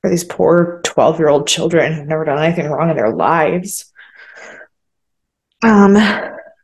for 0.03 0.11
these 0.11 0.25
poor 0.25 0.81
12 0.85 1.19
year 1.21 1.29
old 1.29 1.47
children 1.47 1.93
who've 1.93 2.07
never 2.09 2.25
done 2.25 2.43
anything 2.43 2.69
wrong 2.69 2.91
in 2.91 2.97
their 2.97 3.11
lives. 3.15 3.93
Um, 5.63 5.95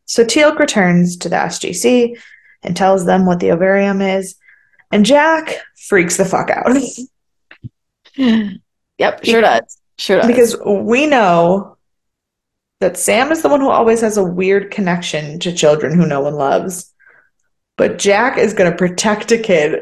so 0.04 0.24
Teal'c 0.24 0.58
returns 0.58 1.16
to 1.18 1.28
the 1.28 1.36
SGC 1.36 2.16
and 2.62 2.76
tells 2.76 3.04
them 3.06 3.24
what 3.26 3.40
the 3.40 3.52
ovarium 3.52 4.02
is, 4.02 4.34
and 4.92 5.06
Jack 5.06 5.58
freaks 5.88 6.16
the 6.16 6.24
fuck 6.24 6.50
out 6.50 6.76
Yep, 8.16 9.24
sure 9.24 9.40
does. 9.40 9.78
Sure 9.98 10.18
does. 10.18 10.26
because 10.26 10.56
we 10.66 11.06
know 11.06 11.73
that 12.84 12.98
Sam 12.98 13.32
is 13.32 13.40
the 13.40 13.48
one 13.48 13.62
who 13.62 13.70
always 13.70 14.02
has 14.02 14.18
a 14.18 14.22
weird 14.22 14.70
connection 14.70 15.38
to 15.38 15.54
children 15.54 15.96
who 15.96 16.06
no 16.06 16.20
one 16.20 16.34
loves. 16.34 16.92
But 17.78 17.98
Jack 17.98 18.36
is 18.36 18.52
going 18.52 18.70
to 18.70 18.76
protect 18.76 19.32
a 19.32 19.38
kid 19.38 19.80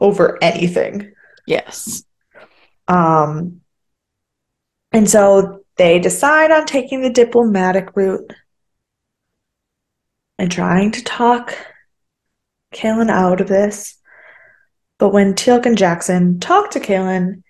over 0.00 0.38
anything. 0.40 1.12
yes. 1.44 2.04
Um, 2.86 3.62
and 4.92 5.10
so 5.10 5.64
they 5.76 5.98
decide 5.98 6.52
on 6.52 6.66
taking 6.66 7.02
the 7.02 7.10
diplomatic 7.10 7.96
route 7.96 8.32
and 10.38 10.48
trying 10.48 10.92
to 10.92 11.02
talk 11.02 11.52
Kalen 12.72 13.10
out 13.10 13.40
of 13.40 13.48
this. 13.48 13.98
But 14.98 15.12
when 15.12 15.34
Teal'c 15.34 15.66
and 15.66 15.76
Jackson 15.76 16.38
talk 16.38 16.70
to 16.70 16.80
Kalen, 16.80 17.42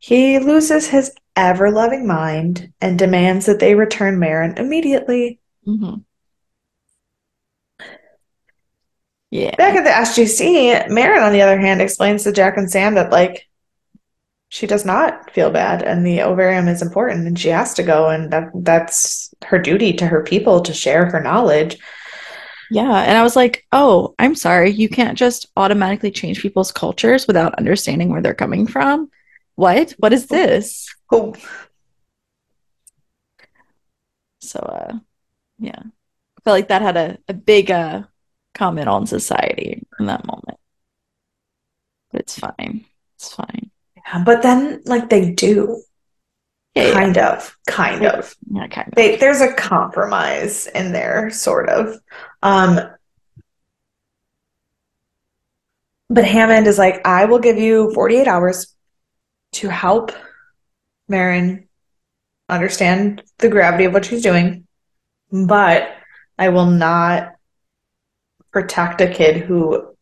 he 0.00 0.40
loses 0.40 0.88
his 0.88 1.12
ever 1.36 1.70
loving 1.70 2.06
mind 2.06 2.72
and 2.80 2.98
demands 2.98 3.46
that 3.46 3.60
they 3.60 3.74
return 3.74 4.18
Marin 4.18 4.58
immediately. 4.58 5.40
hmm 5.64 5.94
Yeah. 9.30 9.54
Back 9.56 9.76
at 9.76 9.84
the 9.84 9.96
SGC, 9.96 10.88
Marin, 10.88 11.22
on 11.22 11.32
the 11.32 11.42
other 11.42 11.58
hand, 11.58 11.80
explains 11.80 12.24
to 12.24 12.32
Jack 12.32 12.56
and 12.56 12.70
Sam 12.70 12.94
that, 12.94 13.12
like, 13.12 13.46
she 14.48 14.66
does 14.66 14.84
not 14.84 15.30
feel 15.30 15.50
bad 15.50 15.82
and 15.82 16.04
the 16.04 16.22
ovarium 16.22 16.66
is 16.66 16.82
important 16.82 17.26
and 17.26 17.38
she 17.38 17.48
has 17.48 17.72
to 17.74 17.84
go 17.84 18.08
and 18.08 18.32
that 18.32 18.50
that's 18.52 19.32
her 19.44 19.60
duty 19.60 19.92
to 19.92 20.06
her 20.06 20.24
people 20.24 20.60
to 20.60 20.74
share 20.74 21.06
her 21.06 21.22
knowledge. 21.22 21.78
Yeah. 22.70 23.02
And 23.02 23.16
I 23.16 23.22
was 23.22 23.36
like, 23.36 23.66
oh, 23.72 24.14
I'm 24.18 24.34
sorry. 24.34 24.70
You 24.70 24.88
can't 24.88 25.18
just 25.18 25.46
automatically 25.56 26.10
change 26.10 26.40
people's 26.40 26.70
cultures 26.72 27.26
without 27.26 27.54
understanding 27.56 28.10
where 28.10 28.22
they're 28.22 28.34
coming 28.34 28.66
from. 28.66 29.10
What? 29.60 29.90
What 29.98 30.14
is 30.14 30.24
this? 30.26 30.88
Oh, 31.12 31.34
So, 34.40 34.58
uh, 34.58 34.98
yeah. 35.58 35.80
I 35.82 36.40
felt 36.44 36.54
like 36.56 36.68
that 36.68 36.82
had 36.82 36.96
a, 36.96 37.18
a 37.28 37.34
big 37.34 37.70
uh, 37.70 38.04
comment 38.54 38.88
on 38.88 39.06
society 39.06 39.86
in 39.98 40.06
that 40.06 40.24
moment. 40.24 40.58
But 42.10 42.22
it's 42.22 42.38
fine. 42.38 42.86
It's 43.16 43.34
fine. 43.34 43.70
Yeah, 43.96 44.24
but 44.24 44.42
then, 44.42 44.80
like, 44.86 45.10
they 45.10 45.32
do. 45.32 45.82
Yeah, 46.74 46.88
yeah. 46.88 46.94
Kind 46.94 47.18
of. 47.18 47.58
Kind 47.66 48.06
of. 48.06 48.34
Yeah, 48.50 48.66
kind 48.68 48.88
of. 48.88 48.94
They, 48.94 49.16
there's 49.16 49.42
a 49.42 49.52
compromise 49.52 50.68
in 50.68 50.92
there, 50.92 51.30
sort 51.30 51.68
of. 51.68 51.96
Um, 52.42 52.80
but 56.08 56.24
Hammond 56.24 56.66
is 56.66 56.78
like, 56.78 57.06
I 57.06 57.26
will 57.26 57.38
give 57.38 57.58
you 57.58 57.92
48 57.94 58.26
hours 58.26 58.74
to 59.52 59.68
help 59.68 60.12
Marin 61.08 61.68
understand 62.48 63.22
the 63.38 63.48
gravity 63.48 63.84
of 63.84 63.92
what 63.92 64.04
she's 64.04 64.22
doing, 64.22 64.66
but 65.30 65.88
I 66.38 66.48
will 66.48 66.66
not 66.66 67.34
protect 68.52 69.00
a 69.00 69.12
kid 69.12 69.42
who, 69.42 69.94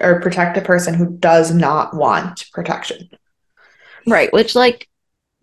or 0.00 0.20
protect 0.20 0.56
a 0.56 0.62
person 0.62 0.94
who 0.94 1.10
does 1.10 1.52
not 1.52 1.94
want 1.94 2.46
protection. 2.52 3.08
Right. 4.06 4.32
Which, 4.32 4.54
like, 4.54 4.88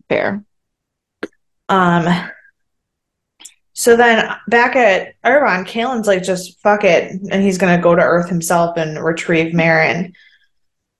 fair. 0.09 0.43
Um, 1.69 2.29
so 3.73 3.97
then 3.97 4.29
back 4.47 4.75
at 4.75 5.15
Irvine, 5.23 5.65
Kalen's 5.65 6.07
like, 6.07 6.23
just 6.23 6.61
fuck 6.61 6.83
it. 6.83 7.11
And 7.11 7.43
he's 7.43 7.57
to 7.75 7.81
go 7.81 7.95
to 7.95 8.01
Earth 8.01 8.29
himself 8.29 8.77
and 8.77 9.03
retrieve 9.03 9.53
Marin. 9.53 10.13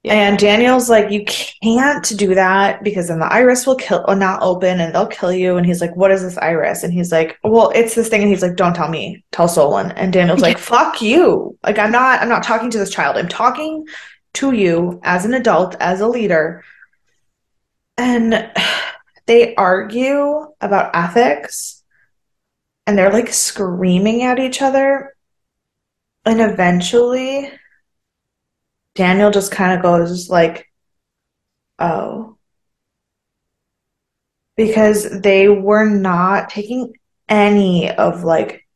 Yeah. 0.03 0.15
And 0.15 0.37
Daniel's 0.37 0.89
like, 0.89 1.11
you 1.11 1.23
can't 1.23 2.05
do 2.17 2.35
that 2.35 2.83
because 2.83 3.07
then 3.07 3.19
the 3.19 3.31
iris 3.31 3.65
will 3.65 3.77
kill, 3.77 4.03
will 4.05 4.17
not 4.17 4.41
open 4.41 4.81
and 4.81 4.93
they'll 4.93 5.07
kill 5.07 5.31
you. 5.31 5.55
And 5.55 5.65
he's 5.65 5.79
like, 5.79 5.95
what 5.95 6.11
is 6.11 6.21
this 6.21 6.37
iris? 6.37 6.83
And 6.83 6.91
he's 6.91 7.09
like, 7.09 7.39
well, 7.41 7.71
it's 7.73 7.95
this 7.95 8.09
thing. 8.09 8.21
And 8.21 8.29
he's 8.29 8.41
like, 8.41 8.57
don't 8.57 8.75
tell 8.75 8.89
me, 8.89 9.23
tell 9.31 9.47
Solon. 9.47 9.91
And 9.93 10.11
Daniel's 10.11 10.41
like, 10.41 10.57
fuck 10.57 11.01
you. 11.01 11.57
Like, 11.63 11.79
I'm 11.79 11.91
not, 11.91 12.21
I'm 12.21 12.27
not 12.27 12.43
talking 12.43 12.69
to 12.71 12.77
this 12.77 12.89
child. 12.89 13.15
I'm 13.15 13.29
talking 13.29 13.87
to 14.33 14.51
you 14.51 14.99
as 15.03 15.23
an 15.23 15.33
adult, 15.33 15.75
as 15.79 16.01
a 16.01 16.07
leader. 16.07 16.65
And 17.97 18.51
they 19.25 19.55
argue 19.55 20.47
about 20.59 20.93
ethics 20.93 21.81
and 22.85 22.97
they're 22.97 23.13
like 23.13 23.31
screaming 23.31 24.23
at 24.23 24.37
each 24.37 24.61
other. 24.61 25.15
And 26.25 26.41
eventually, 26.41 27.51
Daniel 28.95 29.31
just 29.31 29.51
kind 29.51 29.77
of 29.77 29.83
goes 29.83 30.29
like, 30.29 30.71
"Oh." 31.79 32.37
Because 34.55 35.21
they 35.21 35.49
were 35.49 35.89
not 35.89 36.49
taking 36.49 36.93
any 37.27 37.89
of 37.89 38.23
like 38.23 38.67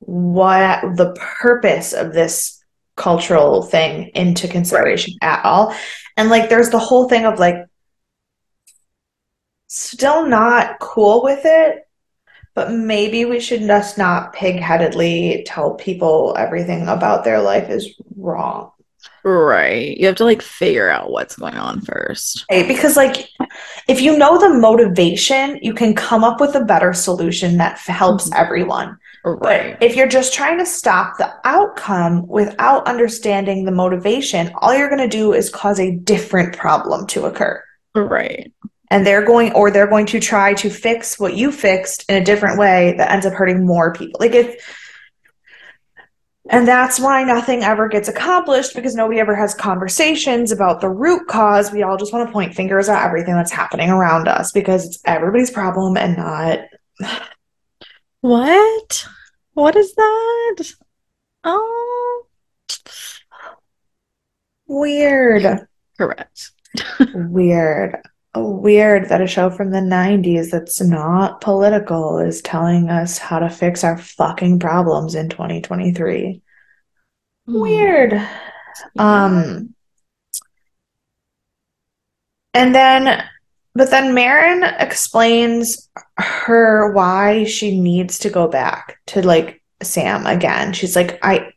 what 0.00 0.96
the 0.96 1.12
purpose 1.12 1.92
of 1.92 2.12
this 2.12 2.64
cultural 2.96 3.62
thing 3.62 4.10
into 4.14 4.48
consideration 4.48 5.14
at 5.22 5.44
all. 5.44 5.74
And 6.16 6.30
like 6.30 6.48
there's 6.48 6.70
the 6.70 6.78
whole 6.78 7.08
thing 7.08 7.24
of 7.26 7.38
like 7.38 7.64
still 9.68 10.26
not 10.26 10.80
cool 10.80 11.22
with 11.22 11.42
it, 11.44 11.88
but 12.54 12.72
maybe 12.72 13.24
we 13.24 13.38
should 13.38 13.60
just 13.60 13.96
not 13.96 14.32
pig-headedly 14.32 15.44
tell 15.46 15.74
people 15.74 16.34
everything 16.36 16.88
about 16.88 17.22
their 17.22 17.40
life 17.40 17.70
is 17.70 17.94
wrong. 18.16 18.72
Right. 19.22 19.96
You 19.98 20.06
have 20.06 20.16
to, 20.16 20.24
like, 20.24 20.40
figure 20.42 20.88
out 20.88 21.10
what's 21.10 21.36
going 21.36 21.54
on 21.56 21.80
first. 21.82 22.44
Right? 22.50 22.66
Because 22.66 22.96
like 22.96 23.28
if 23.88 24.00
you 24.00 24.16
know 24.16 24.38
the 24.38 24.48
motivation, 24.48 25.58
you 25.62 25.74
can 25.74 25.94
come 25.94 26.24
up 26.24 26.40
with 26.40 26.54
a 26.54 26.64
better 26.64 26.92
solution 26.92 27.58
that 27.58 27.72
f- 27.74 27.86
helps 27.86 28.30
Mhm. 28.30 28.38
everyone. 28.38 28.96
Right. 29.24 29.76
But 29.78 29.82
if 29.86 29.96
you're 29.96 30.08
just 30.08 30.32
trying 30.32 30.58
to 30.58 30.64
stop 30.66 31.18
the 31.18 31.30
outcome 31.44 32.26
without 32.26 32.86
understanding 32.86 33.64
the 33.66 33.72
motivation, 33.72 34.50
all 34.56 34.74
you're 34.74 34.88
going 34.88 35.02
to 35.02 35.08
do 35.08 35.34
is 35.34 35.50
cause 35.50 35.78
a 35.78 35.90
different 35.96 36.56
problem 36.56 37.06
to 37.08 37.26
occur. 37.26 37.62
Right. 37.94 38.52
and 38.92 39.06
they're 39.06 39.24
going 39.24 39.52
or 39.52 39.70
they're 39.70 39.86
going 39.86 40.06
to 40.06 40.18
try 40.18 40.52
to 40.54 40.68
fix 40.68 41.16
what 41.20 41.36
you 41.36 41.52
fixed 41.52 42.04
in 42.08 42.16
a 42.20 42.24
different 42.24 42.58
way 42.58 42.94
that 42.98 43.12
ends 43.12 43.24
up 43.24 43.32
hurting 43.32 43.64
more 43.64 43.92
people 43.92 44.18
like 44.18 44.34
it 44.34 44.60
and 46.48 46.66
that's 46.66 46.98
why 46.98 47.22
nothing 47.22 47.62
ever 47.62 47.88
gets 47.88 48.08
accomplished 48.08 48.74
because 48.74 48.94
nobody 48.94 49.20
ever 49.20 49.36
has 49.36 49.54
conversations 49.54 50.50
about 50.52 50.80
the 50.80 50.88
root 50.88 51.28
cause 51.28 51.70
we 51.70 51.82
all 51.82 51.96
just 51.96 52.12
want 52.12 52.26
to 52.26 52.32
point 52.32 52.54
fingers 52.54 52.88
at 52.88 53.04
everything 53.04 53.34
that's 53.34 53.52
happening 53.52 53.90
around 53.90 54.26
us 54.26 54.50
because 54.52 54.86
it's 54.86 55.00
everybody's 55.04 55.50
problem 55.50 55.96
and 55.96 56.16
not 56.16 56.60
What? 58.20 59.06
What 59.54 59.76
is 59.76 59.94
that? 59.94 60.72
Oh, 61.44 62.26
weird 64.66 65.66
correct. 65.96 66.52
weird 67.14 67.96
weird 68.36 69.08
that 69.08 69.20
a 69.20 69.26
show 69.26 69.50
from 69.50 69.70
the 69.70 69.78
90s 69.78 70.50
that's 70.50 70.80
not 70.80 71.40
political 71.40 72.18
is 72.18 72.40
telling 72.42 72.88
us 72.88 73.18
how 73.18 73.40
to 73.40 73.50
fix 73.50 73.82
our 73.82 73.98
fucking 73.98 74.58
problems 74.60 75.14
in 75.14 75.28
2023 75.28 76.40
Weird. 77.46 78.14
Um, 78.98 79.74
and 82.54 82.74
then, 82.74 83.24
but 83.74 83.90
then 83.90 84.14
Marin 84.14 84.62
explains 84.78 85.88
her 86.16 86.92
why 86.92 87.44
she 87.44 87.80
needs 87.80 88.20
to 88.20 88.30
go 88.30 88.48
back 88.48 88.98
to 89.08 89.22
like 89.22 89.62
Sam 89.82 90.26
again. 90.26 90.72
She's 90.72 90.96
like, 90.96 91.18
I, 91.22 91.52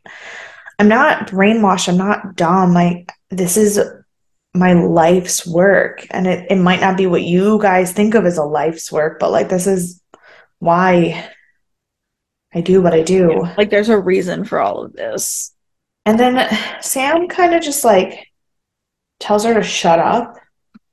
I'm 0.78 0.88
not 0.88 1.28
brainwashed. 1.28 1.88
I'm 1.88 1.98
not 1.98 2.36
dumb. 2.36 2.74
Like 2.74 3.12
this 3.30 3.56
is 3.56 3.80
my 4.54 4.72
life's 4.72 5.46
work. 5.46 6.06
And 6.10 6.26
it, 6.26 6.46
it 6.50 6.56
might 6.56 6.80
not 6.80 6.96
be 6.96 7.06
what 7.06 7.22
you 7.22 7.58
guys 7.60 7.92
think 7.92 8.14
of 8.14 8.24
as 8.24 8.38
a 8.38 8.44
life's 8.44 8.90
work, 8.92 9.18
but 9.18 9.30
like 9.32 9.48
this 9.48 9.66
is 9.66 10.00
why 10.60 11.28
I 12.54 12.60
do 12.60 12.80
what 12.80 12.94
I 12.94 13.02
do. 13.02 13.48
Like 13.58 13.70
there's 13.70 13.88
a 13.88 13.98
reason 13.98 14.44
for 14.44 14.60
all 14.60 14.84
of 14.84 14.92
this. 14.92 15.52
And 16.06 16.18
then 16.20 16.48
Sam 16.80 17.28
kind 17.28 17.54
of 17.54 17.62
just 17.62 17.84
like 17.84 18.28
tells 19.18 19.44
her 19.44 19.54
to 19.54 19.62
shut 19.62 19.98
up. 19.98 20.36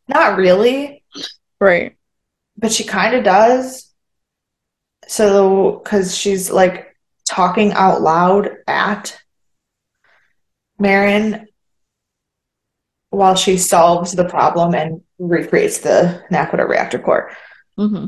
Not 0.07 0.38
really, 0.38 1.03
Right. 1.59 1.95
but 2.57 2.72
she 2.72 2.84
kind 2.84 3.16
of 3.16 3.24
does. 3.24 3.93
So, 5.07 5.80
because 5.84 6.18
she's 6.18 6.49
like 6.49 6.95
talking 7.30 7.72
out 7.74 8.01
loud 8.01 8.49
at 8.68 9.18
Marin 10.80 11.47
while 13.12 13.36
she 13.36 13.57
solves 13.57 14.14
the 14.14 14.26
problem 14.26 14.74
and 14.74 15.01
recreates 15.20 15.80
the 15.80 16.24
Naquadah 16.32 16.68
reactor 16.68 16.97
core. 16.97 17.32
hmm 17.78 18.05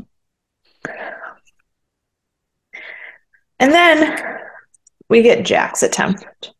And 3.60 3.72
then 3.72 4.40
we 5.08 5.22
get 5.22 5.46
Jack's 5.46 5.82
attempt 5.82 6.52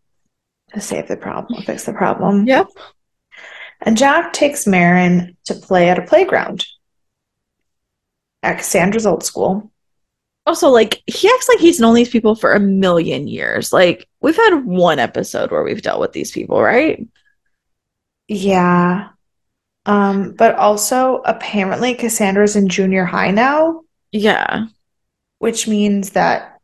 to 0.72 0.80
save 0.80 1.09
the 1.09 1.16
problem, 1.16 1.62
fix 1.62 1.84
the 1.84 1.92
problem. 1.92 2.47
Yep. 2.47 2.68
And 3.80 3.97
Jack 3.97 4.32
takes 4.32 4.66
Marin 4.66 5.36
to 5.47 5.55
play 5.55 5.88
at 5.90 5.99
a 5.99 6.03
playground 6.03 6.64
at 8.42 8.59
Cassandra's 8.59 9.07
old 9.07 9.24
school. 9.24 9.70
Also, 10.47 10.68
like 10.68 11.03
he 11.07 11.28
acts 11.28 11.49
like 11.49 11.59
he's 11.59 11.80
known 11.80 11.95
these 11.95 12.11
people 12.11 12.34
for 12.34 12.53
a 12.53 12.61
million 12.61 13.26
years. 13.26 13.72
Like 13.72 14.07
we've 14.20 14.36
had 14.36 14.64
one 14.64 14.99
episode 14.99 15.51
where 15.51 15.62
we've 15.64 15.82
dealt 15.82 16.01
with 16.01 16.12
these 16.12 16.30
people, 16.30 16.62
right? 16.62 17.07
Yeah. 18.29 19.09
Um, 19.87 20.33
but 20.33 20.55
also 20.55 21.20
apparently 21.27 21.95
Cassandra's 21.95 22.57
in 22.57 22.68
junior 22.68 23.05
high 23.05 23.31
now, 23.31 23.83
Yeah. 24.12 24.66
which 25.39 25.68
means 25.68 26.11
that 26.11 26.59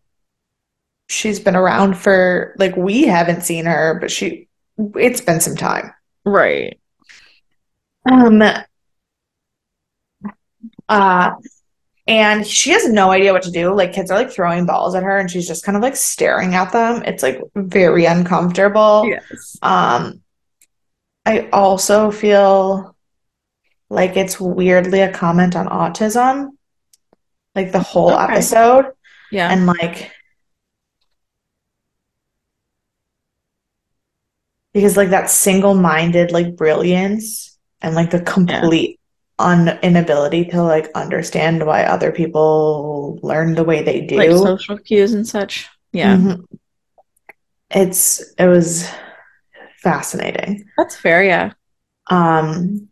she's 1.08 1.40
been 1.40 1.56
around 1.56 1.98
for 1.98 2.54
like 2.58 2.76
we 2.76 3.02
haven't 3.02 3.42
seen 3.42 3.66
her, 3.66 3.98
but 4.00 4.10
she 4.10 4.48
it's 4.96 5.20
been 5.20 5.40
some 5.40 5.56
time. 5.56 5.92
Right. 6.24 6.80
Um 8.10 8.42
uh 10.88 11.30
and 12.06 12.46
she 12.46 12.70
has 12.70 12.88
no 12.88 13.10
idea 13.10 13.32
what 13.32 13.42
to 13.42 13.50
do. 13.50 13.72
Like 13.74 13.92
kids 13.92 14.10
are 14.10 14.18
like 14.18 14.30
throwing 14.30 14.66
balls 14.66 14.94
at 14.94 15.02
her 15.02 15.18
and 15.18 15.30
she's 15.30 15.46
just 15.46 15.64
kind 15.64 15.76
of 15.76 15.82
like 15.82 15.94
staring 15.96 16.54
at 16.54 16.72
them. 16.72 17.02
It's 17.04 17.22
like 17.22 17.40
very 17.54 18.04
uncomfortable. 18.06 19.04
Yes. 19.06 19.56
Um, 19.62 20.20
I 21.26 21.48
also 21.52 22.10
feel 22.10 22.96
like 23.88 24.16
it's 24.16 24.40
weirdly 24.40 25.00
a 25.00 25.12
comment 25.12 25.54
on 25.56 25.66
autism, 25.68 26.50
like 27.54 27.72
the 27.72 27.80
whole 27.80 28.12
Okay. 28.12 28.34
episode, 28.34 28.92
Yeah. 29.30 29.50
and 29.52 29.66
like 29.66 30.12
because 34.72 34.96
like 34.96 35.10
that 35.10 35.30
single-minded 35.30 36.30
like 36.32 36.56
brilliance 36.56 37.58
and 37.82 37.94
like 37.94 38.10
the 38.10 38.20
complete 38.20 38.98
un 39.38 39.78
inability 39.82 40.44
to 40.44 40.62
like 40.62 40.88
understand 40.94 41.66
why 41.66 41.82
other 41.82 42.12
people 42.12 43.18
learn 43.22 43.54
the 43.54 43.64
way 43.64 43.82
they 43.82 44.02
do. 44.02 44.16
like 44.16 44.30
social 44.30 44.78
cues 44.78 45.12
and 45.12 45.26
such. 45.26 45.68
Yeah. 45.92 46.16
Mhm. 46.16 46.44
It's 47.70 48.20
it 48.38 48.46
was 48.46 48.88
fascinating. 49.82 50.64
That's 50.76 50.96
fair. 50.96 51.22
Yeah. 51.22 51.52
Um, 52.08 52.88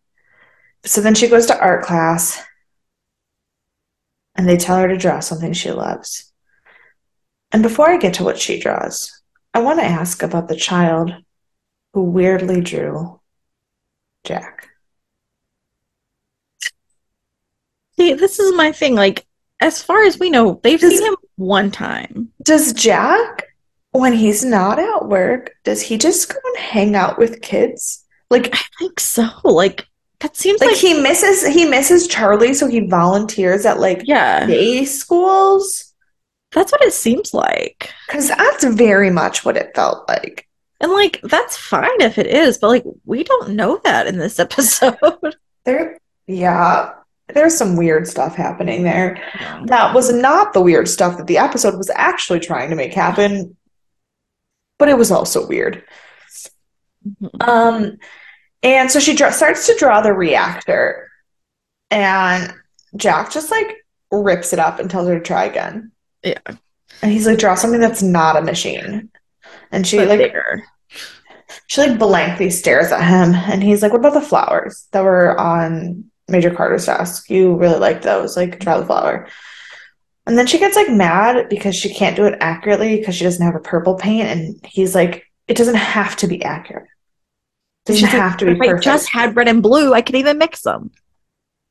so 0.84 1.00
then 1.00 1.14
she 1.14 1.28
goes 1.28 1.46
to 1.46 1.58
art 1.60 1.84
class 1.84 2.42
and 4.36 4.48
they 4.48 4.56
tell 4.56 4.78
her 4.78 4.88
to 4.88 4.96
draw 4.96 5.20
something 5.20 5.52
she 5.52 5.70
loves. 5.72 6.32
And 7.50 7.62
before 7.62 7.90
I 7.90 7.96
get 7.96 8.14
to 8.14 8.24
what 8.24 8.38
she 8.38 8.60
draws, 8.60 9.22
I 9.54 9.60
want 9.60 9.80
to 9.80 9.84
ask 9.84 10.22
about 10.22 10.48
the 10.48 10.56
child 10.56 11.12
who 11.94 12.04
weirdly 12.04 12.60
drew 12.60 13.20
Jack. 14.24 14.68
See, 17.98 18.14
this 18.14 18.38
is 18.38 18.54
my 18.54 18.70
thing. 18.70 18.94
Like, 18.94 19.26
as 19.60 19.82
far 19.82 20.04
as 20.04 20.18
we 20.18 20.30
know, 20.30 20.60
they've 20.62 20.78
Does- 20.78 20.98
seen 20.98 21.06
him 21.08 21.16
one 21.36 21.70
time. 21.70 22.30
Does 22.44 22.72
Jack, 22.72 23.47
when 23.92 24.12
he's 24.12 24.44
not 24.44 24.78
at 24.78 25.08
work, 25.08 25.54
does 25.64 25.82
he 25.82 25.98
just 25.98 26.28
go 26.28 26.38
and 26.44 26.58
hang 26.58 26.94
out 26.94 27.18
with 27.18 27.40
kids? 27.40 28.04
Like, 28.30 28.54
I 28.54 28.62
think 28.78 29.00
so. 29.00 29.28
Like, 29.44 29.86
that 30.20 30.36
seems 30.36 30.60
like 30.60 30.70
like, 30.70 30.78
he 30.78 31.00
misses 31.00 31.46
he 31.46 31.64
misses 31.64 32.08
Charlie, 32.08 32.52
so 32.52 32.66
he 32.66 32.80
volunteers 32.80 33.64
at 33.64 33.78
like 33.78 34.02
yeah, 34.04 34.46
day 34.46 34.84
schools. 34.84 35.94
that's 36.50 36.72
what 36.72 36.82
it 36.82 36.92
seems 36.92 37.32
like. 37.32 37.92
Because 38.06 38.28
that's 38.28 38.64
very 38.64 39.10
much 39.10 39.44
what 39.44 39.56
it 39.56 39.74
felt 39.76 40.08
like. 40.08 40.48
And 40.80 40.92
like, 40.92 41.20
that's 41.22 41.56
fine 41.56 42.00
if 42.00 42.18
it 42.18 42.26
is, 42.26 42.58
but 42.58 42.68
like, 42.68 42.84
we 43.04 43.24
don't 43.24 43.50
know 43.50 43.80
that 43.84 44.06
in 44.06 44.18
this 44.18 44.38
episode. 44.40 44.96
There, 45.64 45.98
yeah, 46.26 46.94
there's 47.28 47.56
some 47.56 47.76
weird 47.76 48.08
stuff 48.08 48.34
happening 48.34 48.82
there. 48.82 49.22
That 49.66 49.94
was 49.94 50.12
not 50.12 50.52
the 50.52 50.60
weird 50.60 50.88
stuff 50.88 51.16
that 51.18 51.26
the 51.26 51.38
episode 51.38 51.76
was 51.76 51.90
actually 51.94 52.40
trying 52.40 52.70
to 52.70 52.76
make 52.76 52.94
happen, 52.94 53.56
but 54.78 54.88
it 54.88 54.98
was 54.98 55.10
also 55.10 55.46
weird. 55.46 55.84
Mhm. 57.22 57.48
Um, 57.48 57.98
and 58.62 58.90
so 58.90 59.00
she 59.00 59.14
dra- 59.14 59.32
starts 59.32 59.66
to 59.66 59.76
draw 59.78 60.00
the 60.00 60.12
reactor, 60.12 61.08
and 61.90 62.52
Jack 62.96 63.30
just 63.30 63.50
like 63.50 63.76
rips 64.10 64.52
it 64.52 64.58
up 64.58 64.78
and 64.78 64.90
tells 64.90 65.08
her 65.08 65.18
to 65.18 65.24
try 65.24 65.44
again. 65.44 65.92
Yeah. 66.22 66.38
And 67.02 67.12
he's 67.12 67.26
like, 67.26 67.38
draw 67.38 67.54
something 67.54 67.80
that's 67.80 68.02
not 68.02 68.36
a 68.36 68.42
machine. 68.42 69.10
And 69.70 69.86
she 69.86 69.98
But 69.98 70.08
like 70.08 70.18
bigger. 70.18 70.62
She 71.66 71.80
like 71.80 71.98
blankly 71.98 72.50
stares 72.50 72.92
at 72.92 73.02
him, 73.02 73.34
and 73.34 73.62
he's 73.62 73.82
like, 73.82 73.92
"What 73.92 74.00
about 74.00 74.14
the 74.14 74.20
flowers 74.20 74.86
that 74.92 75.02
were 75.04 75.38
on 75.38 76.04
Major 76.28 76.50
Carter's 76.50 76.86
desk? 76.86 77.30
You 77.30 77.56
really 77.56 77.78
like 77.78 78.02
those? 78.02 78.36
Like, 78.36 78.58
draw 78.58 78.80
the 78.80 78.86
flower." 78.86 79.28
And 80.28 80.36
then 80.38 80.46
she 80.46 80.58
gets 80.58 80.76
like 80.76 80.90
mad 80.90 81.48
because 81.48 81.74
she 81.74 81.92
can't 81.92 82.14
do 82.14 82.26
it 82.26 82.36
accurately 82.40 82.98
because 82.98 83.16
she 83.16 83.24
doesn't 83.24 83.44
have 83.44 83.54
a 83.56 83.60
purple 83.60 83.94
paint, 83.96 84.28
and 84.28 84.60
he's 84.64 84.94
like, 84.94 85.24
"It 85.48 85.56
doesn't 85.56 85.74
have 85.74 86.16
to 86.16 86.28
be 86.28 86.44
accurate. 86.44 86.84
It 87.86 87.92
doesn't 87.92 88.00
She's 88.08 88.12
like, 88.14 88.22
have 88.22 88.36
to 88.38 88.44
be 88.44 88.52
if 88.52 88.60
I 88.60 88.78
just 88.78 89.08
had 89.08 89.34
red 89.34 89.48
and 89.48 89.62
blue, 89.62 89.94
I 89.94 90.02
could 90.02 90.14
even 90.16 90.38
mix 90.38 90.60
them. 90.62 90.90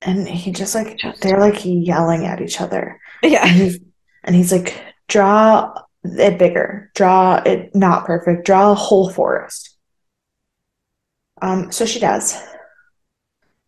And 0.02 0.28
he 0.28 0.52
just 0.52 0.74
like 0.76 1.00
they're 1.22 1.40
like 1.40 1.62
yelling 1.64 2.26
at 2.26 2.42
each 2.42 2.60
other, 2.60 3.00
and 3.24 3.32
Yeah. 3.32 3.48
he's 3.48 3.80
and 4.24 4.36
he's 4.36 4.52
like, 4.52 4.76
"Draw 5.08 5.74
it 6.04 6.40
bigger. 6.40 6.92
Draw 6.96 7.44
it 7.46 7.76
not 7.76 8.06
perfect. 8.06 8.46
Draw 8.46 8.72
a 8.72 8.76
whole 8.76 9.10
forest." 9.12 9.78
Um, 11.42 11.72
so 11.72 11.86
she 11.86 12.00
does. 12.00 12.36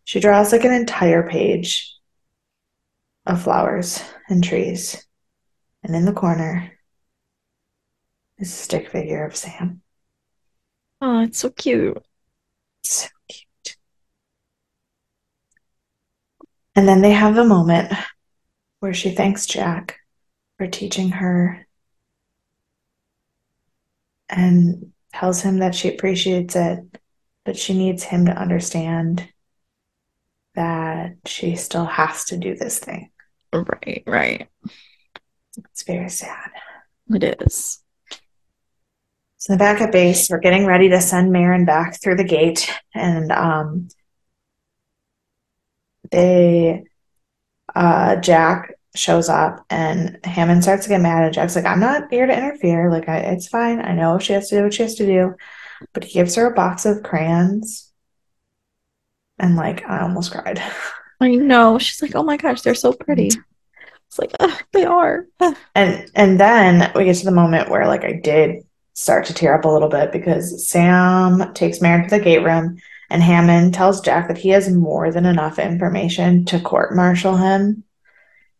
She 0.04 0.18
draws 0.18 0.50
like 0.50 0.64
an 0.64 0.72
entire 0.72 1.22
page 1.28 1.94
of 3.26 3.40
flowers 3.42 4.02
and 4.30 4.42
trees. 4.42 5.06
And 5.82 5.94
in 5.94 6.04
the 6.04 6.12
corner 6.12 6.72
is 8.38 8.52
a 8.52 8.56
stick 8.56 8.90
figure 8.90 9.24
of 9.24 9.36
Sam. 9.36 9.82
Oh, 11.00 11.20
it's 11.20 11.38
so 11.38 11.50
cute. 11.50 12.02
So 12.82 13.08
cute. 13.28 13.76
And 16.74 16.86
then 16.86 17.02
they 17.02 17.12
have 17.12 17.36
a 17.36 17.44
moment 17.44 17.92
where 18.80 18.94
she 18.94 19.10
thanks 19.10 19.46
Jack 19.46 19.98
for 20.56 20.66
teaching 20.66 21.10
her 21.10 21.66
and 24.28 24.92
tells 25.12 25.42
him 25.42 25.58
that 25.58 25.74
she 25.74 25.88
appreciates 25.88 26.54
it, 26.54 26.78
but 27.44 27.56
she 27.56 27.76
needs 27.76 28.04
him 28.04 28.26
to 28.26 28.32
understand 28.32 29.28
that 30.54 31.16
she 31.26 31.56
still 31.56 31.84
has 31.84 32.24
to 32.26 32.36
do 32.36 32.54
this 32.54 32.78
thing. 32.78 33.09
Right, 33.52 34.02
right. 34.06 34.48
It's 35.58 35.82
very 35.82 36.08
sad. 36.08 36.50
It 37.10 37.42
is. 37.42 37.82
So 39.38 39.56
back 39.56 39.80
at 39.80 39.90
base, 39.92 40.28
we're 40.30 40.38
getting 40.38 40.66
ready 40.66 40.88
to 40.90 41.00
send 41.00 41.32
Marin 41.32 41.64
back 41.64 42.00
through 42.00 42.16
the 42.16 42.24
gate, 42.24 42.70
and 42.94 43.32
um, 43.32 43.88
they, 46.10 46.84
uh, 47.74 48.16
Jack 48.16 48.74
shows 48.96 49.28
up, 49.28 49.64
and 49.70 50.18
Hammond 50.24 50.62
starts 50.64 50.84
to 50.84 50.90
get 50.90 51.00
mad, 51.00 51.24
and 51.24 51.34
Jack's 51.34 51.56
like, 51.56 51.66
"I'm 51.66 51.80
not 51.80 52.10
here 52.10 52.26
to 52.26 52.36
interfere. 52.36 52.90
Like, 52.90 53.08
I, 53.08 53.18
it's 53.18 53.48
fine. 53.48 53.80
I 53.80 53.94
know 53.94 54.18
she 54.18 54.32
has 54.34 54.48
to 54.50 54.58
do 54.58 54.64
what 54.64 54.74
she 54.74 54.82
has 54.84 54.94
to 54.96 55.06
do." 55.06 55.34
But 55.94 56.04
he 56.04 56.14
gives 56.14 56.36
her 56.36 56.46
a 56.46 56.54
box 56.54 56.86
of 56.86 57.02
crayons, 57.04 57.92
and 59.38 59.56
like, 59.56 59.84
I 59.88 60.00
almost 60.00 60.32
cried. 60.32 60.62
I 61.20 61.34
know. 61.34 61.78
She's 61.78 62.00
like, 62.02 62.14
oh 62.14 62.22
my 62.22 62.36
gosh, 62.36 62.62
they're 62.62 62.74
so 62.74 62.92
pretty. 62.92 63.28
Mm-hmm. 63.28 63.40
It's 64.08 64.18
like, 64.18 64.32
"Ugh, 64.40 64.62
they 64.72 64.84
are. 64.84 65.26
And 65.74 66.10
and 66.16 66.40
then 66.40 66.90
we 66.96 67.04
get 67.04 67.16
to 67.16 67.24
the 67.24 67.30
moment 67.30 67.70
where 67.70 67.86
like 67.86 68.04
I 68.04 68.12
did 68.12 68.64
start 68.94 69.24
to 69.26 69.34
tear 69.34 69.54
up 69.54 69.64
a 69.64 69.68
little 69.68 69.88
bit 69.88 70.10
because 70.10 70.68
Sam 70.68 71.54
takes 71.54 71.80
Marin 71.80 72.08
to 72.08 72.10
the 72.18 72.22
gate 72.22 72.42
room 72.42 72.76
and 73.08 73.22
Hammond 73.22 73.72
tells 73.72 74.00
Jack 74.00 74.28
that 74.28 74.38
he 74.38 74.50
has 74.50 74.68
more 74.68 75.12
than 75.12 75.26
enough 75.26 75.58
information 75.58 76.44
to 76.46 76.60
court 76.60 76.94
martial 76.94 77.36
him. 77.36 77.84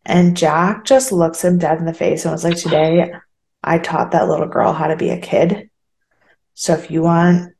And 0.07 0.37
Jack 0.37 0.85
just 0.85 1.13
looks 1.13 1.45
him 1.45 1.59
dead 1.59 1.79
in 1.79 1.85
the 1.85 1.93
face 1.93 2.25
and 2.25 2.33
was 2.33 2.45
like, 2.45 2.57
Today, 2.57 3.13
I 3.63 3.79
taught 3.79 4.13
that 4.13 4.29
little 4.29 4.49
girl 4.49 4.73
how 4.73 4.87
to 4.87 4.97
be 4.97 5.11
a 5.11 5.21
kid. 5.21 5.69
So 6.55 6.75
if 6.75 6.91
you 6.91 7.03
want 7.03 7.55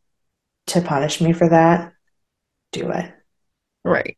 to 0.69 0.81
punish 0.81 1.21
me 1.21 1.33
for 1.33 1.49
that, 1.49 1.93
do 2.73 2.91
it. 2.91 3.13
Right. 3.85 4.17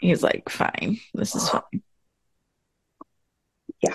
He's 0.00 0.22
like, 0.22 0.48
Fine, 0.48 0.98
this 1.14 1.34
is 1.34 1.48
fine. 1.48 1.82
Yeah. 3.82 3.94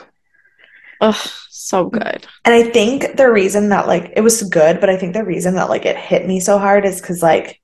Oh, 1.01 1.21
so 1.49 1.89
good. 1.89 2.25
And 2.45 2.53
I 2.53 2.63
think 2.71 3.17
the 3.17 3.29
reason 3.31 3.69
that 3.69 3.87
like 3.87 4.13
it 4.15 4.21
was 4.21 4.43
good, 4.43 4.79
but 4.79 4.89
I 4.89 4.97
think 4.97 5.13
the 5.13 5.25
reason 5.25 5.55
that 5.55 5.69
like 5.69 5.85
it 5.85 5.97
hit 5.97 6.27
me 6.27 6.39
so 6.39 6.57
hard 6.57 6.85
is 6.85 7.01
because 7.01 7.21
like 7.21 7.61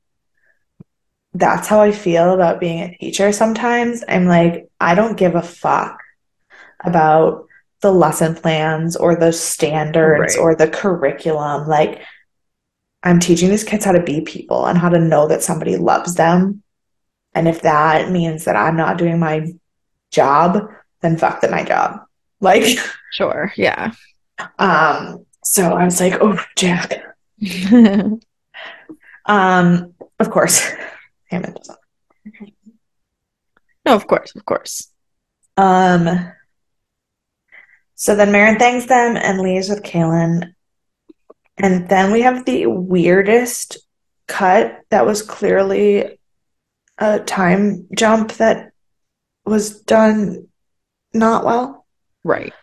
that's 1.33 1.67
how 1.67 1.81
I 1.81 1.91
feel 1.93 2.33
about 2.33 2.59
being 2.59 2.79
a 2.81 2.97
teacher 2.97 3.31
sometimes. 3.31 4.03
I'm 4.07 4.25
like, 4.25 4.69
I 4.81 4.95
don't 4.95 5.17
give 5.17 5.35
a 5.35 5.41
fuck 5.41 5.97
about 6.83 7.45
the 7.81 7.91
lesson 7.91 8.35
plans 8.35 8.95
or 8.97 9.15
the 9.15 9.31
standards 9.31 10.35
Right. 10.35 10.41
or 10.41 10.55
the 10.55 10.67
curriculum. 10.67 11.67
Like, 11.67 12.01
I'm 13.01 13.19
teaching 13.19 13.49
these 13.49 13.63
kids 13.63 13.85
how 13.85 13.93
to 13.93 14.03
be 14.03 14.21
people 14.21 14.65
and 14.65 14.77
how 14.77 14.89
to 14.89 14.99
know 14.99 15.27
that 15.29 15.41
somebody 15.41 15.77
loves 15.77 16.15
them. 16.15 16.60
And 17.33 17.47
if 17.47 17.61
that 17.61 18.11
means 18.11 18.45
that 18.45 18.55
I'm 18.55 18.75
not 18.75 18.97
doing 18.97 19.19
my 19.19 19.53
job, 20.11 20.67
then 21.01 21.17
fuck 21.17 21.41
that 21.41 21.51
my 21.51 21.63
job. 21.63 22.01
Like, 22.43 22.79
Sure. 23.11 23.53
Yeah. 23.55 23.91
um, 24.57 25.25
so 25.43 25.73
I 25.75 25.85
was 25.85 25.99
like, 26.01 26.15
oh, 26.21 26.43
Jack. 26.55 27.03
Um, 29.25 29.93
of 30.19 30.31
course, 30.31 30.59
Hammond 31.29 31.55
doesn't. 31.55 31.77
no, 33.85 33.95
of 33.95 34.07
course, 34.07 34.35
of 34.35 34.45
course. 34.45 34.91
Um, 35.57 36.31
so 37.95 38.15
then 38.15 38.31
Marin 38.31 38.57
thanks 38.57 38.87
them 38.87 39.15
and 39.15 39.39
leaves 39.39 39.69
with 39.69 39.83
Kaylin. 39.83 40.53
And 41.57 41.87
then 41.87 42.11
we 42.11 42.21
have 42.21 42.45
the 42.45 42.65
weirdest 42.65 43.77
cut 44.27 44.81
that 44.89 45.05
was 45.05 45.21
clearly 45.21 46.19
a 47.01 47.19
time 47.19 47.87
jump 47.97 48.33
that 48.33 48.71
was 49.45 49.81
done 49.81 50.47
not 51.13 51.43
well. 51.43 51.85
Right. 52.23 52.53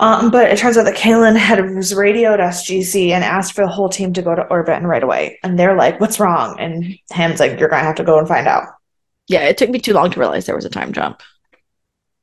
Um, 0.00 0.30
but 0.30 0.48
it 0.50 0.58
turns 0.58 0.78
out 0.78 0.84
that 0.84 0.94
Kaylin 0.94 1.36
had 1.36 1.58
radioed 1.58 2.38
SGC 2.38 3.10
and 3.10 3.24
asked 3.24 3.54
for 3.54 3.62
the 3.62 3.70
whole 3.70 3.88
team 3.88 4.12
to 4.12 4.22
go 4.22 4.34
to 4.34 4.46
orbit 4.46 4.76
and 4.76 4.88
right 4.88 5.02
away. 5.02 5.40
And 5.42 5.58
they're 5.58 5.74
like, 5.76 6.00
"What's 6.00 6.20
wrong?" 6.20 6.56
And 6.60 6.96
Ham's 7.10 7.40
like, 7.40 7.58
"You're 7.58 7.68
gonna 7.68 7.82
have 7.82 7.96
to 7.96 8.04
go 8.04 8.18
and 8.18 8.28
find 8.28 8.46
out." 8.46 8.68
Yeah, 9.26 9.40
it 9.40 9.58
took 9.58 9.70
me 9.70 9.80
too 9.80 9.92
long 9.92 10.10
to 10.12 10.20
realize 10.20 10.46
there 10.46 10.54
was 10.54 10.64
a 10.64 10.70
time 10.70 10.92
jump 10.92 11.20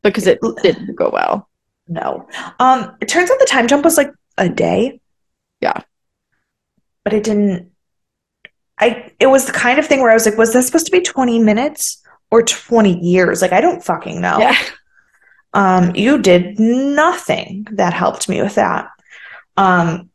because 0.04 0.26
it 0.26 0.40
didn't 0.64 0.96
go 0.96 1.10
well. 1.12 1.50
No. 1.88 2.28
Um, 2.60 2.96
it 3.02 3.10
turns 3.10 3.30
out 3.30 3.40
the 3.40 3.46
time 3.46 3.68
jump 3.68 3.84
was 3.84 3.98
like 3.98 4.12
a 4.38 4.48
day. 4.48 5.02
Yeah. 5.60 5.82
But 7.04 7.14
it 7.14 7.26
didn't 7.26 7.75
I 8.78 9.12
it 9.20 9.28
was 9.28 9.46
the 9.46 9.54
kind 9.54 9.80
of 9.80 9.88
thing 9.88 10.02
where 10.02 10.12
I 10.12 10.16
was 10.16 10.26
like, 10.26 10.38
was 10.38 10.54
this 10.54 10.66
supposed 10.68 10.86
to 10.88 10.92
be 10.92 11.02
20 11.02 11.40
minutes 11.40 12.04
or 12.32 12.44
20 12.44 13.00
years? 13.00 13.42
Like 13.42 13.54
I 13.54 13.62
don't 13.62 13.84
fucking 13.84 14.22
know. 14.22 14.40
Yeah. 14.40 14.58
Um, 15.54 15.96
you 15.96 16.18
did 16.22 16.60
nothing 16.60 17.66
that 17.72 17.94
helped 17.94 18.28
me 18.28 18.42
with 18.42 18.56
that. 18.56 18.90
Um 19.58 20.10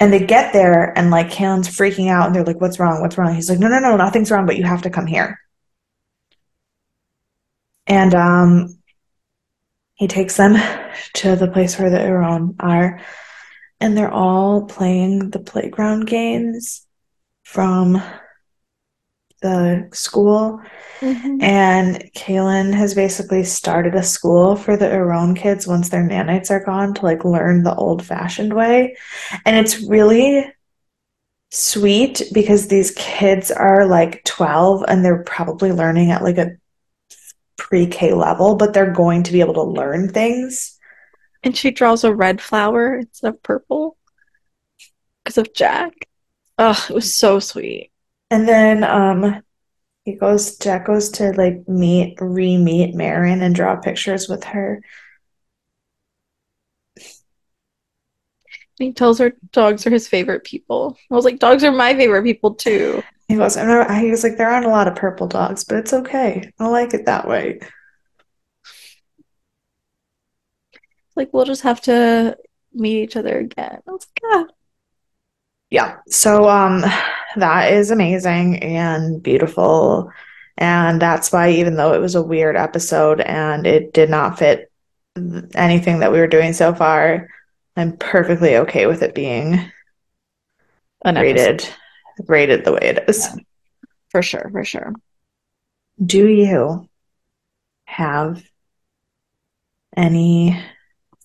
and 0.00 0.12
they 0.12 0.24
get 0.24 0.52
there 0.52 0.96
and 0.96 1.10
like 1.10 1.30
Kaylin's 1.30 1.68
freaking 1.68 2.08
out 2.08 2.26
and 2.26 2.34
they're 2.34 2.44
like, 2.44 2.60
What's 2.60 2.78
wrong? 2.78 3.00
What's 3.00 3.18
wrong? 3.18 3.34
He's 3.34 3.50
like, 3.50 3.58
No, 3.58 3.68
no, 3.68 3.78
no, 3.78 3.96
nothing's 3.96 4.30
wrong, 4.30 4.46
but 4.46 4.56
you 4.56 4.64
have 4.64 4.82
to 4.82 4.90
come 4.90 5.06
here. 5.06 5.38
And 7.86 8.14
um 8.14 8.78
he 9.94 10.06
takes 10.06 10.36
them 10.36 10.54
to 11.14 11.34
the 11.34 11.48
place 11.48 11.78
where 11.78 11.90
the 11.90 12.04
Iran 12.04 12.54
are, 12.60 13.00
and 13.80 13.96
they're 13.96 14.10
all 14.10 14.66
playing 14.66 15.30
the 15.30 15.40
playground 15.40 16.06
games 16.06 16.86
from 17.48 18.02
the 19.40 19.88
school. 19.92 20.60
Mm-hmm. 21.00 21.38
And 21.40 22.10
Kaylin 22.14 22.74
has 22.74 22.94
basically 22.94 23.42
started 23.42 23.94
a 23.94 24.02
school 24.02 24.54
for 24.54 24.76
the 24.76 24.92
Iran 24.92 25.34
kids 25.34 25.66
once 25.66 25.88
their 25.88 26.06
nanites 26.06 26.50
are 26.50 26.62
gone 26.62 26.92
to 26.94 27.02
like 27.02 27.24
learn 27.24 27.62
the 27.62 27.74
old 27.74 28.04
fashioned 28.04 28.52
way. 28.52 28.98
And 29.46 29.56
it's 29.56 29.80
really 29.80 30.52
sweet 31.50 32.20
because 32.34 32.68
these 32.68 32.90
kids 32.90 33.50
are 33.50 33.86
like 33.86 34.24
12 34.24 34.84
and 34.86 35.02
they're 35.02 35.24
probably 35.24 35.72
learning 35.72 36.10
at 36.10 36.22
like 36.22 36.36
a 36.36 36.50
pre-K 37.56 38.12
level, 38.12 38.56
but 38.56 38.74
they're 38.74 38.92
going 38.92 39.22
to 39.22 39.32
be 39.32 39.40
able 39.40 39.54
to 39.54 39.62
learn 39.62 40.10
things. 40.10 40.78
And 41.42 41.56
she 41.56 41.70
draws 41.70 42.04
a 42.04 42.14
red 42.14 42.42
flower 42.42 42.98
instead 42.98 43.32
of 43.32 43.42
purple 43.42 43.96
because 45.24 45.38
of 45.38 45.54
Jack. 45.54 46.07
Oh, 46.58 46.86
it 46.90 46.94
was 46.94 47.16
so 47.16 47.38
sweet. 47.38 47.92
And 48.30 48.46
then 48.48 48.84
um 48.84 49.42
he 50.04 50.14
goes 50.14 50.56
Jack 50.58 50.86
goes 50.86 51.10
to 51.12 51.32
like 51.32 51.68
meet 51.68 52.18
re-meet 52.20 52.94
Marin 52.94 53.42
and 53.42 53.54
draw 53.54 53.76
pictures 53.76 54.28
with 54.28 54.44
her. 54.44 54.82
He 58.78 58.92
tells 58.92 59.18
her 59.18 59.32
dogs 59.52 59.86
are 59.86 59.90
his 59.90 60.06
favorite 60.06 60.44
people. 60.44 60.96
I 61.10 61.14
was 61.14 61.24
like, 61.24 61.40
dogs 61.40 61.64
are 61.64 61.72
my 61.72 61.94
favorite 61.94 62.22
people 62.22 62.54
too. 62.54 63.02
He 63.26 63.36
goes, 63.36 63.56
I 63.56 64.00
he 64.00 64.10
was 64.10 64.22
like, 64.22 64.36
there 64.36 64.48
aren't 64.48 64.66
a 64.66 64.70
lot 64.70 64.88
of 64.88 64.94
purple 64.94 65.26
dogs, 65.26 65.64
but 65.64 65.78
it's 65.78 65.92
okay. 65.92 66.50
I 66.58 66.68
like 66.68 66.94
it 66.94 67.06
that 67.06 67.26
way. 67.28 67.58
Like, 71.16 71.32
we'll 71.32 71.44
just 71.44 71.62
have 71.62 71.80
to 71.82 72.36
meet 72.72 73.02
each 73.02 73.16
other 73.16 73.38
again. 73.38 73.82
I 73.86 73.90
was 73.90 74.06
like, 74.22 74.32
ah. 74.32 74.57
Yeah. 75.70 75.96
So 76.08 76.48
um 76.48 76.84
that 77.36 77.72
is 77.72 77.90
amazing 77.90 78.62
and 78.62 79.22
beautiful. 79.22 80.10
And 80.56 81.00
that's 81.00 81.30
why 81.32 81.50
even 81.50 81.76
though 81.76 81.92
it 81.94 82.00
was 82.00 82.14
a 82.14 82.22
weird 82.22 82.56
episode 82.56 83.20
and 83.20 83.66
it 83.66 83.92
did 83.92 84.10
not 84.10 84.38
fit 84.38 84.70
anything 85.54 86.00
that 86.00 86.10
we 86.12 86.18
were 86.18 86.26
doing 86.26 86.52
so 86.52 86.74
far, 86.74 87.28
I'm 87.76 87.96
perfectly 87.96 88.56
okay 88.56 88.86
with 88.86 89.02
it 89.02 89.14
being 89.14 89.70
An 91.04 91.16
episode. 91.16 91.62
rated 91.62 91.68
rated 92.26 92.64
the 92.64 92.72
way 92.72 92.80
it 92.82 93.04
is. 93.08 93.28
For 94.10 94.22
sure, 94.22 94.48
for 94.50 94.64
sure. 94.64 94.92
Do 96.04 96.26
you 96.26 96.88
have 97.84 98.42
any 99.96 100.60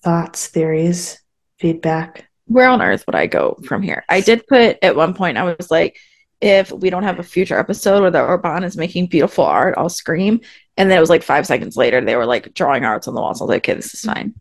thoughts, 0.03 0.47
theories, 0.47 1.21
feedback? 1.59 2.29
Where 2.45 2.67
on 2.67 2.81
earth 2.81 3.05
would 3.07 3.15
I 3.15 3.27
go 3.27 3.57
from 3.65 3.81
here? 3.81 4.03
I 4.09 4.21
did 4.21 4.45
put 4.47 4.77
at 4.81 4.95
one 4.95 5.13
point, 5.13 5.37
I 5.37 5.43
was 5.43 5.71
like, 5.71 5.97
if 6.41 6.71
we 6.71 6.89
don't 6.89 7.03
have 7.03 7.19
a 7.19 7.23
future 7.23 7.57
episode 7.57 8.01
where 8.01 8.11
the 8.11 8.21
Orban 8.21 8.63
is 8.63 8.75
making 8.75 9.07
beautiful 9.07 9.45
art, 9.45 9.75
I'll 9.77 9.89
scream. 9.89 10.41
And 10.75 10.89
then 10.89 10.97
it 10.97 11.01
was 11.01 11.09
like 11.09 11.23
five 11.23 11.47
seconds 11.47 11.77
later, 11.77 12.01
they 12.01 12.15
were 12.17 12.25
like 12.25 12.53
drawing 12.53 12.83
arts 12.83 13.07
on 13.07 13.15
the 13.15 13.21
walls. 13.21 13.39
I 13.39 13.45
was 13.45 13.49
like, 13.49 13.63
okay, 13.69 13.75
this 13.75 13.93
is 13.93 14.01
fine. 14.01 14.33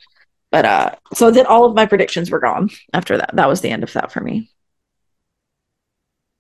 But 0.50 0.64
uh, 0.64 0.90
so 1.14 1.30
then 1.30 1.46
all 1.46 1.64
of 1.64 1.74
my 1.76 1.86
predictions 1.86 2.30
were 2.30 2.40
gone 2.40 2.70
after 2.92 3.16
that. 3.18 3.34
That 3.36 3.48
was 3.48 3.61
the 3.61 3.70
end 3.70 3.84
of 3.84 3.92
that 3.92 4.11
for 4.12 4.20
me. 4.20 4.50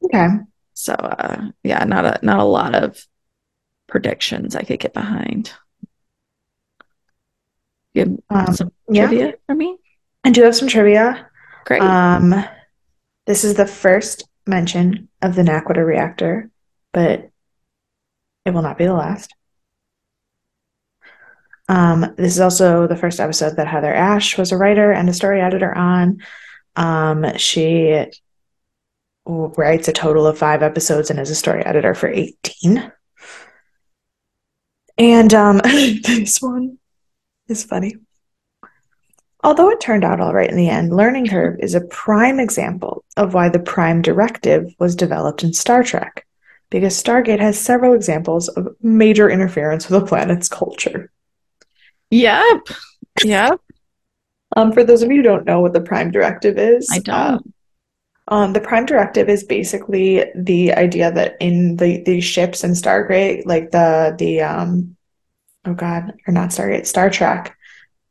Okay. 0.04 0.28
So 0.74 0.94
uh, 0.94 1.50
yeah, 1.62 1.84
not 1.84 2.04
a 2.04 2.18
not 2.22 2.40
a 2.40 2.44
lot 2.44 2.74
of 2.74 3.06
predictions 3.86 4.56
I 4.56 4.62
could 4.62 4.80
get 4.80 4.94
behind. 4.94 5.52
You 7.94 8.22
have 8.30 8.48
Um, 8.48 8.54
some 8.54 8.72
yeah. 8.88 9.06
trivia 9.06 9.34
for 9.46 9.54
me? 9.54 9.76
I 10.24 10.30
do 10.30 10.42
have 10.42 10.56
some 10.56 10.68
trivia. 10.68 11.28
Great. 11.64 11.82
Um, 11.82 12.44
this 13.26 13.44
is 13.44 13.54
the 13.54 13.66
first 13.66 14.28
mention 14.46 15.08
of 15.20 15.34
the 15.34 15.42
Naquadah 15.42 15.84
reactor, 15.84 16.50
but 16.92 17.30
it 18.44 18.50
will 18.50 18.62
not 18.62 18.78
be 18.78 18.86
the 18.86 18.94
last. 18.94 19.34
Um, 21.68 22.14
this 22.16 22.34
is 22.34 22.40
also 22.40 22.86
the 22.86 22.96
first 22.96 23.20
episode 23.20 23.56
that 23.56 23.68
Heather 23.68 23.94
Ash 23.94 24.36
was 24.36 24.52
a 24.52 24.56
writer 24.56 24.92
and 24.92 25.08
a 25.08 25.14
story 25.14 25.40
editor 25.40 25.72
on. 25.74 26.20
Um, 26.74 27.36
she 27.36 28.06
writes 29.24 29.88
a 29.88 29.92
total 29.92 30.26
of 30.26 30.38
five 30.38 30.62
episodes 30.62 31.10
and 31.10 31.20
is 31.20 31.30
a 31.30 31.34
story 31.34 31.64
editor 31.64 31.94
for 31.94 32.08
18. 32.08 32.92
And 34.98 35.34
um, 35.34 35.58
this 35.64 36.42
one 36.42 36.78
is 37.48 37.64
funny. 37.64 37.96
Although 39.44 39.70
it 39.70 39.80
turned 39.80 40.04
out 40.04 40.20
all 40.20 40.32
right 40.32 40.48
in 40.48 40.56
the 40.56 40.68
end, 40.68 40.94
Learning 40.94 41.26
Curve 41.26 41.58
is 41.60 41.74
a 41.74 41.80
prime 41.80 42.38
example 42.38 43.04
of 43.16 43.34
why 43.34 43.48
the 43.48 43.58
Prime 43.58 44.00
Directive 44.00 44.72
was 44.78 44.94
developed 44.94 45.42
in 45.42 45.52
Star 45.52 45.82
Trek, 45.82 46.26
because 46.70 47.02
Stargate 47.02 47.40
has 47.40 47.60
several 47.60 47.92
examples 47.92 48.48
of 48.48 48.76
major 48.80 49.28
interference 49.28 49.88
with 49.88 50.00
a 50.00 50.06
planet's 50.06 50.48
culture. 50.48 51.10
Yep. 52.10 52.68
Yep. 53.24 53.60
Um, 54.56 54.72
for 54.72 54.84
those 54.84 55.02
of 55.02 55.10
you 55.10 55.16
who 55.16 55.22
don't 55.22 55.46
know 55.46 55.60
what 55.60 55.72
the 55.72 55.80
Prime 55.80 56.10
Directive 56.10 56.58
is, 56.58 56.88
I 56.92 57.00
don't. 57.00 57.16
Uh, 57.16 57.38
um, 58.28 58.52
the 58.52 58.60
Prime 58.60 58.86
Directive 58.86 59.28
is 59.28 59.42
basically 59.44 60.24
the 60.36 60.72
idea 60.72 61.10
that 61.10 61.36
in 61.40 61.76
the 61.76 62.02
the 62.04 62.20
ships 62.20 62.62
in 62.62 62.72
Stargate, 62.72 63.44
like 63.46 63.72
the 63.72 64.14
the 64.16 64.42
um, 64.42 64.96
oh 65.64 65.74
god, 65.74 66.12
or 66.28 66.32
not 66.32 66.50
Stargate, 66.50 66.86
Star 66.86 67.10
Trek, 67.10 67.56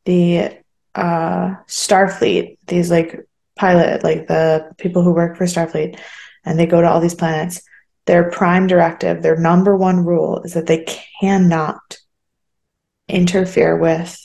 the 0.06 0.58
uh 0.96 1.56
Starfleet, 1.68 2.58
these 2.68 2.92
like 2.92 3.20
pilot, 3.56 4.04
like 4.04 4.28
the 4.28 4.72
people 4.78 5.04
who 5.04 5.14
work 5.14 5.38
for 5.38 5.46
Starfleet, 5.46 6.00
and 6.46 6.60
they 6.60 6.66
go 6.66 6.82
to 6.82 6.90
all 6.90 7.00
these 7.00 7.16
planets. 7.16 7.62
Their 8.08 8.30
prime 8.32 8.68
directive, 8.68 9.22
their 9.22 9.38
number 9.38 9.78
one 9.78 10.04
rule 10.06 10.42
is 10.42 10.54
that 10.54 10.66
they 10.68 10.86
cannot 11.22 11.98
interfere 13.08 13.78
with 13.78 14.18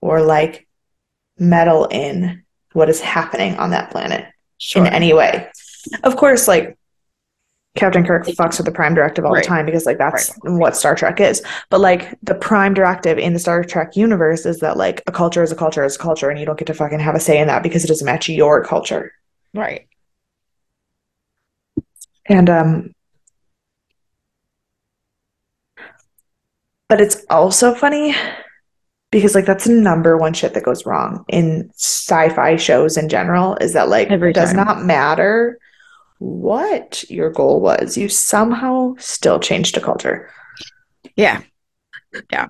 or 0.00 0.22
like 0.22 0.68
meddle 1.38 1.86
in 1.86 2.44
what 2.74 2.88
is 2.90 3.00
happening 3.00 3.56
on 3.56 3.70
that 3.70 3.90
planet 3.90 4.26
Sure. 4.58 4.84
in 4.84 4.92
any 4.92 5.12
way. 5.12 5.48
Of 6.04 6.16
course, 6.16 6.46
like 6.46 6.77
Captain 7.78 8.04
Kirk 8.04 8.26
fucks 8.26 8.56
with 8.58 8.66
the 8.66 8.72
Prime 8.72 8.94
Directive 8.94 9.24
all 9.24 9.32
Right. 9.32 9.42
the 9.42 9.48
time 9.48 9.66
because 9.66 9.86
like 9.86 9.98
that's 9.98 10.30
what 10.42 10.76
Star 10.76 10.94
Trek 10.94 11.20
is. 11.20 11.42
But 11.70 11.80
like 11.80 12.16
the 12.22 12.34
Prime 12.34 12.74
Directive 12.74 13.18
in 13.18 13.32
the 13.32 13.38
Star 13.38 13.62
Trek 13.64 13.96
universe 13.96 14.44
is 14.46 14.58
that 14.60 14.76
like 14.76 15.02
a 15.06 15.12
culture 15.12 15.42
is 15.42 15.52
a 15.52 15.56
culture 15.56 15.84
is 15.84 15.96
a 15.96 15.98
culture, 15.98 16.28
and 16.30 16.38
you 16.40 16.46
don't 16.46 16.58
get 16.58 16.66
to 16.66 16.74
fucking 16.74 17.00
have 17.00 17.14
a 17.14 17.20
say 17.20 17.38
in 17.38 17.46
that 17.48 17.62
because 17.62 17.84
it 17.84 17.88
doesn't 17.88 18.04
match 18.06 18.28
your 18.28 18.64
culture. 18.64 19.12
Right. 19.54 19.86
And 22.26 22.50
um 22.50 22.94
but 26.88 27.00
it's 27.00 27.24
also 27.30 27.74
funny 27.74 28.14
because 29.10 29.34
like 29.34 29.46
that's 29.46 29.64
the 29.64 29.72
number 29.72 30.16
one 30.16 30.32
shit 30.34 30.54
that 30.54 30.64
goes 30.64 30.84
wrong 30.86 31.24
in 31.28 31.70
sci-fi 31.74 32.56
shows 32.56 32.96
in 32.96 33.08
general 33.08 33.56
is 33.60 33.72
that 33.72 33.88
like 33.88 34.08
Every 34.10 34.30
it 34.30 34.34
does 34.34 34.52
time. 34.52 34.66
not 34.66 34.84
matter 34.84 35.58
what 36.18 37.08
your 37.10 37.30
goal 37.30 37.60
was, 37.60 37.96
you 37.96 38.08
somehow 38.08 38.94
still 38.98 39.38
changed 39.38 39.76
a 39.76 39.80
culture. 39.80 40.30
Yeah. 41.16 41.42
Yeah. 42.30 42.48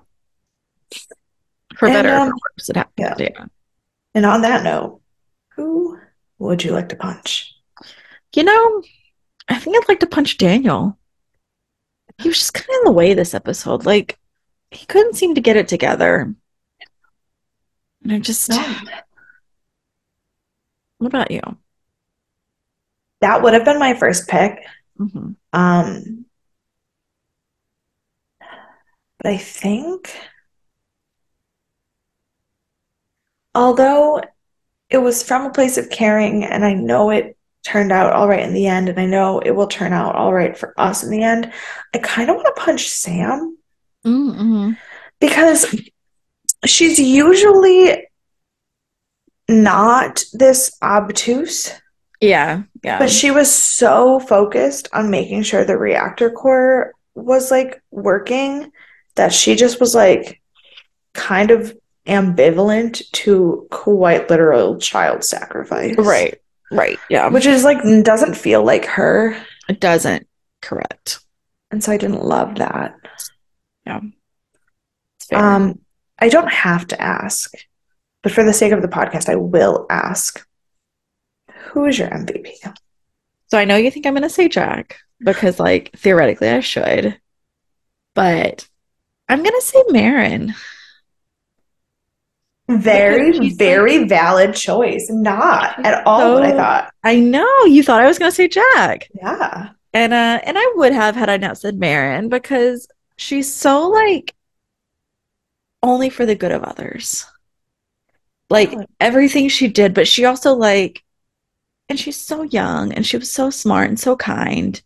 For 1.77 1.87
And, 1.87 1.95
better 1.95 2.15
um, 2.15 2.29
for 2.29 2.35
worse, 2.35 2.69
it 2.71 2.77
happens. 2.77 2.95
yeah. 2.99 3.15
Yeah. 3.19 3.45
And 4.15 4.27
on 4.27 4.41
that 4.43 4.65
note, 4.65 5.01
who 5.55 5.99
would 6.39 6.65
you 6.65 6.73
like 6.73 6.89
to 6.91 6.97
punch? 6.97 7.55
You 8.35 8.45
know, 8.45 8.83
I 9.49 9.59
think 9.59 9.77
I'd 9.77 9.89
like 9.89 10.01
to 10.01 10.07
punch 10.07 10.39
Daniel. 10.39 10.99
He 12.19 12.29
was 12.29 12.39
just 12.39 12.55
kind 12.55 12.69
of 12.69 12.75
in 12.77 12.85
the 12.85 12.93
way 12.93 13.15
this 13.15 13.35
episode. 13.35 13.87
Like, 13.87 14.19
he 14.71 14.87
couldn't 14.87 15.17
seem 15.17 15.35
to 15.35 15.41
get 15.41 15.57
it 15.57 15.69
together. 15.69 16.35
And 18.03 18.13
I'm 18.13 18.23
just, 18.23 18.51
what 20.99 21.07
about 21.07 21.31
you? 21.31 21.41
That 23.21 23.43
would 23.43 23.55
have 23.55 23.65
been 23.65 23.79
my 23.79 23.95
first 23.95 24.29
pick. 24.29 24.65
Mhm. 24.99 25.37
Um, 25.53 26.25
but 29.19 29.33
I 29.33 29.37
think, 29.37 30.15
although 33.55 34.23
it 34.91 34.99
was 34.99 35.23
from 35.23 35.47
a 35.47 35.51
place 35.53 35.77
of 35.77 35.91
caring, 35.91 36.45
and 36.45 36.65
I 36.65 36.75
know 36.75 37.11
it 37.11 37.37
turned 37.65 37.93
out 37.93 38.13
all 38.13 38.29
right 38.29 38.41
in 38.41 38.55
the 38.55 38.67
end, 38.67 38.89
and 38.89 38.99
I 38.99 39.07
know 39.07 39.41
it 39.41 39.51
will 39.51 39.67
turn 39.67 39.93
out 39.93 40.15
all 40.15 40.33
right 40.33 40.57
for 40.57 40.73
us 40.79 41.03
in 41.03 41.11
the 41.11 41.23
end, 41.23 41.53
I 41.95 41.99
kind 41.99 42.31
of 42.31 42.37
want 42.37 42.47
to 42.55 42.63
punch 42.63 42.89
Sam 42.89 43.59
Mm-mm. 44.07 44.79
because 45.21 45.67
she's 46.65 46.99
usually 46.99 48.07
not 49.49 50.25
this 50.33 50.77
obtuse. 50.83 51.73
Yeah, 52.21 52.63
yeah. 52.83 52.99
But 52.99 53.11
she 53.11 53.31
was 53.31 53.53
so 53.53 54.19
focused 54.21 54.89
on 54.93 55.11
making 55.11 55.43
sure 55.43 55.65
the 55.65 55.79
reactor 55.79 56.31
core 56.31 56.95
was 57.15 57.51
like 57.51 57.83
working 57.91 58.73
that 59.15 59.33
she 59.33 59.55
just 59.55 59.81
was 59.81 59.95
like 59.95 60.41
kind 61.15 61.51
of 61.51 61.77
ambivalent 62.07 63.09
to 63.13 63.67
quite 63.71 64.31
literal 64.31 64.79
child 64.79 65.23
sacrifice. 65.23 65.97
Right, 65.97 66.41
right. 66.73 66.99
Yeah. 67.11 67.29
Which 67.29 67.47
is 67.47 67.65
like 67.65 67.79
doesn't 68.03 68.35
feel 68.35 68.65
like 68.65 68.87
her. 68.87 69.41
It 69.69 69.81
doesn't. 69.81 70.27
Correct. 70.63 71.21
And 71.71 71.85
so 71.85 71.93
I 71.93 71.99
didn't 71.99 72.25
love 72.25 72.57
that. 72.57 72.97
Fair. 75.29 75.39
Um 75.39 75.81
I 76.19 76.29
don't 76.29 76.51
have 76.51 76.87
to 76.89 77.01
ask, 77.01 77.53
but 78.23 78.33
for 78.33 78.43
the 78.43 78.53
sake 78.53 78.73
of 78.73 78.83
the 78.83 78.89
podcast, 78.89 79.29
I 79.29 79.37
will 79.37 79.87
ask. 79.89 80.45
Who 81.79 81.85
is 81.85 81.97
your 81.97 82.09
MVP? 82.09 82.75
So 83.47 83.57
I 83.57 83.65
know 83.65 83.77
you 83.77 83.89
think 83.93 84.05
I'm 84.05 84.15
gonna 84.15 84.29
say 84.29 84.49
Jack 84.49 84.99
because, 85.21 85.61
like, 85.61 85.93
theoretically 85.97 86.49
I 86.49 86.59
should, 86.59 87.21
but 88.15 88.69
I'm 89.29 89.45
gonna 89.45 89.61
say 89.61 89.81
Merrin. 89.85 90.55
Very, 92.69 93.51
very 93.51 94.09
valid 94.09 94.55
choice. 94.57 95.07
Not 95.09 95.87
at 95.87 96.05
all 96.05 96.35
what 96.35 96.43
I 96.43 96.51
thought. 96.51 96.93
I 97.05 97.21
know 97.21 97.65
you 97.67 97.85
thought 97.85 98.03
I 98.03 98.09
was 98.09 98.19
gonna 98.19 98.33
say 98.33 98.49
Jack, 98.49 99.09
Yeah. 99.15 99.69
and 99.95 100.13
uh, 100.13 100.41
and 100.43 100.59
I 100.59 100.73
would 100.75 100.93
have 100.93 101.15
had 101.15 101.31
I 101.31 101.37
not 101.37 101.59
said 101.59 101.79
Merrin 101.79 102.29
because 102.29 102.89
she's 103.17 103.55
so 103.55 103.89
like 103.89 104.35
only 105.81 106.11
for 106.11 106.27
the 106.27 106.35
good 106.35 106.51
of 106.51 106.65
others. 106.65 107.25
Like 108.51 108.75
everything 108.99 109.49
she 109.49 109.69
did, 109.69 109.95
but 109.95 110.09
she 110.09 110.25
also 110.25 110.55
like, 110.55 111.05
and 111.89 111.99
she's 111.99 112.17
so 112.17 112.43
young 112.43 112.93
and 112.93 113.07
she 113.07 113.17
was 113.17 113.33
so 113.33 113.51
smart 113.51 113.89
and 113.89 113.99
so 113.99 114.17
kind. 114.17 114.81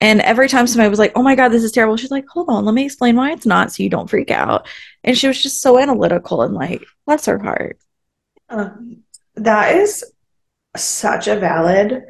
And 0.00 0.20
every 0.20 0.48
time 0.48 0.66
somebody 0.66 0.90
was 0.90 0.98
like, 0.98 1.12
"Oh 1.14 1.22
my 1.22 1.34
God, 1.34 1.48
this 1.48 1.62
is 1.62 1.72
terrible," 1.72 1.96
she's 1.96 2.10
like, 2.10 2.26
"Hold 2.28 2.48
on, 2.50 2.64
let 2.64 2.74
me 2.74 2.84
explain 2.84 3.16
why 3.16 3.32
it's 3.32 3.46
not, 3.46 3.72
so 3.72 3.82
you 3.82 3.88
don't 3.88 4.10
freak 4.10 4.30
out." 4.30 4.66
And 5.02 5.16
she 5.16 5.28
was 5.28 5.42
just 5.42 5.62
so 5.62 5.78
analytical 5.78 6.42
and 6.42 6.52
like, 6.54 6.84
bless 7.06 7.26
her 7.26 7.38
heart. 7.38 7.78
Um, 8.48 9.04
that 9.36 9.76
is 9.76 10.04
such 10.76 11.28
a 11.28 11.36
valid 11.36 12.02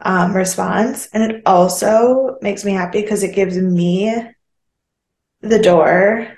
um, 0.00 0.34
response. 0.34 1.08
And 1.14 1.22
it 1.22 1.42
also 1.46 2.36
makes 2.42 2.64
me 2.64 2.72
happy 2.72 3.00
because 3.00 3.22
it 3.22 3.34
gives 3.34 3.56
me 3.56 4.14
the 5.40 5.58
door 5.58 6.36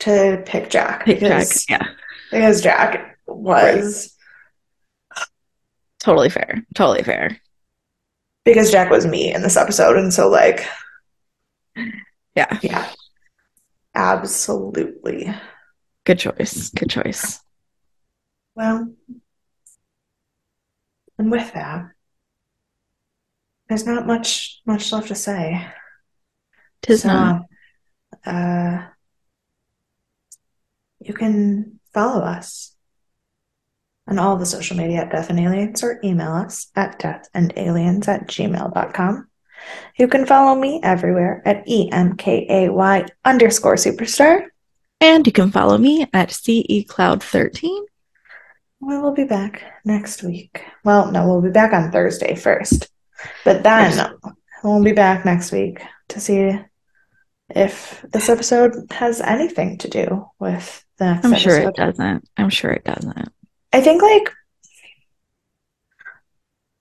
to 0.00 0.42
pick 0.46 0.70
Jack 0.70 1.04
Pick 1.04 1.20
Jack, 1.20 1.30
because, 1.30 1.66
yeah, 1.68 1.88
because 2.30 2.62
Jack 2.62 3.18
was 3.26 4.14
totally 6.00 6.30
fair, 6.30 6.64
totally 6.74 7.02
fair. 7.02 7.40
because 8.44 8.70
Jack 8.70 8.90
was 8.90 9.06
me 9.06 9.32
in 9.32 9.42
this 9.42 9.56
episode. 9.56 9.96
And 9.96 10.12
so 10.12 10.28
like 10.28 10.66
Yeah, 12.34 12.58
yeah. 12.62 12.88
Absolutely. 13.94 15.34
good 16.04 16.18
choice, 16.18 16.70
good 16.70 16.90
choice. 16.90 17.40
Well, 18.54 18.92
and 21.18 21.30
with 21.30 21.52
that, 21.54 21.90
there's 23.68 23.86
not 23.86 24.06
much 24.06 24.60
much 24.66 24.92
left 24.92 25.08
to 25.08 25.14
say. 25.14 25.66
Tis 26.82 27.02
So, 27.02 27.08
not. 27.08 27.42
uh, 28.24 28.86
you 31.00 31.14
can 31.14 31.78
follow 31.92 32.20
us 32.22 32.74
on 34.10 34.18
all 34.18 34.36
the 34.36 34.46
social 34.46 34.76
media 34.76 35.02
at 35.02 35.10
Death 35.10 35.30
and 35.30 35.38
Aliens 35.38 35.82
or 35.84 36.00
email 36.02 36.32
us 36.32 36.68
at 36.74 36.98
deathandaliens 36.98 38.08
at 38.08 38.26
gmail.com. 38.26 39.28
You 39.96 40.08
can 40.08 40.26
follow 40.26 40.58
me 40.58 40.80
everywhere 40.82 41.42
at 41.44 41.66
EMKAY 41.66 43.08
underscore 43.24 43.76
superstar. 43.76 44.46
And 45.00 45.26
you 45.26 45.32
can 45.32 45.50
follow 45.50 45.78
me 45.78 46.06
at 46.12 46.30
CE 46.30 46.84
Cloud 46.86 47.22
13. 47.22 47.86
We 48.80 48.98
will 48.98 49.12
be 49.12 49.24
back 49.24 49.62
next 49.84 50.22
week. 50.22 50.64
Well, 50.84 51.10
no, 51.12 51.26
we'll 51.26 51.42
be 51.42 51.50
back 51.50 51.72
on 51.72 51.92
Thursday 51.92 52.34
first. 52.34 52.88
But 53.44 53.62
then 53.62 54.14
we'll 54.64 54.82
be 54.82 54.92
back 54.92 55.24
next 55.24 55.52
week 55.52 55.82
to 56.08 56.20
see 56.20 56.58
if 57.50 58.04
this 58.10 58.28
episode 58.28 58.90
has 58.90 59.20
anything 59.20 59.78
to 59.78 59.88
do 59.88 60.26
with 60.38 60.84
the 60.96 61.14
next 61.14 61.24
I'm 61.24 61.34
sure 61.36 61.58
it 61.58 61.74
doesn't. 61.74 62.28
I'm 62.36 62.50
sure 62.50 62.70
it 62.70 62.84
doesn't. 62.84 63.32
I 63.72 63.80
think 63.80 64.02
like 64.02 64.30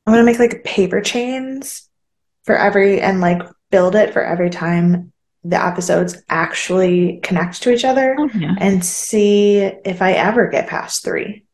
I'm 0.06 0.14
gonna 0.14 0.24
make 0.24 0.40
like 0.40 0.64
paper 0.64 1.02
chains 1.02 1.88
for 2.46 2.56
every 2.56 3.00
and 3.02 3.22
like 3.22 3.42
build 3.70 3.96
it 3.96 4.14
for 4.14 4.24
every 4.24 4.50
time 4.50 5.12
the 5.44 5.64
episodes 5.64 6.22
actually 6.30 7.20
connect 7.24 7.62
to 7.62 7.72
each 7.72 7.86
other 7.86 8.16
Oh, 8.20 8.30
yeah. 8.34 8.56
and 8.58 8.84
see 8.84 9.58
if 9.60 10.02
I 10.02 10.14
ever 10.14 10.48
get 10.50 10.68
past 10.68 11.04
three. 11.04 11.46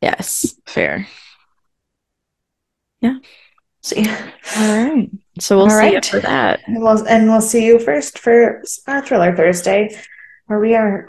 Yes, 0.00 0.54
fair. 0.66 1.08
Yeah. 3.00 3.18
See. 3.82 4.06
All 4.56 4.84
right. 4.84 5.10
So 5.40 5.56
we'll 5.56 5.64
All 5.64 5.70
see 5.70 5.76
right. 5.76 5.94
you 5.94 6.20
for 6.20 6.20
that. 6.20 6.60
And 6.66 6.80
we'll, 6.82 7.06
and 7.08 7.28
we'll 7.28 7.40
see 7.40 7.64
you 7.64 7.78
first 7.80 8.18
for 8.18 8.62
our 8.86 9.02
Thriller 9.04 9.34
Thursday, 9.34 9.96
where 10.46 10.60
we 10.60 10.74
are 10.76 11.08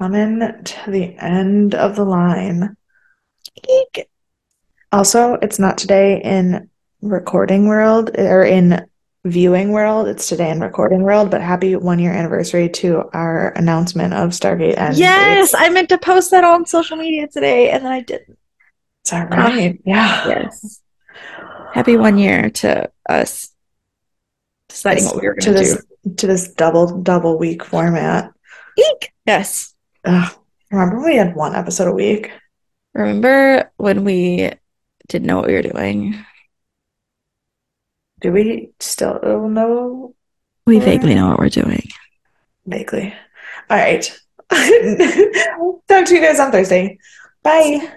Coming 0.00 0.40
to 0.40 0.90
the 0.90 1.14
end 1.16 1.74
of 1.74 1.96
the 1.96 2.04
line. 2.04 2.76
Eek. 3.68 4.08
Also, 4.92 5.34
it's 5.34 5.58
not 5.58 5.78
today 5.78 6.20
in 6.22 6.68
recording 7.00 7.66
world 7.66 8.10
or 8.16 8.44
in 8.44 8.86
viewing 9.24 9.70
world. 9.70 10.08
It's 10.08 10.28
today 10.28 10.50
in 10.50 10.60
recording 10.60 11.02
world, 11.02 11.30
but 11.30 11.40
happy 11.40 11.76
one 11.76 11.98
year 11.98 12.12
anniversary 12.12 12.68
to 12.70 13.04
our 13.12 13.48
announcement 13.50 14.14
of 14.14 14.30
Stargate 14.30 14.76
End. 14.76 14.96
Yes. 14.96 15.54
I 15.56 15.68
meant 15.70 15.88
to 15.90 15.98
post 15.98 16.30
that 16.32 16.44
on 16.44 16.66
social 16.66 16.96
media 16.96 17.28
today, 17.28 17.70
and 17.70 17.84
then 17.84 17.92
I 17.92 18.00
didn't. 18.00 18.38
It's 19.02 19.12
all 19.12 19.26
right. 19.26 19.80
yeah. 19.84 20.28
Yes. 20.28 20.80
Happy 21.72 21.96
one 21.96 22.18
year 22.18 22.50
to 22.50 22.90
us 23.08 23.50
deciding 24.68 25.04
what 25.04 25.20
we 25.20 25.28
were 25.28 25.34
to 25.34 25.52
going 25.52 25.56
to 25.56 25.62
this 25.62 25.84
to 26.16 26.26
this 26.26 26.48
double 26.52 27.00
double 27.02 27.38
week 27.38 27.64
format. 27.64 28.32
Eek. 28.78 29.12
Yes. 29.26 29.73
Ugh. 30.04 30.32
Remember 30.70 30.96
when 30.96 31.04
we 31.06 31.16
had 31.16 31.34
one 31.34 31.54
episode 31.54 31.88
a 31.88 31.92
week? 31.92 32.30
Remember 32.94 33.70
when 33.76 34.04
we 34.04 34.50
didn't 35.08 35.26
know 35.26 35.36
what 35.38 35.46
we 35.46 35.54
were 35.54 35.62
doing? 35.62 36.24
Do 38.20 38.32
we 38.32 38.70
still 38.80 39.20
know 39.48 40.14
We 40.66 40.78
vaguely 40.78 41.14
know 41.14 41.28
what 41.28 41.38
we're 41.38 41.48
doing. 41.48 41.86
vaguely? 42.66 43.14
All 43.70 43.76
right. 43.76 44.04
Talk 44.50 46.04
to 46.06 46.14
you 46.14 46.20
guys 46.20 46.40
on 46.40 46.52
Thursday. 46.52 46.98
Bye. 47.42 47.90